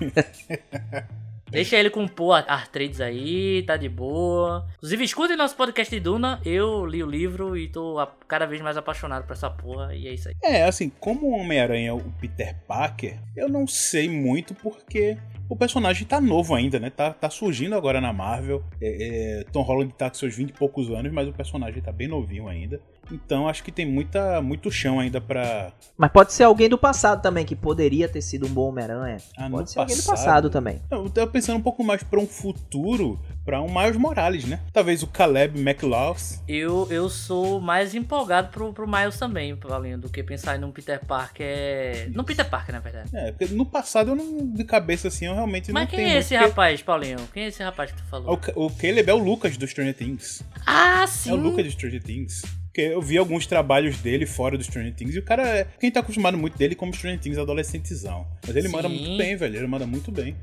[1.50, 4.66] Deixa ele com o Paul Artrades aí, tá de boa.
[4.76, 6.40] Inclusive, escutem nosso podcast de Duna.
[6.44, 9.94] Eu li o livro e tô a- cada vez mais apaixonado por essa porra.
[9.94, 10.34] E é isso aí.
[10.42, 15.16] É, assim, como o Homem-Aranha é o Peter Parker, eu não sei muito porque
[15.48, 16.88] o personagem tá novo ainda, né?
[16.90, 18.62] Tá, tá surgindo agora na Marvel.
[18.80, 21.90] É, é, Tom Holland tá com seus 20 e poucos anos, mas o personagem tá
[21.90, 22.80] bem novinho ainda.
[23.10, 25.72] Então acho que tem muita, muito chão ainda pra.
[25.96, 29.18] Mas pode ser alguém do passado também, que poderia ter sido um bom Homem-Aranha.
[29.36, 30.16] Ah, no pode ser alguém do passado.
[30.26, 30.80] passado também.
[30.90, 34.60] Eu tava pensando um pouco mais pra um futuro, pra um Miles Morales, né?
[34.72, 36.40] Talvez o Caleb McLaws.
[36.48, 41.04] Eu, eu sou mais empolgado pro, pro Miles também, Paulinho, do que pensar num Peter
[41.04, 42.10] Parker.
[42.14, 43.10] Num Peter Parker, na verdade.
[43.12, 44.50] É, porque no passado eu não.
[44.52, 46.10] De cabeça assim, eu realmente Mas não quem tenho.
[46.10, 47.18] é esse porque rapaz, Paulinho?
[47.32, 48.32] Quem é esse rapaz que tu falou?
[48.32, 50.42] O, Ca- o Caleb é o Lucas do Stranger Things.
[50.66, 51.30] Ah, sim!
[51.30, 52.42] É o Lucas de Stranger Things.
[52.80, 55.66] Porque eu vi alguns trabalhos dele fora do Stranger Things e o cara é.
[55.78, 58.26] Quem tá acostumado muito dele como Stranger Things adolescentezão.
[58.46, 58.98] Mas ele manda Sim.
[58.98, 59.56] muito bem, velho.
[59.56, 60.34] Ele manda muito bem.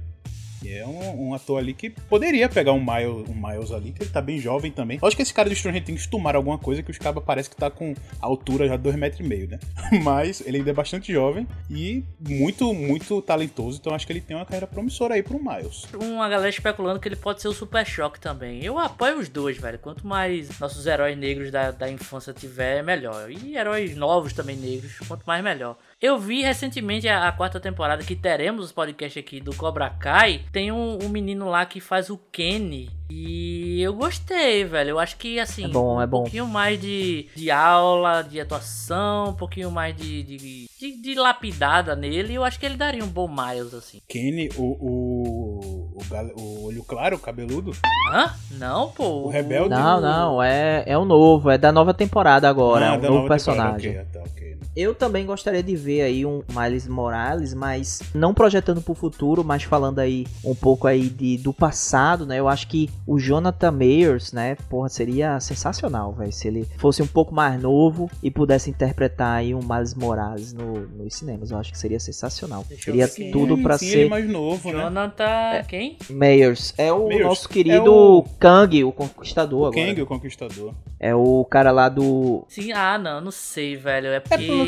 [0.66, 4.10] É um, um ator ali que poderia pegar um Miles, um Miles ali, que ele
[4.10, 5.00] tá bem jovem também.
[5.02, 7.56] Acho que esse cara do Stranger Things tomaram alguma coisa que os cabas parece que
[7.56, 9.60] tá com altura já 2,5 metros, e meio, né?
[10.04, 13.80] Mas ele ainda é bastante jovem e muito, muito talentoso.
[13.80, 15.86] Então acho que ele tem uma carreira promissora aí pro Miles.
[15.94, 18.64] Uma galera especulando que ele pode ser o Super Choque também.
[18.64, 19.80] Eu apoio os dois, velho.
[19.80, 23.32] Quanto mais nossos heróis negros da, da infância tiver, melhor.
[23.32, 25.78] E heróis novos também negros, quanto mais melhor.
[25.99, 30.41] Eu vi recentemente a, a quarta temporada que teremos os podcasts aqui do Cobra Kai.
[30.52, 32.88] Tem um, um menino lá que faz o Kenny.
[33.10, 34.91] E eu gostei, velho.
[34.91, 35.65] Eu acho que assim.
[35.65, 36.22] É bom, é um bom.
[36.22, 41.95] pouquinho mais de, de aula, de atuação, um pouquinho mais de, de, de, de lapidada
[41.95, 42.36] nele.
[42.36, 43.99] Eu acho que ele daria um bom Miles, assim.
[44.07, 44.64] Kenny, o.
[44.80, 47.72] O, o, o olho claro, o cabeludo.
[48.14, 48.36] Hã?
[48.52, 49.24] Não, pô.
[49.24, 49.69] O Rebelde?
[49.69, 53.07] Não, não, é, é o novo, é da nova temporada agora, é Ah, um da
[53.07, 53.91] novo temporada, personagem.
[53.99, 54.47] ok, tá, ok.
[54.78, 59.64] Eu também gostaria de ver aí um Miles Morales, mas não projetando pro futuro, mas
[59.64, 62.38] falando aí um pouco aí de, do passado, né?
[62.38, 64.56] Eu acho que o Jonathan Mayers, né?
[64.70, 66.32] Porra, seria sensacional, velho.
[66.32, 70.82] Se ele fosse um pouco mais novo e pudesse interpretar aí um Miles Morales no,
[70.88, 71.49] nos cinemas.
[71.49, 72.64] Eu acho que seria sensacional.
[72.80, 74.84] Seria tudo pra sim, ele é ser mais novo, né?
[74.84, 75.64] Jonathan.
[75.68, 75.98] Quem?
[76.08, 76.76] Mayers.
[76.78, 77.26] É o Mayers.
[77.26, 79.88] nosso É querido o- Kang, o Conquistador O agora.
[79.88, 80.72] Kang, o Conquistador.
[80.99, 84.08] É o cara lá do Sim, ah, não, não sei, velho.
[84.08, 84.66] É porque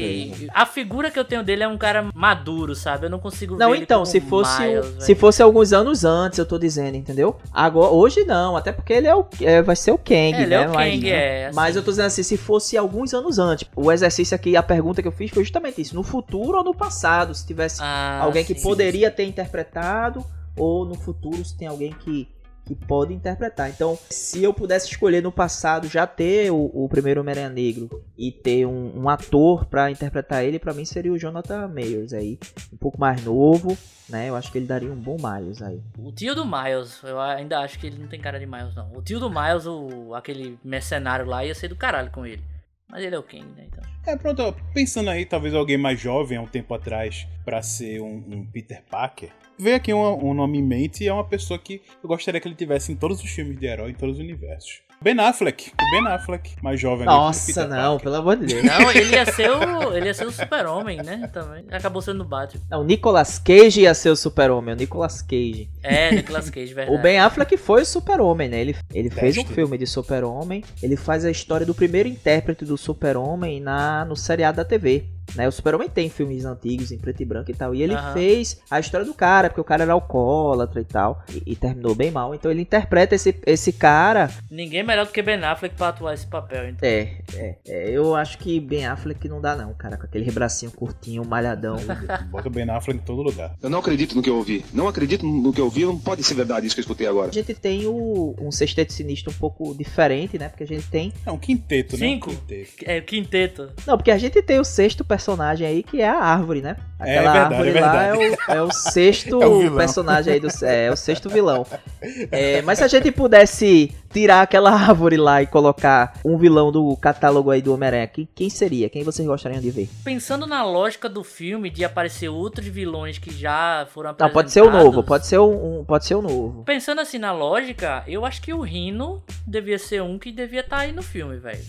[0.54, 3.06] a figura que eu tenho dele é um cara maduro, sabe?
[3.06, 5.74] Eu não consigo Não, ver ele então, como se fosse, Miles, um- se fosse alguns
[5.74, 7.38] anos antes, eu tô dizendo, entendeu?
[7.54, 10.48] Agora, hoje não, até porque ele é o, é, vai ser o Kang, É, ele
[10.48, 10.56] né?
[10.64, 11.46] é o mas, Kang, é.
[11.48, 11.56] assim.
[11.56, 13.70] mas eu tô dizendo assim, se fosse alguns anos antes.
[13.76, 16.74] O exercício aqui, a pergunta que eu fiz foi justamente isso, no futuro ou no
[16.74, 18.62] passado, se tivesse Ah, alguém que sim.
[18.62, 20.24] poderia ter interpretado
[20.58, 22.28] ou no futuro se tem alguém que
[22.70, 23.68] que pode interpretar.
[23.68, 28.32] Então, se eu pudesse escolher no passado já ter o, o primeiro Homem-Aranha Negro e
[28.32, 32.38] ter um, um ator pra interpretar ele, pra mim seria o Jonathan Mayers aí,
[32.72, 33.76] um pouco mais novo,
[34.08, 34.30] né?
[34.30, 35.82] Eu acho que ele daria um bom Miles aí.
[35.98, 38.92] O tio do Miles, eu ainda acho que ele não tem cara de Miles, não.
[38.94, 42.44] O tio do Miles, o, aquele mercenário lá, ia ser do caralho com ele.
[42.90, 43.68] Mas ele é o Kang, né?
[43.68, 43.84] Então.
[44.06, 48.24] É, pronto, pensando aí, talvez alguém mais jovem há um tempo atrás pra ser um,
[48.28, 49.30] um Peter Parker.
[49.58, 52.48] Veio aqui um, um nome em mente e é uma pessoa que eu gostaria que
[52.48, 54.82] ele tivesse em todos os filmes de herói, em todos os universos.
[55.02, 55.72] Ben Affleck.
[55.82, 58.00] O Ben Affleck, mais jovem Nossa, não, Parker.
[58.04, 58.64] pelo amor de Deus.
[58.66, 59.94] Não, ele ia ser o.
[59.96, 61.30] Ele ia ser o super-homem, né?
[61.32, 61.64] Também.
[61.72, 62.62] Acabou sendo o Batman.
[62.70, 65.70] Não, o Nicolas Cage ia ser o super-homem, o Nicolas Cage.
[65.82, 66.98] É, Nicolas Cage, verdade.
[66.98, 68.60] O Ben Affleck foi o super-homem, né?
[68.60, 72.78] Ele, ele fez um filme de super-homem, ele faz a história do primeiro intérprete do
[72.78, 75.06] super-homem na, no seriado da TV.
[75.36, 75.48] Né?
[75.48, 77.74] O Super-Homem tem filmes antigos em preto e branco e tal.
[77.74, 78.14] E ele Aham.
[78.14, 81.24] fez a história do cara, porque o cara era alcoólatra e tal.
[81.30, 82.34] E, e terminou bem mal.
[82.34, 84.30] Então ele interpreta esse, esse cara.
[84.50, 86.88] Ninguém melhor do que Ben Affleck pra atuar esse papel, então.
[86.88, 89.98] É, é, é, Eu acho que Ben Affleck não dá, não, cara.
[89.98, 91.78] Com aquele bracinho curtinho, malhadão.
[92.30, 93.56] Bota o Ben Affleck em todo lugar.
[93.62, 94.66] Eu não acredito no que eu ouvi.
[94.74, 95.86] Não acredito no que eu ouvi.
[95.86, 97.30] Não pode ser verdade isso que eu escutei agora.
[97.30, 100.50] A gente tem o, um sexteto sinistro um pouco diferente, né?
[100.50, 101.14] Porque a gente tem.
[101.26, 102.08] É um quinteto, né?
[102.08, 102.32] Cinco?
[102.32, 102.72] Um quinteto.
[102.86, 103.72] É, quinteto.
[103.86, 105.19] Não, porque a gente tem o sexto personagem
[105.68, 106.78] aí, que é a árvore, né?
[107.00, 110.40] É Aquela verdade, árvore é lá é o, é o sexto É o personagem aí
[110.40, 110.48] do.
[110.64, 111.66] É, o sexto vilão.
[112.32, 116.96] É, mas se a gente pudesse tirar aquela árvore lá e colocar um vilão do
[116.96, 118.90] catálogo aí do Homem-Aranha, quem, quem seria?
[118.90, 119.90] Quem vocês gostariam de ver?
[120.04, 124.34] Pensando na lógica do filme de aparecer outros vilões que já foram Não, apresentados.
[124.34, 126.64] pode ser o novo, pode ser um, um- pode ser o novo.
[126.64, 130.80] Pensando assim na lógica, eu acho que o Rino devia ser um que devia estar
[130.80, 131.64] aí no filme, velho.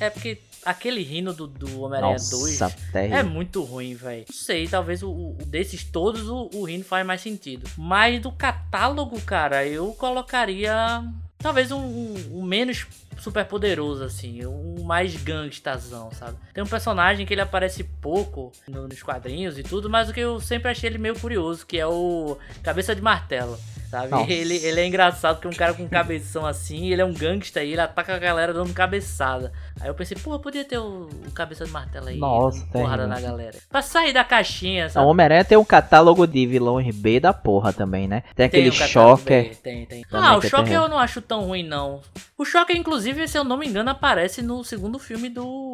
[0.00, 2.76] É porque aquele Rino do, do Homem-Aranha 2 Nossa,
[3.14, 4.24] é muito ruim, velho.
[4.28, 7.68] Não sei, talvez o, o- desses todos o, o Rino faz mais sentido.
[7.78, 11.04] Mas do catálogo, cara, eu colocaria
[11.38, 12.86] talvez um, um- um menos
[13.18, 16.36] super poderoso, assim, um mais gangstazão, sabe?
[16.52, 20.20] Tem um personagem que ele aparece pouco no- nos quadrinhos e tudo, mas o que
[20.20, 23.58] eu sempre achei ele meio curioso, que é o Cabeça de Martelo.
[23.90, 24.08] Sabe?
[24.08, 24.30] Nossa.
[24.32, 27.12] Ele, ele é engraçado porque é um cara com um cabeção assim, ele é um
[27.14, 29.52] gangsta e ele ataca a galera dando cabeçada.
[29.80, 32.18] Aí eu pensei, pô, podia ter o, o cabeça de martelo aí.
[32.18, 33.22] Nossa, dando porrada terrível.
[33.22, 33.58] na galera.
[33.68, 35.06] Pra sair da caixinha, Não, o sabe?
[35.06, 38.22] Homem-Aranha tem um catálogo de vilões B da porra também, né?
[38.34, 39.48] Tem aquele catálogo Shocker.
[39.50, 40.04] B, Tem, tem.
[40.12, 40.84] Ah, o que Shocker terrível.
[40.84, 42.00] eu não acho tão ruim, não.
[42.36, 45.72] O Shocker, inclusive, se eu não me engano, aparece no segundo filme do.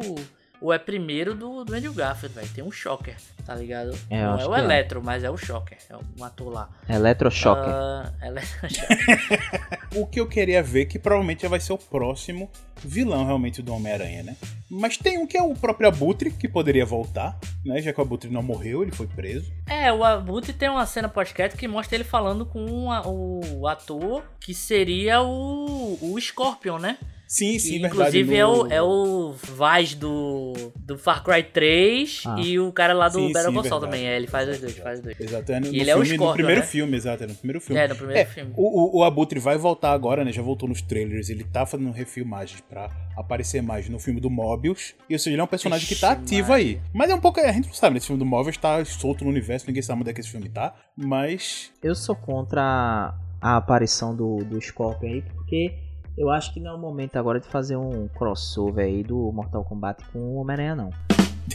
[0.63, 2.47] Ou é primeiro do, do Andrew Garfield, velho.
[2.55, 3.91] Tem um Shocker, tá ligado?
[4.09, 4.59] É, não é o é.
[4.59, 5.77] Eletro, mas é o Shocker.
[5.89, 6.69] É um ator lá.
[6.87, 7.65] Electroshocker.
[7.67, 8.49] Ah, Eletro
[9.99, 12.49] O que eu queria ver, que provavelmente vai ser o próximo
[12.81, 14.37] vilão realmente do Homem-Aranha, né?
[14.71, 17.81] Mas tem um que é o próprio Abutre, que poderia voltar, né?
[17.81, 19.51] Já que o Abutre não morreu, ele foi preso.
[19.67, 24.23] É, o Abutre tem uma cena pós-crédito que mostra ele falando com a- o ator
[24.39, 26.97] que seria o, o Scorpion, né?
[27.35, 27.95] Sim, Que, sim, verdade.
[28.19, 32.35] inclusive é, o, no- é o Vaz do, do Far Cry 3 Ah.
[32.39, 34.05] e o cara lá do Sim, Better Call Saul também.
[34.07, 35.19] É, ele faz os dois, faz os dois.
[35.19, 36.67] Exato, é no, E no ele é o filme- no Scorpion, primeiro né?
[36.67, 37.81] filme, exato, é no primeiro filme.
[37.81, 38.53] É, no primeiro É, filme.
[38.55, 40.31] O, o, o Abutre vai voltar agora, né?
[40.31, 41.29] Já voltou nos trailers.
[41.29, 44.93] Ele tá fazendo refilmagens pra aparecer mais no filme do Mobius.
[45.09, 46.65] E ou seja, ele é um personagem que tá ativo Maria.
[46.67, 46.81] aí.
[46.93, 47.39] Mas é um pouco.
[47.39, 47.97] A gente não sabe, né?
[47.97, 50.49] Esse filme do Mobius tá solto no universo, ninguém sabe onde é que esse filme
[50.49, 50.75] tá.
[50.95, 51.71] Mas.
[51.81, 55.73] Eu sou contra a, a aparição do, do Scorpion aí, porque
[56.17, 59.63] eu acho que não é o momento agora de fazer um crossover aí do Mortal
[59.63, 60.89] Kombat com o Homem-Aranha, não.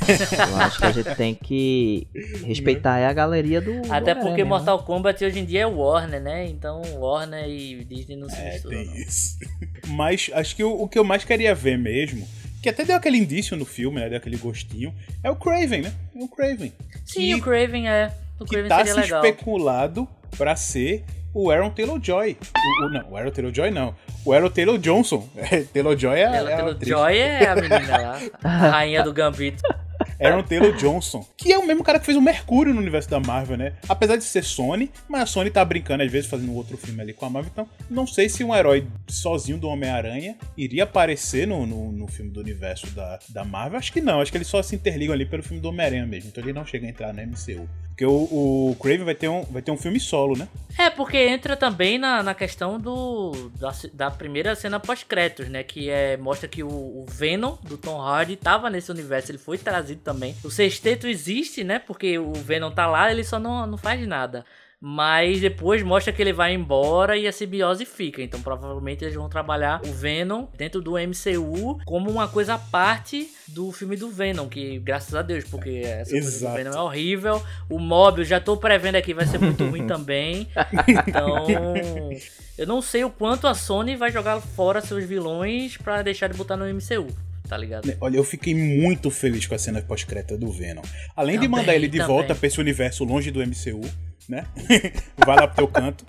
[0.09, 2.07] eu acho que a gente tem que
[2.45, 3.73] respeitar aí a galeria do.
[3.73, 4.49] do Até Homem-Aranha porque né?
[4.49, 6.47] Mortal Kombat hoje em dia é Warner, né?
[6.47, 8.77] Então Warner e Disney não se É, misturam.
[8.77, 8.95] tem não.
[8.97, 9.39] isso.
[9.89, 12.27] Mas acho que o, o que eu mais queria ver mesmo,
[12.63, 14.09] que até deu aquele indício no filme, né?
[14.09, 14.95] Deu aquele gostinho,
[15.25, 15.93] é o Craven, né?
[16.15, 16.73] É o Craven.
[17.07, 18.13] Sim, Que- o Craven é.
[18.39, 19.25] O que Craven tá seria se legal.
[19.25, 20.07] especulado
[20.37, 21.03] pra ser
[21.33, 22.37] o Aaron Taylor-Joy.
[22.93, 23.95] Não, o Aaron Taylor-Joy não.
[24.25, 25.29] O Aaron Taylor-Johnson.
[25.73, 26.89] Taylor-Joy é, Ela é a pelo atriz.
[26.89, 28.21] Joy é a menina lá.
[28.43, 29.63] A rainha do Gambito.
[30.21, 33.21] Aaron Taylor Johnson, que é o mesmo cara que fez o Mercúrio no universo da
[33.21, 33.75] Marvel, né?
[33.89, 37.13] Apesar de ser Sony, mas a Sony tá brincando às vezes fazendo outro filme ali
[37.13, 41.67] com a Marvel, então não sei se um herói sozinho do Homem-Aranha iria aparecer no,
[41.67, 43.79] no, no filme do universo da, da Marvel.
[43.79, 46.31] Acho que não, acho que eles só se interligam ali pelo filme do Homem-Aranha mesmo,
[46.31, 47.69] então ele não chega a entrar na MCU.
[47.99, 50.47] Porque o, o Craven vai ter, um, vai ter um filme solo, né?
[50.79, 55.65] É, porque entra também na, na questão do da, da primeira cena pós-créditos, né?
[55.65, 59.59] Que é, mostra que o, o Venom do Tom Hardy tava nesse universo, ele foi
[59.59, 60.37] trazido também.
[60.45, 61.81] O sexteto existe, né?
[61.81, 64.45] Porque o Venom tá lá, ele só não, não faz nada.
[64.81, 68.23] Mas depois mostra que ele vai embora e a simbiose fica.
[68.23, 73.29] Então provavelmente eles vão trabalhar o Venom dentro do MCU como uma coisa à parte
[73.49, 74.49] do filme do Venom.
[74.49, 76.57] Que graças a Deus, porque essa coisa do Exato.
[76.57, 77.43] Venom é horrível.
[77.69, 80.47] O Mobius, já tô prevendo aqui, vai ser muito ruim também.
[80.87, 81.47] Então,
[82.57, 86.37] eu não sei o quanto a Sony vai jogar fora seus vilões pra deixar de
[86.37, 87.09] botar no MCU,
[87.49, 87.93] tá ligado?
[88.01, 90.83] Olha, eu fiquei muito feliz com a cena pós-crédita do Venom.
[91.17, 92.15] Além de Também, mandar ele de também.
[92.15, 93.81] volta pra esse universo longe do MCU,
[94.29, 94.47] né?
[95.25, 96.05] Vai lá pro teu canto.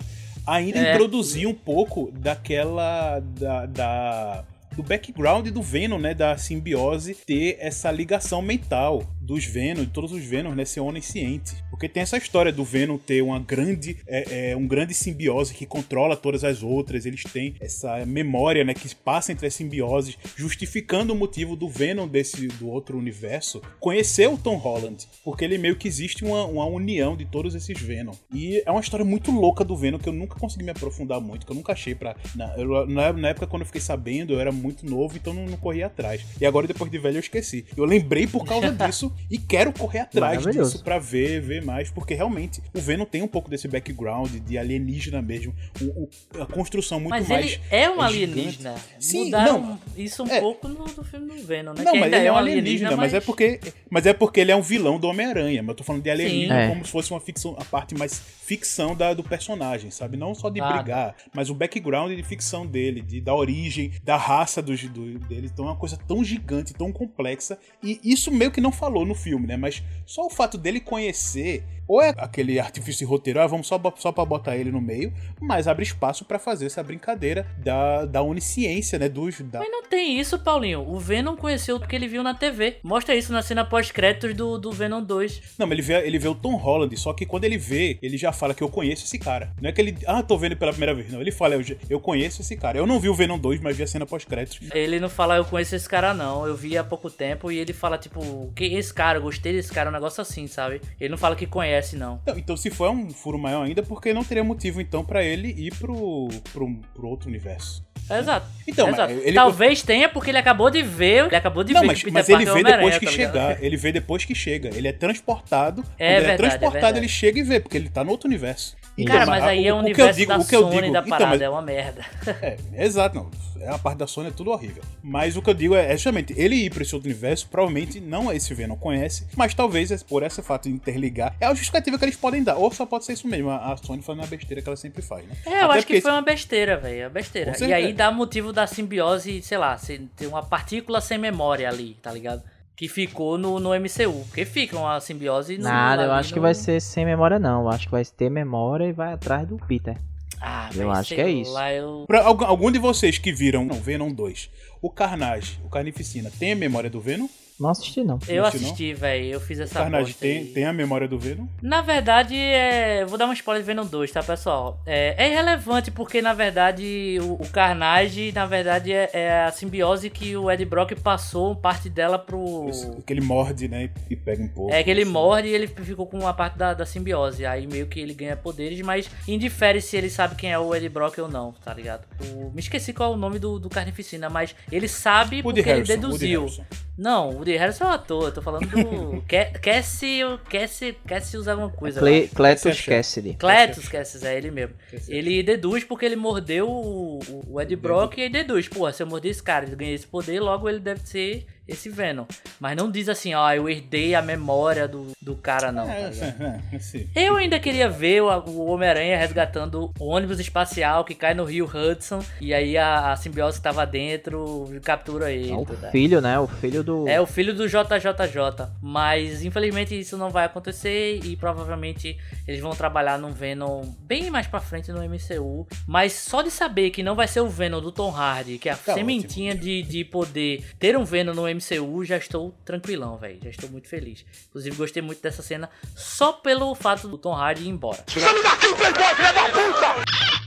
[0.46, 0.94] Ainda É.
[0.94, 3.20] introduzir um pouco daquela.
[3.20, 3.66] da.
[3.66, 4.44] da-
[4.76, 6.14] do background do Venom, né?
[6.14, 10.64] Da simbiose ter essa ligação mental dos Venom, de todos os Venom, né?
[10.64, 11.52] Ser onisciente.
[11.70, 15.64] Porque tem essa história do Venom ter uma grande, é, é, um grande simbiose que
[15.64, 17.06] controla todas as outras.
[17.06, 18.74] Eles têm essa memória, né?
[18.74, 24.28] Que passa entre as simbioses, justificando o motivo do Venom desse do outro universo conhecer
[24.28, 25.06] o Tom Holland.
[25.24, 28.12] Porque ele meio que existe uma, uma união de todos esses Venom.
[28.34, 31.46] E é uma história muito louca do Venom que eu nunca consegui me aprofundar muito,
[31.46, 32.16] que eu nunca achei pra.
[32.34, 35.46] Na, eu- na, na época, quando eu fiquei sabendo, eu era muito novo, então não,
[35.46, 36.22] não corri atrás.
[36.40, 37.64] E agora, depois de velho, eu esqueci.
[37.76, 42.14] Eu lembrei por causa disso E quero correr atrás disso pra ver, ver mais, porque
[42.14, 46.98] realmente o Venom tem um pouco desse background de alienígena mesmo, o- o- a construção
[47.00, 47.46] muito Mas mais.
[47.46, 48.74] ele é um é alienígena.
[48.98, 49.78] Sim, Mudaram não.
[49.96, 50.40] isso um É.
[50.40, 51.82] pouco no, do filme do Venom, né?
[51.84, 52.98] Não, Que mas ainda ele é um alienígena, mas...
[52.98, 53.60] mas é porque,
[53.90, 55.62] mas é porque ele é um vilão do Homem-Aranha.
[55.62, 56.60] Mas eu tô falando de alienígena Sim.
[56.60, 56.68] É.
[56.68, 60.16] como se fosse uma ficção, a parte mais ficção da, do personagem, sabe?
[60.16, 64.16] Não só de Ah, brigar, mas o background de ficção dele, de, da origem, da
[64.16, 65.48] raça dos, do, dele.
[65.52, 67.58] Então é uma coisa tão gigante, tão complexa.
[67.82, 69.56] E isso meio que não falou no filme, né?
[69.56, 71.64] Mas só o fato dele conhecer.
[71.90, 75.12] Ou é aquele artifício de roteiro, ah, vamos só, só pra botar ele no meio,
[75.40, 79.08] mas abre espaço pra fazer essa brincadeira da, da onisciência, né?
[79.08, 80.88] Dos, da, Mas não tem isso, Paulinho.
[80.88, 82.76] O Venom conheceu porque ele viu na TV.
[82.84, 85.56] Mostra isso na cena pós-créditos do, do Venom 2.
[85.58, 88.16] Não, mas ele vê, ele vê o Tom Holland, só que quando ele vê, ele
[88.16, 89.52] já fala que eu conheço esse cara.
[89.60, 91.10] Não é que ele, ah, tô vendo pela primeira vez.
[91.10, 92.78] Não, ele fala, eu, eu conheço esse cara.
[92.78, 94.68] Eu não vi o Venom 2, mas vi a cena pós-créditos.
[94.72, 96.46] Ele não fala, eu conheço esse cara, não.
[96.46, 99.72] Eu vi há pouco tempo e ele fala, tipo, que esse cara, eu gostei desse
[99.72, 100.80] cara, um negócio assim, sabe?
[101.00, 102.20] Ele não fala que conhece, não.
[102.26, 105.22] Não, então, se for é um furo maior ainda, porque não teria motivo, então, pra
[105.24, 107.84] ele ir pro, pro, pro outro universo.
[108.10, 108.46] Exato.
[108.66, 109.12] Então, Exato.
[109.12, 111.26] ele- Talvez tenha porque ele acabou de ver.
[111.26, 113.62] Ele acabou de não, ver mas, mas ele é vê depois que tá chegar.
[113.62, 114.68] Ele vê depois que chega.
[114.76, 115.84] Ele é transportado.
[115.96, 116.98] É Quando ele verdade, é é transportado, verdade.
[116.98, 118.76] ele chega e vê, porque ele tá no outro universo.
[119.04, 120.92] Cara, Então, mas aí é o o que eu universo digo- da o Sony digo-
[120.92, 122.04] da então, parada, mas- é uma merda.
[122.42, 123.30] É, exato, não.
[123.62, 124.82] É a parte da Sony é tudo horrível.
[125.02, 128.00] Mas o que eu digo é, é justamente, ele ir pra esse outro universo, provavelmente
[128.00, 131.50] não é esse Venom conhece, mas talvez é por esse fato de interligar, é a
[131.50, 132.56] justificativa que eles podem dar.
[132.56, 135.26] Ou só pode ser isso mesmo, a Sony fazendo a besteira que ela sempre faz,
[135.26, 135.34] né?
[135.44, 137.02] É, eu Até acho que foi uma besteira, velho.
[137.02, 137.52] É besteira.
[137.66, 139.78] E aí dá motivo da simbiose, sei lá,
[140.16, 142.42] ter uma partícula sem memória ali, tá ligado?
[142.80, 144.24] Que ficou no, no MCU.
[144.28, 145.64] Porque fica uma simbiose no.
[145.64, 147.64] Nada, eu acho que no- vai ser sem memória, não.
[147.64, 149.98] Eu acho que vai ter memória e vai atrás do Peter.
[150.40, 151.52] Ah, eu acho que é isso.
[151.52, 152.04] Lá, eu...
[152.06, 154.48] Pra algum, algum de vocês que viram não, Venom 2,
[154.80, 157.28] o Carnage, o Carnificina, tem a memória do Venom?
[157.60, 158.18] Não assisti, não.
[158.26, 159.26] Eu assisti, velho.
[159.26, 161.46] Eu fiz essa Carnage tem, tem a memória do Venom?
[161.60, 163.04] Na verdade, é...
[163.04, 164.80] vou dar um spoiler de Venom 2, tá, pessoal?
[164.86, 170.08] É, é irrelevante porque, na verdade, o, o Carnage, na verdade, é, é a simbiose
[170.08, 172.66] que o Ed Brock passou parte dela pro...
[172.70, 174.72] Esse- Que ele morde, né, e pega um pouco.
[174.72, 175.10] É que ele assim.
[175.10, 177.44] morde e ele ficou com uma parte da, da simbiose.
[177.44, 180.88] Aí meio que ele ganha poderes, mas indifere se ele sabe quem é o Ed
[180.88, 182.06] Brock ou não, tá ligado?
[182.34, 185.60] O- me esqueci qual é o nome do, do Carnificina, mas ele sabe Woody porque
[185.62, 186.64] Harrison, ele Woody deduziu.
[187.00, 189.22] Não, o Woody Harrison é um ator, eu tô falando do.
[189.26, 190.20] Ca- Cassie.
[190.50, 190.92] Cassie.
[191.06, 191.98] Cassie usa alguma coisa.
[191.98, 192.28] Cle.
[192.28, 193.34] Cletus é Cassidy.
[193.38, 194.74] Cletus Cassis, é ele mesmo.
[195.08, 197.18] Ele deduz porque ele mordeu o,
[197.48, 198.68] o- Ed Brock e aí deduz.
[198.68, 201.88] Pô, se eu morder esse cara, ele ganhei esse poder, logo ele deve ser esse
[201.88, 202.24] Venom.
[202.58, 205.86] Mas não diz assim, ó, eu herdei a memória do, do cara, não.
[205.86, 207.28] tá É, é, é.
[207.28, 211.66] Eu ainda queria ver o, o Homem-Aranha resgatando o ônibus espacial que cai no rio
[211.66, 212.20] Hudson.
[212.40, 215.50] E aí a, a simbiose que tava dentro captura ele.
[215.50, 215.90] É o né?
[215.90, 216.38] filho, né?
[216.38, 217.08] O filho do.
[217.08, 218.68] É o filho do JJJ.
[218.82, 222.16] Mas infelizmente isso não vai acontecer e provavelmente
[222.46, 225.66] eles vão trabalhar num Venom bem mais pra frente no MCU.
[225.86, 228.72] Mas só de saber que não vai ser o Venom do Tom Hardy, que é
[228.72, 231.59] a Tá sementinha de, de poder ter um Venom no MCU,
[232.04, 233.38] já estou tranquilão, velho.
[233.42, 234.24] Já estou muito feliz.
[234.48, 238.04] Inclusive gostei muito dessa cena só pelo fato do Tom Hardy ir embora.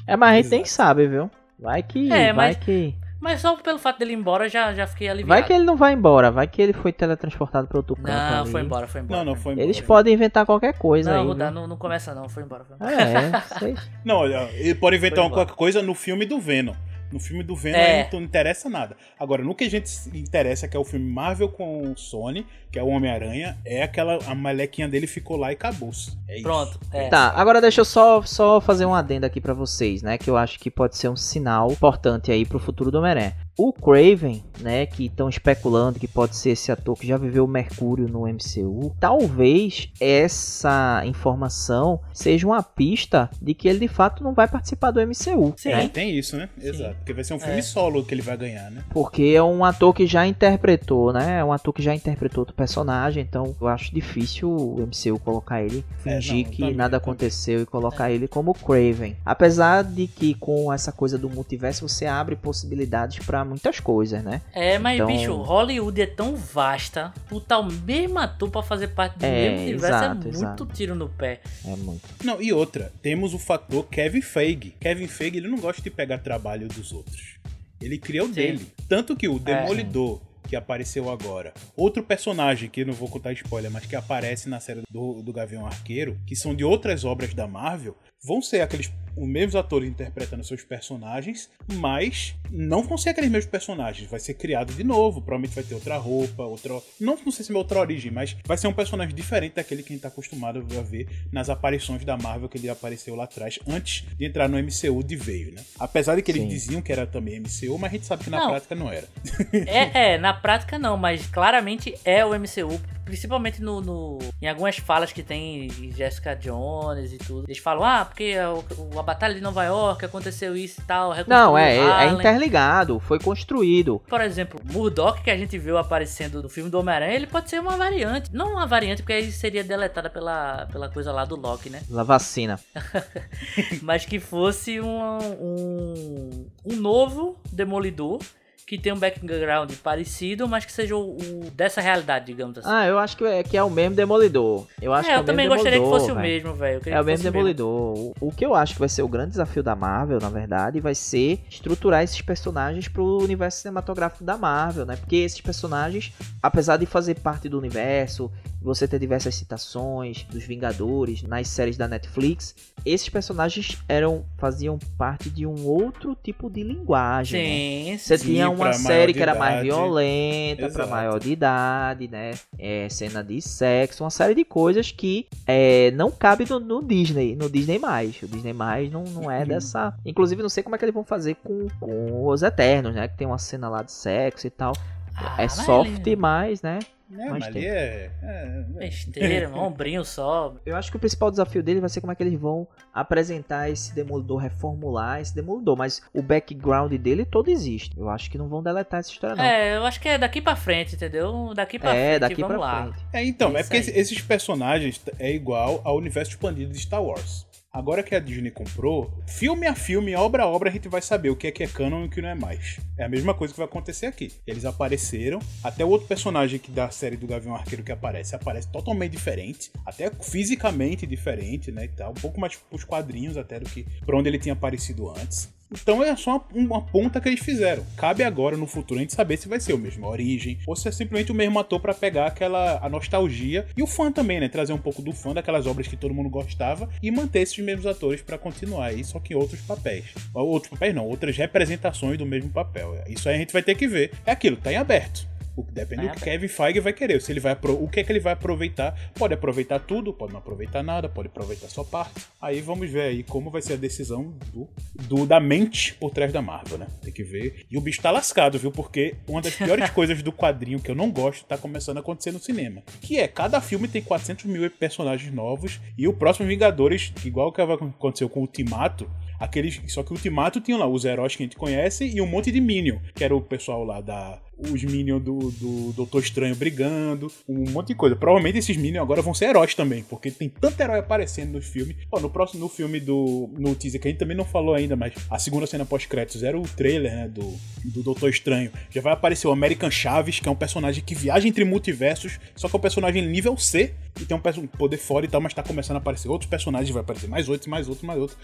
[0.07, 1.30] É, mas a gente nem sabe, viu?
[1.60, 2.11] Vai que.
[2.11, 2.95] É, vai mas- que.
[3.19, 5.30] Mas só pelo fato dele ir embora já, já fiquei aliviado.
[5.30, 6.30] Vai que ele não vai embora.
[6.30, 8.07] Vai que ele foi teletransportado para outro canto.
[8.10, 8.52] Não, ali.
[8.52, 9.19] foi embora, foi embora.
[9.23, 9.65] Não, não, foi embora.
[9.65, 11.27] Eles podem inventar qualquer coisa Não, aí.
[11.27, 11.53] Rudá, viu?
[11.56, 12.65] não, não começa não, foi embora.
[12.65, 12.91] Foi embora.
[13.02, 13.76] É, sei.
[14.03, 15.45] Não, olha, ele pode inventar embora.
[15.45, 16.73] qualquer coisa no filme do Venom.
[17.14, 18.02] No filme do Venom É.
[18.02, 18.98] aí não interessa nada.
[19.19, 22.45] Agora, no que a gente se interessa, que é o filme Marvel com o Sony,
[22.72, 24.18] que é o Homem-Aranha, é aquela.
[24.26, 26.18] A malequinha dele ficou lá e acabou-se.
[26.27, 26.44] É isso.
[26.44, 27.07] Pronto, é.
[27.10, 30.18] Tá, agora deixa eu só, só fazer um adendo aqui pra vocês, né?
[30.18, 33.35] Que eu acho que pode ser um sinal importante aí pro futuro do Homem-Aranha.
[33.57, 37.47] O Craven, né, que estão especulando que pode ser esse ator que já viveu o
[37.47, 44.34] Mercúrio no MCU, talvez essa informação seja uma pista de que ele de fato não
[44.34, 45.69] vai participar do MCU, Sim.
[45.69, 45.88] né?
[45.88, 46.49] Tem isso, né?
[46.59, 46.95] Exato.
[46.95, 47.61] Porque vai ser um filme É.
[47.61, 48.84] solo que ele vai ganhar, né?
[48.89, 51.39] Porque é um ator que já interpretou, né?
[51.39, 55.61] É um ator que já interpretou outro personagem, então eu acho difícil o MCU colocar
[55.61, 57.13] ele, É, fingir não, que também, nada também.
[57.13, 59.15] aconteceu e colocar ele como Craven.
[59.25, 64.41] Apesar de que com essa coisa do multiverso você abre possibilidades muitas coisas, né?
[64.53, 69.18] É, mas Então- bicho, Hollywood é tão vasta, botar o mesmo ator pra fazer parte
[69.20, 70.65] do É, mesmo universo exato, é muito exato.
[70.68, 71.41] tiro no pé.
[71.65, 72.02] É muito.
[72.24, 74.76] Não, e outra, temos o fator Kevin Feige.
[74.80, 77.38] Kevin Feige, ele não gosta de pegar trabalho dos outros.
[77.82, 78.34] Ele cria o Sim.
[78.34, 78.68] dele.
[78.88, 79.40] Tanto que o É.
[79.40, 84.48] Demolidor, que apareceu agora, outro personagem, que eu não vou contar spoiler, mas que aparece
[84.48, 88.61] na série do, do Gavião Arqueiro, que são de outras obras da Marvel, vão ser
[88.61, 94.10] aqueles os mesmos atores interpretando seus personagens, mas não vão ser aqueles mesmos personagens.
[94.10, 96.73] Vai ser criado de novo, provavelmente vai ter outra roupa, outra.
[96.99, 99.91] Não, não sei se é outra origem, mas vai ser um personagem diferente daquele que
[99.91, 103.60] a gente tá acostumado a ver nas aparições da Marvel que ele apareceu lá atrás,
[103.68, 105.61] antes de entrar no MCU de veio, né?
[105.80, 106.48] Apesar de que eles Sim.
[106.48, 108.49] diziam que era também MCU, mas a gente sabe que na Não.
[108.49, 109.07] prática não era.
[109.53, 112.80] É, é, na prática não, mas claramente é o MCU.
[113.05, 117.45] Principalmente no, no- em algumas falas que tem Jessica Jones e tudo.
[117.47, 121.13] Eles falam, ah, porque a, a batalha de Nova York aconteceu isso e tal.
[121.27, 124.01] Não, é, é, interligado, foi construído.
[124.07, 127.59] Por exemplo, Murdoch que a gente viu aparecendo no filme do Homem-Aranha, ele pode ser
[127.59, 128.30] uma variante.
[128.34, 131.81] Não uma variante, porque aí seria deletada pela, pela coisa lá do Loki, né?
[131.89, 132.59] La vacina.
[133.81, 138.19] Mas que fosse um, um, um novo Demolidor
[138.65, 142.68] que tem um background parecido, mas que seja o, o- dessa realidade, digamos assim.
[142.72, 144.65] Ah, eu acho que é, que é o mesmo Demolidor.
[144.81, 146.27] Eu acho é, que é eu o também mesmo gostaria que fosse o velho.
[146.27, 146.81] mesmo, velho.
[146.85, 147.94] É o mesmo Demolidor.
[147.98, 150.80] O, o que eu acho que vai ser o grande desafio da Marvel, na verdade,
[150.80, 154.95] vai ser estruturar esses personagens pro universo cinematográfico da Marvel, né?
[154.95, 158.31] Porque esses personagens, apesar de fazer parte do universo,
[158.61, 165.30] você ter diversas citações dos Vingadores nas séries da Netflix, esses personagens eram faziam parte
[165.30, 167.41] de um outro tipo de linguagem.
[167.41, 167.48] né?
[167.94, 168.26] Sim, Você sim.
[168.27, 170.89] tinha Sim, uma série que era mais violenta, pra Exato.
[170.89, 172.31] maior de idade, né?
[172.57, 177.35] É, cena de sexo, uma série de coisas que é, não cabe no, no Disney,
[177.35, 178.21] no Disney mais.
[178.21, 179.93] O Disney mais não, não é dessa.
[180.05, 183.07] Inclusive, não sei como é que eles vão fazer com, com os Eternos, né?
[183.07, 184.73] Que tem uma cena lá de sexo e tal.
[185.15, 186.80] Ah, é mas soft ali- mais, né?
[187.11, 188.10] É, Mas mas ali é.
[188.23, 190.56] é- é- Besteira, um ombrinho só.
[190.65, 193.69] Eu acho que o principal desafio dele vai ser como é que eles vão apresentar
[193.69, 195.77] esse Demolidor, reformular esse Demolidor.
[195.77, 197.95] Mas o background dele todo existe.
[197.99, 199.44] Eu acho que não vão deletar essa história, não.
[199.44, 201.52] É, eu acho que é daqui pra frente, entendeu?
[201.56, 202.84] Daqui pra É, frente, daqui vamos pra lá.
[202.85, 203.06] frente.
[203.14, 203.81] É, então, é Isso porque aí.
[203.81, 207.45] esse- esses personagens é igual ao universo expandido de Star Wars.
[207.75, 211.31] Agora que a Disney comprou, filme a filme, obra a obra, a gente vai saber
[211.31, 212.79] o que é que é canon e o que não é mais.
[212.95, 214.31] É a mesma coisa que vai acontecer aqui.
[214.45, 218.71] Eles apareceram, até o outro personagem que da série do Gavião Arqueiro que aparece, aparece
[218.71, 223.67] totalmente diferente, até fisicamente diferente, né, e tal, um pouco mais pros quadrinhos até do
[223.67, 225.51] que pra onde ele tinha aparecido antes.
[225.81, 227.83] Então é só uma, ponta que eles fizeram.
[227.97, 230.75] Cabe agora no futuro a gente saber se vai ser o mesmo a origem ou
[230.75, 234.39] se é simplesmente o mesmo ator pra pegar aquela a nostalgia e o fã também,
[234.39, 234.47] né?
[234.47, 237.85] Trazer um pouco do fã daquelas obras que todo mundo gostava e manter esses mesmos
[237.85, 240.05] atores pra continuar aí, só que em outros papéis.
[240.33, 242.95] Ou Outros papéis não, outras representações do mesmo papel.
[243.07, 244.11] Isso aí a gente vai ter que ver.
[244.25, 245.27] É aquilo, tá em aberto.
[245.55, 247.21] O, depende em do que Kevin Feige vai querer.
[247.21, 249.11] Se ele vai o que é que ele vai aproveitar?
[249.13, 252.25] Pode aproveitar tudo, pode não aproveitar nada, pode aproveitar só parte.
[252.41, 254.67] Aí vamos ver aí como vai ser a decisão do,
[255.07, 256.88] do- da mente por trás da Marvel, né?
[257.01, 257.65] Tem que ver.
[257.69, 258.71] E o bicho tá lascado, viu?
[258.71, 262.31] Porque uma das piores coisas do quadrinho que eu não gosto tá começando a acontecer
[262.31, 262.81] no cinema.
[263.01, 267.61] Que é, cada filme tem 400 mil personagens novos e o próximo Vingadores, igual que
[267.61, 269.09] aconteceu com o Ultimato,
[269.39, 272.25] Aqueles, só que o Ultimato tinha lá os heróis que a gente conhece e um
[272.25, 274.39] monte de Minion, que era o pessoal lá da.
[274.57, 278.15] Os Minion do, do Doutor Estranho brigando, um monte de coisa.
[278.15, 281.95] Provavelmente esses Minion agora vão ser heróis também, porque tem tanto herói aparecendo nos filmes.
[282.11, 283.49] Ó, no próximo no filme do.
[283.57, 286.57] No teaser, que a gente também não falou ainda, mas a segunda cena pós-créditos era
[286.57, 287.27] o trailer, né?
[287.27, 288.71] Do, do Doutor Estranho.
[288.89, 292.67] Já vai aparecer o American Chaves, que é um personagem que viaja entre multiversos, só
[292.67, 295.63] que é um personagem nível C e tem um poder fora e tal, mas tá
[295.63, 298.38] começando a aparecer outros personagens, vai aparecer mais outros, mais outros, mais outros.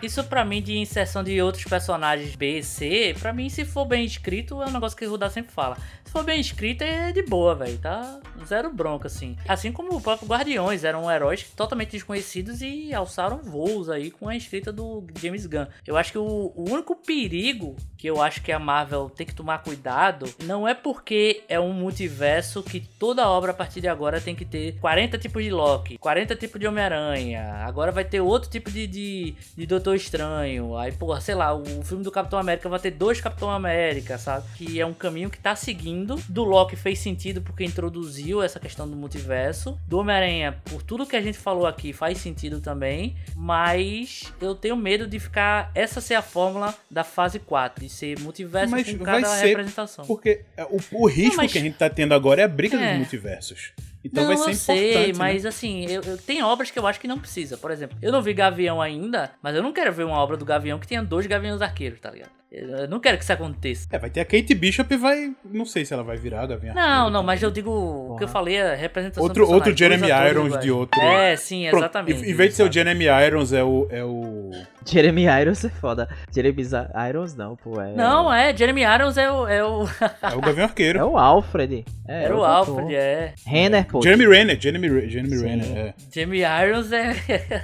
[0.01, 3.85] Isso pra mim de inserção de outros personagens B e C, pra mim se for
[3.85, 5.77] bem escrito é um negócio que o Rudá sempre fala.
[6.03, 9.37] Se for bem escrito é de boa, velho, tá zero bronca assim.
[9.47, 14.35] Assim como o próprio Guardiões eram heróis totalmente desconhecidos e alçaram voos aí com a
[14.35, 15.65] escrita do James Gunn.
[15.87, 19.33] Eu acho que o, o único perigo que eu acho que a Marvel tem que
[19.33, 24.19] tomar cuidado não é porque é um multiverso que toda obra a partir de agora
[24.19, 28.49] tem que ter 40 tipos de Loki, 40 tipos de Homem-Aranha, agora vai ter outro
[28.49, 32.67] tipo de, de, de Doutor Estranho, aí, porra, sei lá, o filme do Capitão América
[32.67, 34.45] vai ter dois Capitão América, sabe?
[34.55, 36.15] Que é um caminho que tá seguindo.
[36.27, 39.77] Do Loki fez sentido porque introduziu essa questão do multiverso.
[39.87, 44.75] Do Homem-Aranha, por tudo que a gente falou aqui, faz sentido também, mas eu tenho
[44.75, 49.03] medo de ficar essa ser a fórmula da fase 4, de ser multiverso Mas com
[49.03, 50.05] cada representação.
[50.05, 52.75] porque é, o, o risco mas- que a gente tá tendo agora é a briga
[52.77, 52.89] É.
[52.89, 53.71] dos multiversos.
[54.03, 55.13] Então não, vai ser eu sei, né?
[55.17, 57.57] mas assim, eu, eu- tem obras que eu acho que não precisa.
[57.57, 60.43] Por exemplo, eu não vi Gavião ainda, mas eu não quero ver uma obra do
[60.45, 62.31] Gavião que tenha dois Gaviões Arqueiros, tá ligado?
[62.53, 63.87] Eu não quero que isso aconteça.
[63.91, 65.31] É, vai ter a Kate Bishop e vai.
[65.43, 68.25] Não sei se ela vai virar a Gavinha Não, não, mas eu digo o que
[68.25, 71.01] eu falei, a representação Outro, outro Jeremy Irons de outro.
[71.01, 72.23] É, sim, Pronto, exatamente.
[72.23, 72.71] Em, em vez de ser o?
[72.71, 73.87] Jeremy Irons, é o.
[73.89, 74.51] É o...
[74.85, 76.07] Jeremy Irons é foda.
[76.31, 76.63] Jeremy
[77.09, 77.81] Irons não, pô.
[77.81, 77.93] É...
[77.93, 79.47] Não, é, Jeremy Irons é o.
[79.47, 79.85] É o,
[80.21, 80.99] É o Gavião Arqueiro.
[80.99, 81.85] É o Alfred.
[82.07, 83.33] É, era o outro Alfred, é.
[83.47, 84.01] Renner, pô.
[84.01, 85.45] Jeremy Renner, Jeremy, Re- Jeremy Sim.
[85.45, 85.93] Renner, é.
[86.13, 87.15] Jeremy Irons é.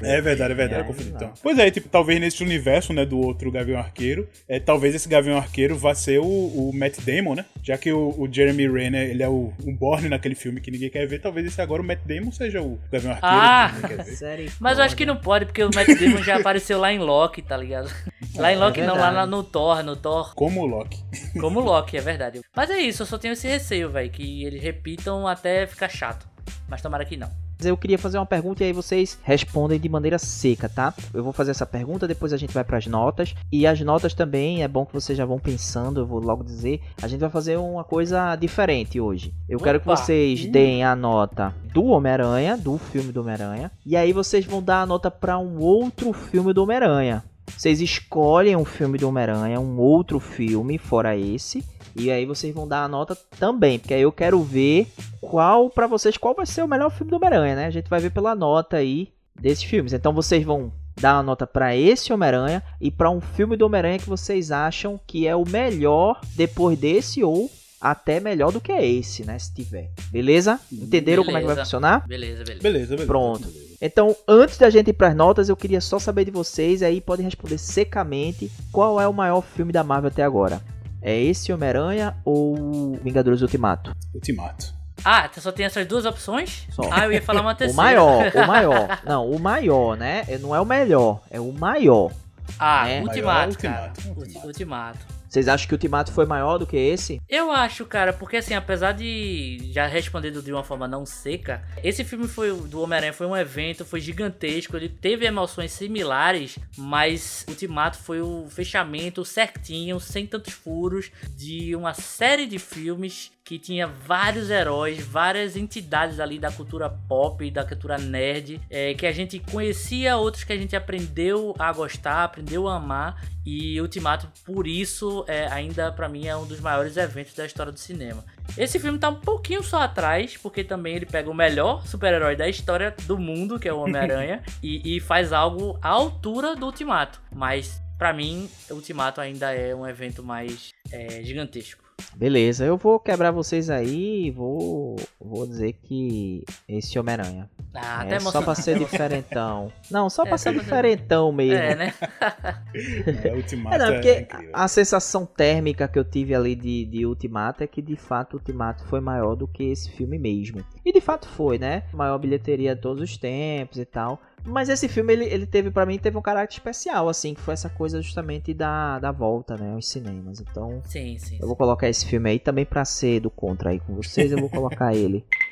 [0.02, 1.34] É verdade, é verdade, É, então.
[1.44, 5.38] Pois é, tipo, talvez nesse universo, né, do outro Gavião Arqueiro, é, talvez esse Gavião
[5.38, 7.46] Arqueiro vá ser o, o Matt Damon, né?
[7.64, 10.90] Já que o, o Jeremy Renner, ele é o, o Borne naquele filme que ninguém
[10.90, 13.70] quer ver, talvez esse agora o Matt Damon seja o Gavião Arqueiro Ah!
[13.70, 14.16] que ninguém quer ver.
[14.16, 17.00] Série Mas eu acho que não pode, porque o Matt Damon já apareceu lá em
[17.00, 17.92] Loki, tá ligado?
[18.36, 20.98] Lá em Loki não, lá no Thor, no Thor, Como o Loki.
[21.40, 22.42] como Loki, é verdade.
[22.56, 26.28] Mas é isso, eu só tenho esse receio, velho, que eles repitam até ficar chato.
[26.68, 27.30] Mas tomara que não.
[27.62, 30.94] Eu queria fazer uma pergunta e aí vocês respondem de maneira seca, tá?
[31.14, 33.36] Eu vou fazer essa pergunta, depois a gente vai pras notas.
[33.52, 36.80] E as notas também, é bom que vocês já vão pensando, eu vou logo dizer.
[37.02, 39.34] A gente vai fazer uma coisa diferente hoje.
[39.48, 39.98] Eu quero que Opa!
[39.98, 43.70] vocês deem a nota do Homem-Aranha, do filme do Homem-Aranha.
[43.86, 47.26] E aí vocês vão dar a nota pra um outro filme do Homem-Aranha.
[47.58, 51.66] Vocês escolhem um filme do Homem-Aranha, um outro filme, fora esse.
[52.00, 54.88] E aí vocês vão dar a nota também, porque aí eu quero ver
[55.20, 57.66] qual pra vocês qual vai ser o melhor filme do Homem-Aranha, né?
[57.66, 59.10] A gente vai ver pela nota aí
[59.40, 59.92] desses filmes.
[59.94, 64.00] Então vocês vão dar uma nota pra esse Homem-Aranha e pra um filme do Homem-Aranha
[64.00, 67.52] que vocês acham que é o melhor depois desse ou
[67.82, 69.90] até melhor do que esse, né, se tiver.
[70.12, 70.60] Beleza?
[70.72, 71.66] Entenderam como é que vai Beleza.
[71.66, 72.08] funcionar?
[72.08, 72.62] Beleza, beleza.
[72.62, 73.08] Beleza, beleza.
[73.08, 73.48] Pronto.
[73.48, 73.70] beleza.
[73.82, 77.24] Então, antes da gente ir pras notas, eu queria só saber de vocês, aí podem
[77.24, 80.62] responder secamente, qual é o maior filme da Marvel até agora?
[81.02, 83.96] É esse Homem-Aranha ou Vingadores Ultimato?
[84.14, 84.74] Ultimato.
[85.06, 86.68] Ah, só tem essas duas opções?
[86.72, 86.82] Só.
[86.92, 87.82] Ah, eu ia falar uma O terceira.
[87.82, 89.00] maior, o maior.
[89.06, 90.26] Não, o maior, né?
[90.42, 92.12] Não é o melhor, é o maior.
[92.60, 93.02] Ah, É.
[93.02, 93.88] Ultimato, Maior cara.
[93.96, 95.00] Ultimato, Ulti- Ultimato.
[95.30, 97.22] Vocês acham que o Ultimato foi maior do que esse?
[97.30, 102.04] Eu acho, cara, porque assim, apesar de já respondendo de uma forma não seca, esse
[102.04, 107.98] filme foi do Homem-Aranha foi um evento, foi gigantesco, ele teve emoções similares, mas Ultimato
[108.00, 114.52] foi o fechamento certinho, sem tantos furos, de uma série de filmes que tinha vários
[114.52, 119.40] heróis, várias entidades ali da cultura pop e da cultura nerd, é, que a gente
[119.40, 125.26] conhecia, outros que a gente aprendeu a gostar, aprendeu a amar, e Ultimato, por isso,
[125.28, 128.24] é, ainda pra mim é um dos maiores eventos da história do cinema.
[128.56, 132.48] Esse filme tá um pouquinho só atrás, porque também ele pega o melhor super-herói da
[132.48, 137.20] história do mundo, que é o Homem-Aranha, e, e faz algo à altura do Ultimato.
[137.34, 141.89] Mas, pra mim, o Ultimato ainda é um evento mais é, gigantesco.
[142.16, 147.50] Beleza, eu vou quebrar vocês aí e vou, vou dizer que esse Homem-Aranha.
[147.74, 149.72] Ah, até É só pra ser diferentão.
[149.90, 151.54] Não, só É, pra ser diferentão mesmo.
[151.56, 151.94] É, né?
[153.24, 154.52] É, Ultimato É, não, é, porque incrível.
[154.54, 158.84] a sensação térmica que eu tive ali de, de Ultimato é que de fato Ultimato
[158.86, 160.64] foi maior do que esse filme mesmo.
[160.86, 161.84] E de fato foi, né?
[161.94, 164.20] Maior bilheteria de todos os tempos e tal.
[164.46, 167.54] Mas esse filme, ele, ele teve, para mim, teve um caráter especial, assim, que foi
[167.54, 170.40] essa coisa justamente da, da volta, né, aos cinemas.
[170.40, 171.38] Então, Sim, sim.
[171.40, 174.40] eu vou colocar esse filme aí também pra ser do contra aí com vocês, eu
[174.40, 175.26] vou colocar ele.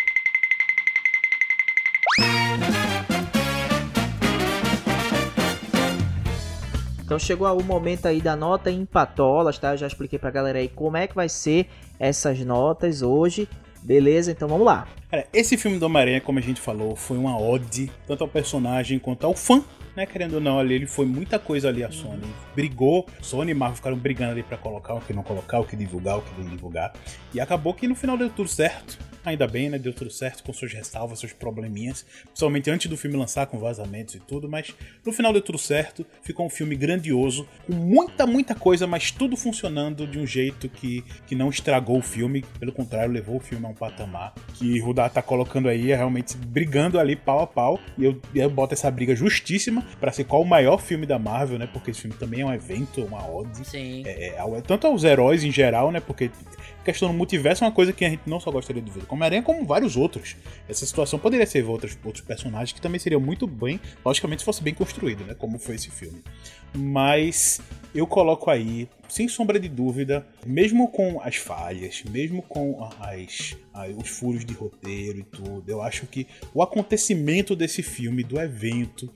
[7.08, 9.72] Então chegou o momento aí da nota em patolas, tá?
[9.72, 13.48] Eu já expliquei pra galera aí como é que vai ser essas notas hoje.
[13.88, 14.32] Beleza?
[14.32, 14.86] Então vamos lá.
[15.10, 19.00] Cara, esse filme do Homem-Aranha, como a gente falou, foi uma ode, tanto ao personagem
[19.00, 19.64] quanto ao fã,
[19.96, 20.06] né?
[20.06, 22.22] Querendo ou não, ali ele foi muita coisa ali a Sony.
[22.54, 25.78] Brigou, Sony e Marvel ficaram brigando ali pra colocar o que não colocar, o que
[25.78, 26.92] divulgar, o que não divulgar.
[27.34, 29.00] E acabou que no final deu tudo certo.
[29.28, 29.78] Ainda bem, né?
[29.78, 32.06] Deu tudo certo com suas ressalvas, seus probleminhas.
[32.28, 34.48] Principalmente antes do filme lançar, com vazamentos e tudo.
[34.50, 34.74] Mas
[35.06, 36.06] no final deu tudo certo.
[36.22, 41.04] Ficou um filme grandioso, com muita, muita coisa, mas tudo funcionando de um jeito que,
[41.28, 42.46] que não estragou o filme.
[42.58, 46.38] Pelo contrário, levou o filme a um patamar que Rudá tá colocando aí, é realmente
[46.38, 47.80] brigando ali pau a pau.
[47.98, 51.60] E eu, eu boto essa briga justíssima pra ser qual o maior filme da Marvel,
[51.60, 51.68] né?
[51.72, 53.68] Porque esse filme também é um evento, uma ode.
[53.68, 54.04] Sim.
[54.06, 56.00] É, ao- tanto aos heróis em geral, né?
[56.00, 56.32] Porque
[56.94, 59.20] questão do multiverso é uma coisa que a gente não só gostaria de ver como
[59.20, 60.38] Homem-Aranha, como vários outros.
[60.70, 64.64] Essa situação poderia ser outros, outros personagens que também seriam muito bem, logicamente, se fosse
[64.64, 65.34] bem construído, né?
[65.34, 66.24] Como foi esse filme.
[66.74, 67.60] Mas
[67.94, 73.96] eu coloco aí, sem sombra de dúvida, mesmo com as falhas, mesmo com as, as-
[73.98, 79.10] os furos de roteiro e tudo, eu acho que o acontecimento desse filme, do evento,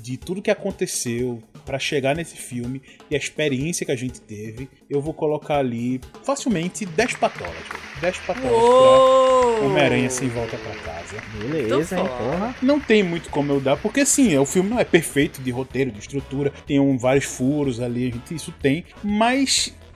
[0.00, 2.80] de tudo que aconteceu pra chegar nesse filme
[3.10, 7.52] e a experiência que a gente teve, eu vou colocar ali facilmente 10 patolas.
[7.54, 7.88] velho.
[8.00, 9.66] 10 patolas pra!
[9.66, 11.16] Homem-Aranha sem volta pra casa.
[11.40, 12.54] Beleza, hein, porra.
[12.62, 15.90] Não tem muito como eu dar, porque assim, o filme não é perfeito de roteiro,
[15.90, 19.37] de estrutura, tem um, vários furos ali, a gente, isso tem, mas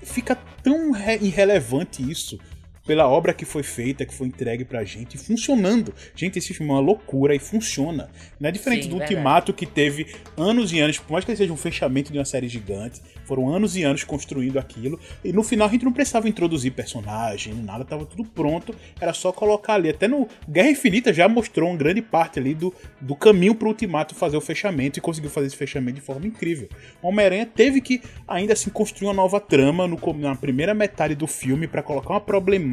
[0.02, 2.38] fica tão irrelevante isso
[2.84, 5.94] pela obra que foi feita, que foi entregue pra gente, funcionando.
[6.14, 8.10] Gente, esse filme é uma loucura e funciona.
[8.40, 9.14] Não é diferente Sim, do verdade.
[9.14, 12.24] Ultimato, que teve anos e anos, por mais que ele seja um fechamento de uma
[12.24, 16.28] série gigante, foram anos e anos construindo aquilo, e no final a gente não precisava
[16.28, 19.88] introduzir personagem, nada, tava tudo pronto, era só colocar ali.
[19.88, 24.14] Até no Guerra Infinita já mostrou uma grande parte ali do, do caminho pro Ultimato
[24.14, 26.68] fazer o fechamento, e conseguiu fazer esse fechamento de forma incrível.
[27.00, 31.68] Homem-Aranha teve que, ainda assim, construir uma nova trama no, na primeira metade do filme
[31.68, 32.71] para colocar uma problemática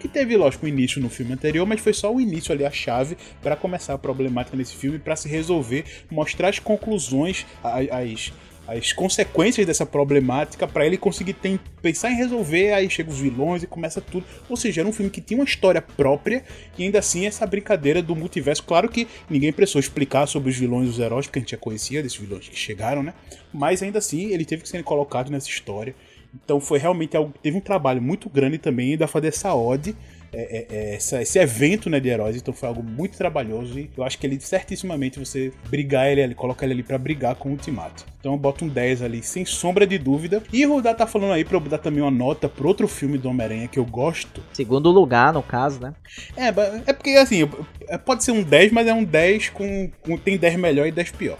[0.00, 2.70] que teve, lógico, um início no filme anterior, mas foi só o início ali, a
[2.70, 8.32] chave, para começar a problemática nesse filme, para se resolver, mostrar as conclusões, as,
[8.68, 11.34] as consequências dessa problemática, para ele conseguir
[11.80, 14.26] pensar em resolver, aí chegam os vilões e começa tudo.
[14.46, 16.44] Ou seja, era um filme que tinha uma história própria
[16.76, 18.62] e ainda assim essa brincadeira do multiverso.
[18.64, 21.56] Claro que ninguém precisou explicar sobre os vilões e os heróis, porque a gente já
[21.56, 23.14] conhecia desses vilões que chegaram, né?
[23.54, 25.94] Mas ainda assim ele teve que ser colocado nessa história.
[26.34, 29.94] Então foi realmente algo que teve um trabalho muito grande também da fazer essa ode,
[30.32, 32.36] é, é, essa, esse evento né, de heróis.
[32.36, 36.34] Então foi algo muito trabalhoso e eu acho que ele certissimamente você brigar ele ali,
[36.34, 38.04] coloca ele ali pra brigar com o Ultimato.
[38.20, 40.42] Então eu boto um 10 ali, sem sombra de dúvida.
[40.52, 43.16] E o Rudá tá falando aí pra eu dar também uma nota pro outro filme
[43.16, 44.42] do Homem-Aranha que eu gosto.
[44.52, 45.94] Segundo lugar, no caso, né?
[46.36, 46.48] É,
[46.86, 47.48] é porque assim,
[48.04, 51.10] pode ser um 10, mas é um 10 com, com tem 10 melhor e 10
[51.12, 51.38] pior.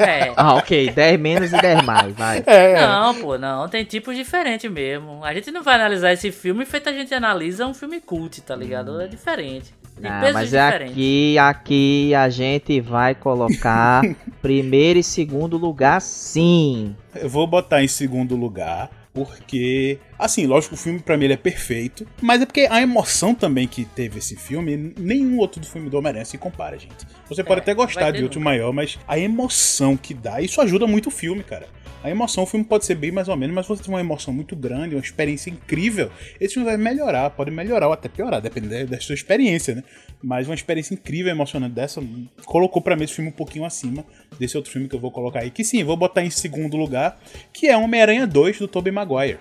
[0.00, 0.32] É.
[0.36, 0.90] Ah, ok.
[0.90, 2.42] 10 menos e 10 mais, vai.
[2.46, 2.80] É.
[2.86, 3.68] Não, pô, não.
[3.68, 5.24] Tem tipos diferentes mesmo.
[5.24, 8.56] A gente não vai analisar esse filme feito a gente analisa um filme cult, tá
[8.56, 9.00] ligado?
[9.00, 9.74] É diferente.
[10.00, 10.92] Tem Ah, pesos mas é diferentes.
[10.94, 14.02] aqui, aqui a gente vai colocar
[14.40, 16.96] primeiro e segundo lugar, sim.
[17.14, 21.36] Eu vou botar em segundo lugar, porque, assim, lógico, o filme pra mim ele é
[21.36, 25.88] perfeito, mas é porque a emoção também que teve esse filme, nenhum outro do filme
[25.90, 27.06] do Homem-Aranha se compara, gente.
[27.28, 30.86] Você pode É, até gostar de outro maior, mas a emoção que dá, isso ajuda
[30.86, 31.66] muito o filme, cara.
[32.02, 34.32] A emoção, o filme pode ser bem mais ou menos, mas você tem uma emoção
[34.32, 36.10] muito grande, uma experiência incrível.
[36.40, 39.84] Esse filme vai melhorar, pode melhorar ou até piorar, dependendo da sua experiência, né?
[40.22, 42.02] Mas uma experiência incrível, emocionante dessa,
[42.46, 44.02] colocou pra mim esse filme um pouquinho acima
[44.38, 47.20] desse outro filme que eu vou colocar aí, que sim, vou botar em segundo lugar,
[47.52, 49.38] que é Homem-Aranha 2 do Tobey Maguire.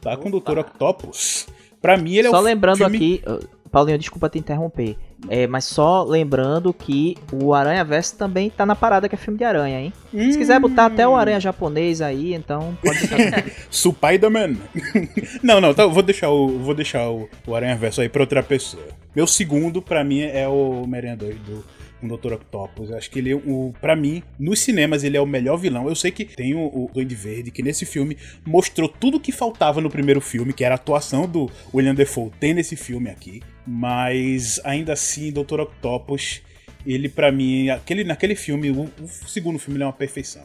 [0.00, 0.58] Tá com o Dr.
[0.58, 1.46] Octopus.
[1.80, 2.96] Pra mim ele é Só o lembrando filme...
[2.96, 3.22] aqui,
[3.68, 4.96] Paulinho, desculpa te interromper.
[5.28, 9.38] É, mas só lembrando que o Aranha Verso também tá na parada que é filme
[9.38, 9.92] de aranha, hein?
[10.14, 10.32] Hum.
[10.32, 13.44] Se quiser botar até o aranha japonês aí, então pode botar.
[13.70, 14.56] Spider-Man.
[15.42, 18.22] não, não, tá, eu vou deixar o vou deixar o, o Aranha Verso aí pra
[18.22, 18.86] outra pessoa.
[19.14, 21.64] Meu segundo pra mim é o Homem-Aranha 2 do
[22.00, 22.34] com o Dr.
[22.34, 22.90] Octopus.
[22.92, 25.88] Acho que ele, o, pra mim, nos cinemas, ele é o melhor vilão.
[25.88, 28.16] Eu sei que tem o, o Duende Verde, que nesse filme
[28.46, 32.30] mostrou tudo o que faltava no primeiro filme, que era a atuação do William Defoe.
[32.38, 33.42] Tem nesse filme aqui.
[33.66, 35.60] Mas ainda assim, Dr.
[35.60, 36.42] Octopus,
[36.86, 40.42] ele pra mim, aquele, naquele filme, o, o segundo filme é uma perfeição.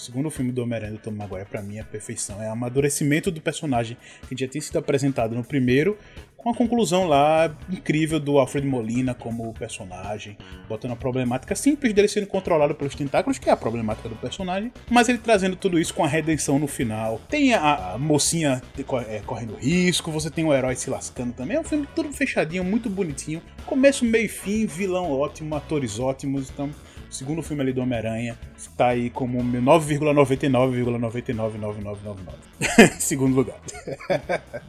[0.00, 2.42] O segundo filme do Homem-Aranha do Tom Maguire, pra mim, é perfeição.
[2.42, 5.98] É amadurecimento do personagem que já tinha sido apresentado no primeiro,
[6.42, 10.38] com a conclusão lá incrível do Alfred Molina como personagem,
[10.68, 14.72] botando a problemática simples dele sendo controlado pelos tentáculos, que é a problemática do personagem,
[14.90, 17.20] mas ele trazendo tudo isso com a redenção no final.
[17.28, 18.62] Tem a, a mocinha
[19.08, 21.58] é, correndo risco, você tem o herói se lascando também.
[21.58, 23.42] É um filme tudo fechadinho, muito bonitinho.
[23.66, 26.70] Começo, meio e fim, vilão ótimo, atores ótimos, então.
[27.10, 32.16] Segundo filme ali do Homem-Aranha está aí como 9,99,9999999.
[33.00, 33.58] Segundo lugar.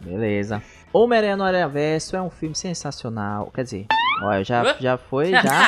[0.04, 0.64] Beleza.
[0.94, 3.50] Homem-Aranha no Aranha Verso é um filme sensacional.
[3.54, 3.86] Quer dizer,
[4.24, 5.68] olha, já, já foi, já.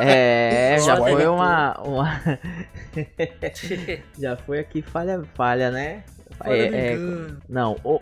[0.00, 1.80] É, já foi uma.
[1.82, 2.20] uma...
[4.18, 6.02] já foi aqui falha, falha, né?
[6.44, 6.98] É, é,
[7.48, 8.00] não, o,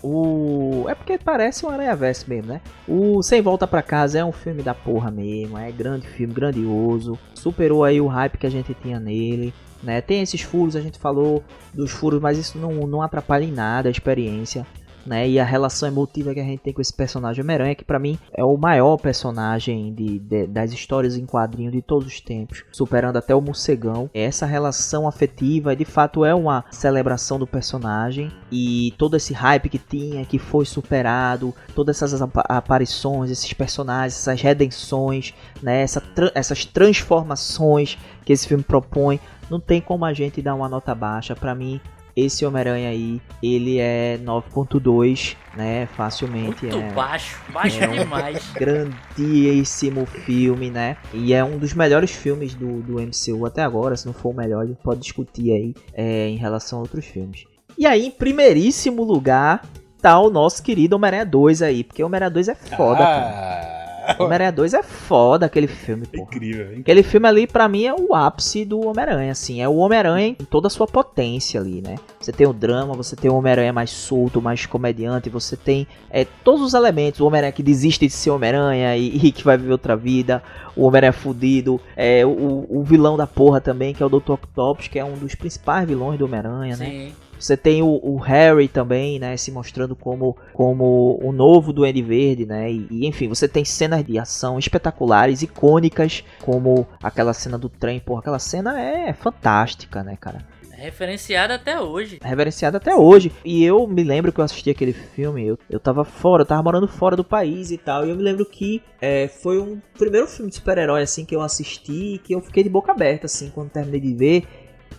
[0.85, 2.63] o- É porque parece um Aranha Verso mesmo, né?
[2.89, 5.59] O Sem Volta Pra Casa é um filme da porra mesmo.
[5.59, 7.19] É grande filme, grandioso.
[7.35, 9.53] Superou aí o hype que a gente tinha nele.
[9.83, 10.01] Né?
[10.01, 11.43] Tem esses furos, a gente falou
[11.75, 14.67] dos furos, mas isso não, não atrapalha em nada a experiência.
[15.05, 15.29] Né?
[15.29, 18.17] E a relação emotiva que a gente tem com esse personagem Homem-Aranha, que pra mim
[18.33, 23.17] é o maior personagem de, de- das histórias em quadrinho de todos os tempos, superando
[23.17, 24.09] até o morcegão.
[24.15, 29.79] Essa relação afetiva, de fato, é uma celebração do personagem e todo esse hype que
[29.79, 35.83] tinha, que foi superado, todas essas apa- aparições, esses personagens, essas redenções, né?
[35.83, 39.19] Essa tra- essas transformações que esse filme propõe,
[39.51, 41.35] não tem como a gente dar uma nota baixa.
[41.35, 41.81] Pra mim,
[42.17, 45.87] esse Homem-Aranha aí, ele é 9.2, né?
[45.97, 47.41] Facilmente Muito é baixo.
[47.53, 48.53] Baixo É um- demais.
[48.55, 50.97] grandíssimo filme, né?
[51.13, 53.97] E é um dos melhores filmes do, do MCU até agora.
[53.97, 57.05] Se não for o melhor, a gente pode discutir aí é, em relação a outros
[57.05, 57.45] filmes.
[57.79, 59.63] E aí, em primeiríssimo lugar,
[59.97, 63.72] citar o nosso querido Homem-Aranha 2 aí, porque o Homem-Aranha 2 é foda, cara.
[64.19, 66.23] Homem-Aranha 2 é foda aquele filme, pô.
[66.23, 66.81] incrível, hein?
[66.81, 69.61] Aquele filme ali, pra mim, é o ápice do Homem-Aranha, assim.
[69.61, 71.97] É o Homem-Aranha em toda a sua potência ali, né?
[72.21, 76.25] Você tem o drama, você tem o Homem-Aranha mais solto, mais comediante, você tem é,
[76.45, 77.21] todos os elementos.
[77.21, 80.43] O Homem-Aranha que desiste de ser Homem-Aranha e, e que vai viver outra vida.
[80.77, 81.81] O Homem-Aranha fudido.
[81.97, 84.33] É, o, o vilão da porra também, que é o Dr.
[84.33, 87.13] Octopus, que é um dos principais vilões do Homem-Aranha, né?
[87.43, 92.47] Você tem o, o Harry também, né, se mostrando como, como o novo Duende Verde,
[92.47, 97.69] né, e, e, enfim, você tem cenas de ação espetaculares, icônicas, como aquela cena do
[97.69, 100.47] trem, porra, aquela cena é fantástica, né, cara.
[100.71, 102.19] É referenciada até hoje.
[102.23, 103.31] Reverenciada até hoje.
[103.45, 106.63] E eu me lembro que eu assisti aquele filme, eu, eu tava fora, eu tava
[106.63, 110.29] morando fora do país e tal, e eu me lembro que é, foi um primeiro
[110.29, 113.71] filme de super-herói, assim, que eu assisti, que eu fiquei de boca aberta, assim, quando
[113.71, 114.45] terminei de ver,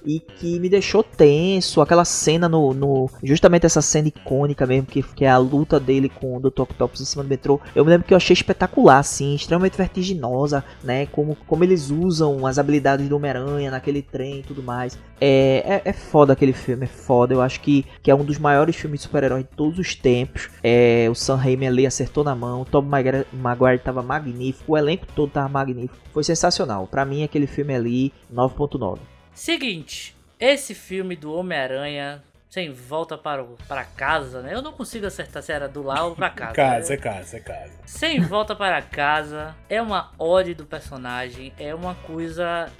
[0.05, 1.81] e que me deixou tenso.
[1.81, 2.73] Aquela cena no.
[2.73, 6.61] no justamente essa cena icônica mesmo, que, que é a luta dele com o Dr.
[6.61, 7.59] Octopus em cima do metrô.
[7.75, 11.05] Eu me lembro que eu achei espetacular, assim, extremamente vertiginosa, né?
[11.07, 14.97] Como, como eles usam as habilidades do Homem-Aranha naquele trem e tudo mais.
[15.19, 17.33] É, é, é foda aquele filme, é foda.
[17.33, 20.49] Eu acho que, que é um dos maiores filmes de super-herói de todos os tempos.
[20.61, 24.77] É, o Sam Raimi ali acertou na mão, o Tom Maguire, Maguire tava magnífico, o
[24.77, 25.97] elenco todo tava magnífico.
[26.11, 26.87] Foi sensacional.
[26.87, 28.99] Para mim, aquele filme ali, 9.9.
[29.33, 32.23] Seguinte, esse filme do Homem-Aranha
[32.53, 34.53] sem volta para, para casa, né?
[34.53, 36.53] Eu não consigo acertar se era do lá ou pra casa.
[36.53, 36.95] Casa, né?
[36.95, 37.73] é casa, é casa.
[37.83, 42.71] Sem volta para casa é uma ode do personagem, é uma coisa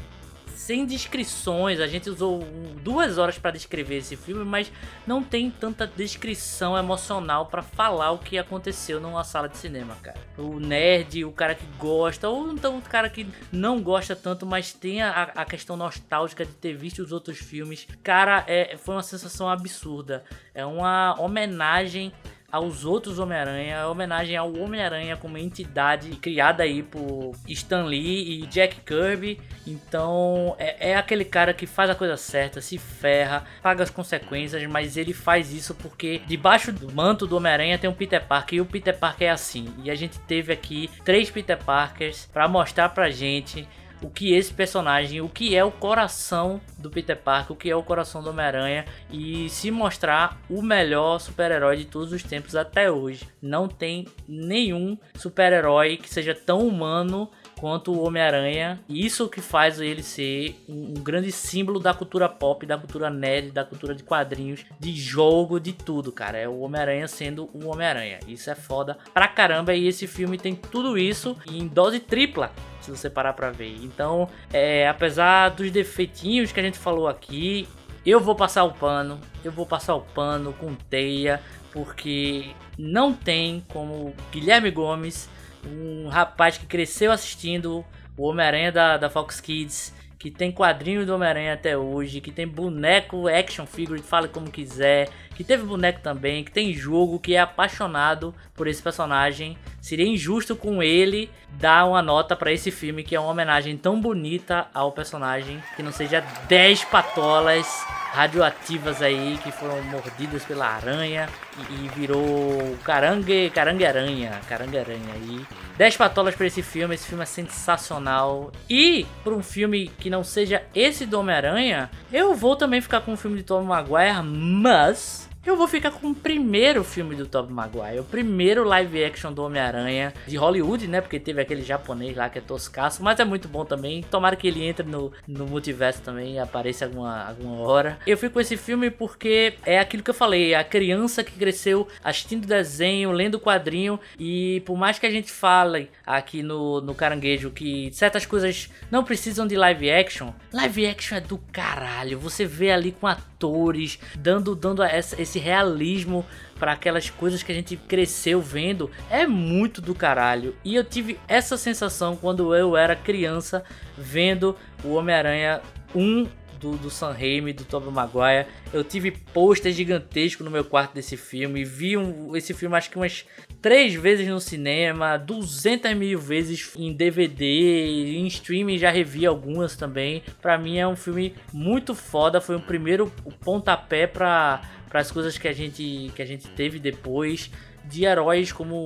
[0.56, 1.80] sem descrições.
[1.80, 2.44] A gente usou
[2.82, 4.72] duas horas para descrever esse filme, mas
[5.06, 10.20] não tem tanta descrição emocional para falar o que aconteceu numa sala de cinema, cara.
[10.38, 14.74] O nerd, o cara que gosta, ou então o cara que não gosta tanto, mas
[14.74, 17.88] tem a, a questão nostálgica de ter visto os outros filmes.
[18.04, 20.24] Cara, é, foi uma sensação absurda.
[20.54, 22.14] É uma homenagem
[22.54, 28.82] aos outros Homem-Aranha, homenagem ao Homem-Aranha como entidade criada aí por Stan Lee e Jack
[28.82, 29.40] Kirby.
[29.66, 34.64] Então é, é aquele cara que faz a coisa certa, se ferra, paga as consequências,
[34.68, 38.62] mas ele faz isso porque debaixo do manto do Homem-Aranha tem um Peter Parker e
[38.62, 39.74] o Peter Parker é assim.
[39.84, 43.68] E a gente teve aqui três Peter Parkers para mostrar pra gente
[44.04, 47.76] o que esse personagem, o que é o coração do Peter Parker, o que é
[47.76, 52.92] o coração do Homem-Aranha e se mostrar o melhor super-herói de todos os tempos até
[52.92, 53.28] hoje.
[53.42, 58.82] Não tem nenhum super-herói que seja tão humano quanto o Homem-Aranha.
[58.90, 63.64] Isso que faz ele ser um grande símbolo da cultura pop, da cultura nerd, da
[63.64, 66.38] cultura de quadrinhos, de jogo, de tudo, cara.
[66.38, 68.20] É o Homem-Aranha sendo o Homem-Aranha.
[68.28, 69.74] Isso é foda pra caramba.
[69.74, 72.52] E esse filme tem tudo isso em dose tripla
[72.84, 73.78] se você parar pra ver.
[73.84, 77.68] Então, é, apesar dos defeitinhos que a gente falou aqui,
[78.06, 81.42] eu vou passar o pano, eu vou passar o pano com teia,
[81.72, 85.30] porque não tem como Guilherme Gomes,
[85.66, 87.86] um rapaz que cresceu assistindo
[88.18, 92.48] o Homem-Aranha da, da Fox Kids, que tem quadrinhos do Homem-Aranha até hoje, que tem
[92.48, 97.40] boneco, action figure, fala como quiser, que teve boneco também, que tem jogo, que é
[97.40, 99.58] apaixonado por esse personagem.
[99.82, 104.00] Seria injusto com ele dar uma nota pra esse filme, que é uma homenagem tão
[104.00, 107.68] bonita ao personagem, que não seja 10 patolas
[108.14, 111.28] radioativas aí que foram mordidas pela aranha
[111.58, 115.46] e, e virou carangue, carangue aranha, carangue aranha aí.
[115.78, 118.52] 10 patolas pra esse filme, esse filme é sensacional.
[118.70, 123.14] E por um filme que não seja esse do Homem-Aranha, eu vou também ficar com
[123.14, 127.54] o filme de Tom Maguire, mas eu vou ficar com o primeiro filme do Tobey
[127.54, 131.02] Maguire, o primeiro live action do Homem-Aranha de Hollywood, né?
[131.02, 134.04] Porque teve aquele japonês lá que é toscaço, mas é muito bom também.
[134.04, 138.00] Tomara que ele entre no, no multiverso também e apareça alguma, alguma hora.
[138.08, 141.88] Eu fico com esse filme porque é aquilo que eu falei, a criança que cresceu
[142.04, 147.52] assistindo desenho, lendo quadrinho e por mais que a gente fale aqui no, no Caranguejo
[147.52, 152.18] que certas coisas não precisam de live action, live action é do caralho.
[152.20, 153.08] Você vê ali com
[153.44, 156.26] atores dando, dando essa, esse realismo
[156.58, 160.56] para aquelas coisas que a gente cresceu vendo é muito do caralho.
[160.64, 163.64] E eu tive essa sensação quando eu era criança
[163.98, 165.62] vendo o Homem-Aranha
[165.94, 166.28] 1
[166.64, 168.48] do, do Sam Raimi, do Tobey Maguire.
[168.72, 171.64] Eu tive pôster gigantesco no meu quarto desse filme.
[171.66, 173.26] Vi um- esse filme acho que umas
[173.62, 180.24] três vezes no cinema, 200 mil vezes em DVD, em streaming já revi algumas também.
[180.42, 183.12] Pra mim é um filme muito foda, foi o primeiro
[183.44, 184.62] pontapé para
[184.94, 187.50] as coisas que a gente que a gente teve depois
[187.86, 188.86] de heróis como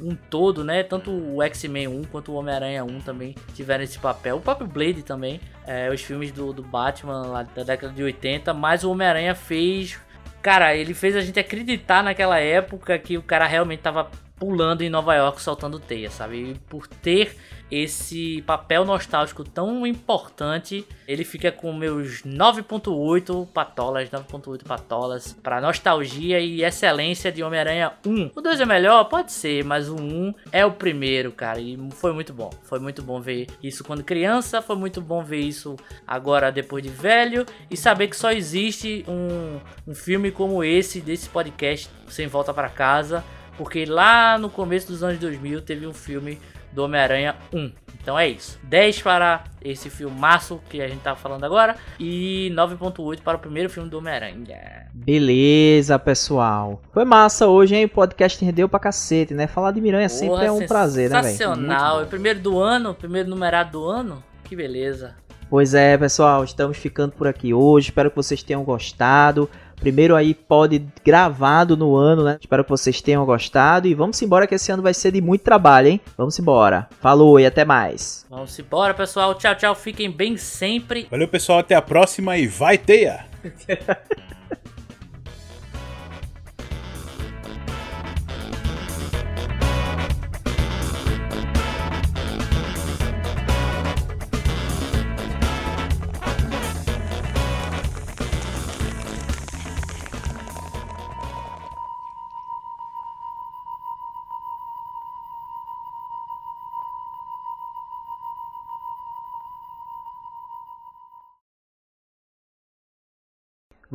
[0.00, 0.82] um todo, né?
[0.82, 4.36] Tanto o X-Men 1 quanto o Homem-Aranha 1 também tiveram esse papel.
[4.36, 8.54] O próprio Blade também, é, os filmes do, do Batman lá da década de 80,
[8.54, 9.98] mas o Homem-Aranha fez
[10.46, 14.08] cara, ele fez a gente acreditar naquela época que o cara realmente tava
[14.38, 16.52] pulando em Nova York soltando teia, sabe?
[16.52, 17.36] E por ter
[17.70, 26.40] esse papel nostálgico tão importante, ele fica com meus 9.8 patolas, 9.8 patolas para nostalgia
[26.40, 28.30] e excelência de Homem-Aranha 1.
[28.34, 32.12] O 2 é melhor, pode ser, mas o 1 é o primeiro, cara, e foi
[32.12, 32.50] muito bom.
[32.62, 35.76] Foi muito bom ver isso quando criança, foi muito bom ver isso
[36.06, 39.58] agora depois de velho e saber que só existe um,
[39.90, 43.24] um filme como esse desse podcast sem volta para casa
[43.56, 46.38] porque lá no começo dos anos 2000 teve um filme
[46.72, 47.72] do Homem-Aranha 1.
[48.00, 48.58] Então é isso.
[48.62, 53.68] 10 para esse filmaço que a gente tá falando agora e 9.8 para o primeiro
[53.68, 54.86] filme do Homem-Aranha.
[54.94, 56.80] Beleza, pessoal.
[56.92, 57.86] Foi massa hoje, hein?
[57.86, 59.46] O podcast rendeu pra cacete, né?
[59.46, 61.36] Falar de Miranha Porra, sempre é um prazer, né, velho?
[61.36, 62.00] Sensacional.
[62.00, 64.22] É o primeiro do ano, primeiro numerado do ano.
[64.44, 65.16] Que beleza.
[65.48, 67.88] Pois é, pessoal, estamos ficando por aqui hoje.
[67.88, 69.48] Espero que vocês tenham gostado.
[69.80, 72.38] Primeiro aí pode gravado no ano, né?
[72.40, 75.42] Espero que vocês tenham gostado e vamos embora que esse ano vai ser de muito
[75.42, 76.00] trabalho, hein?
[76.16, 76.88] Vamos embora.
[77.00, 78.26] Falou e até mais.
[78.28, 79.34] Vamos embora, pessoal.
[79.34, 79.74] Tchau, tchau.
[79.74, 81.06] Fiquem bem sempre.
[81.10, 81.58] Valeu, pessoal.
[81.60, 83.26] Até a próxima e vai teia!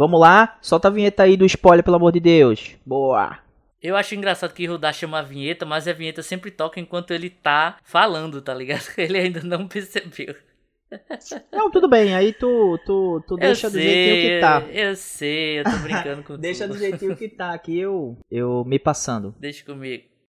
[0.01, 2.75] Vamos lá, solta a vinheta aí do spoiler, pelo amor de Deus.
[2.83, 3.37] Boa.
[3.79, 7.29] Eu acho engraçado que Rudá chama a vinheta, mas a vinheta sempre toca enquanto ele
[7.29, 8.81] tá falando, tá ligado?
[8.97, 10.33] Ele ainda não percebeu.
[11.51, 14.63] Não, tudo bem, aí tu, tu, tu deixa sei, do jeitinho que tá.
[14.73, 18.79] Eu sei, eu tô brincando com Deixa do jeitinho que tá aqui, eu, eu me
[18.79, 19.35] passando.
[19.39, 20.10] Deixa comigo.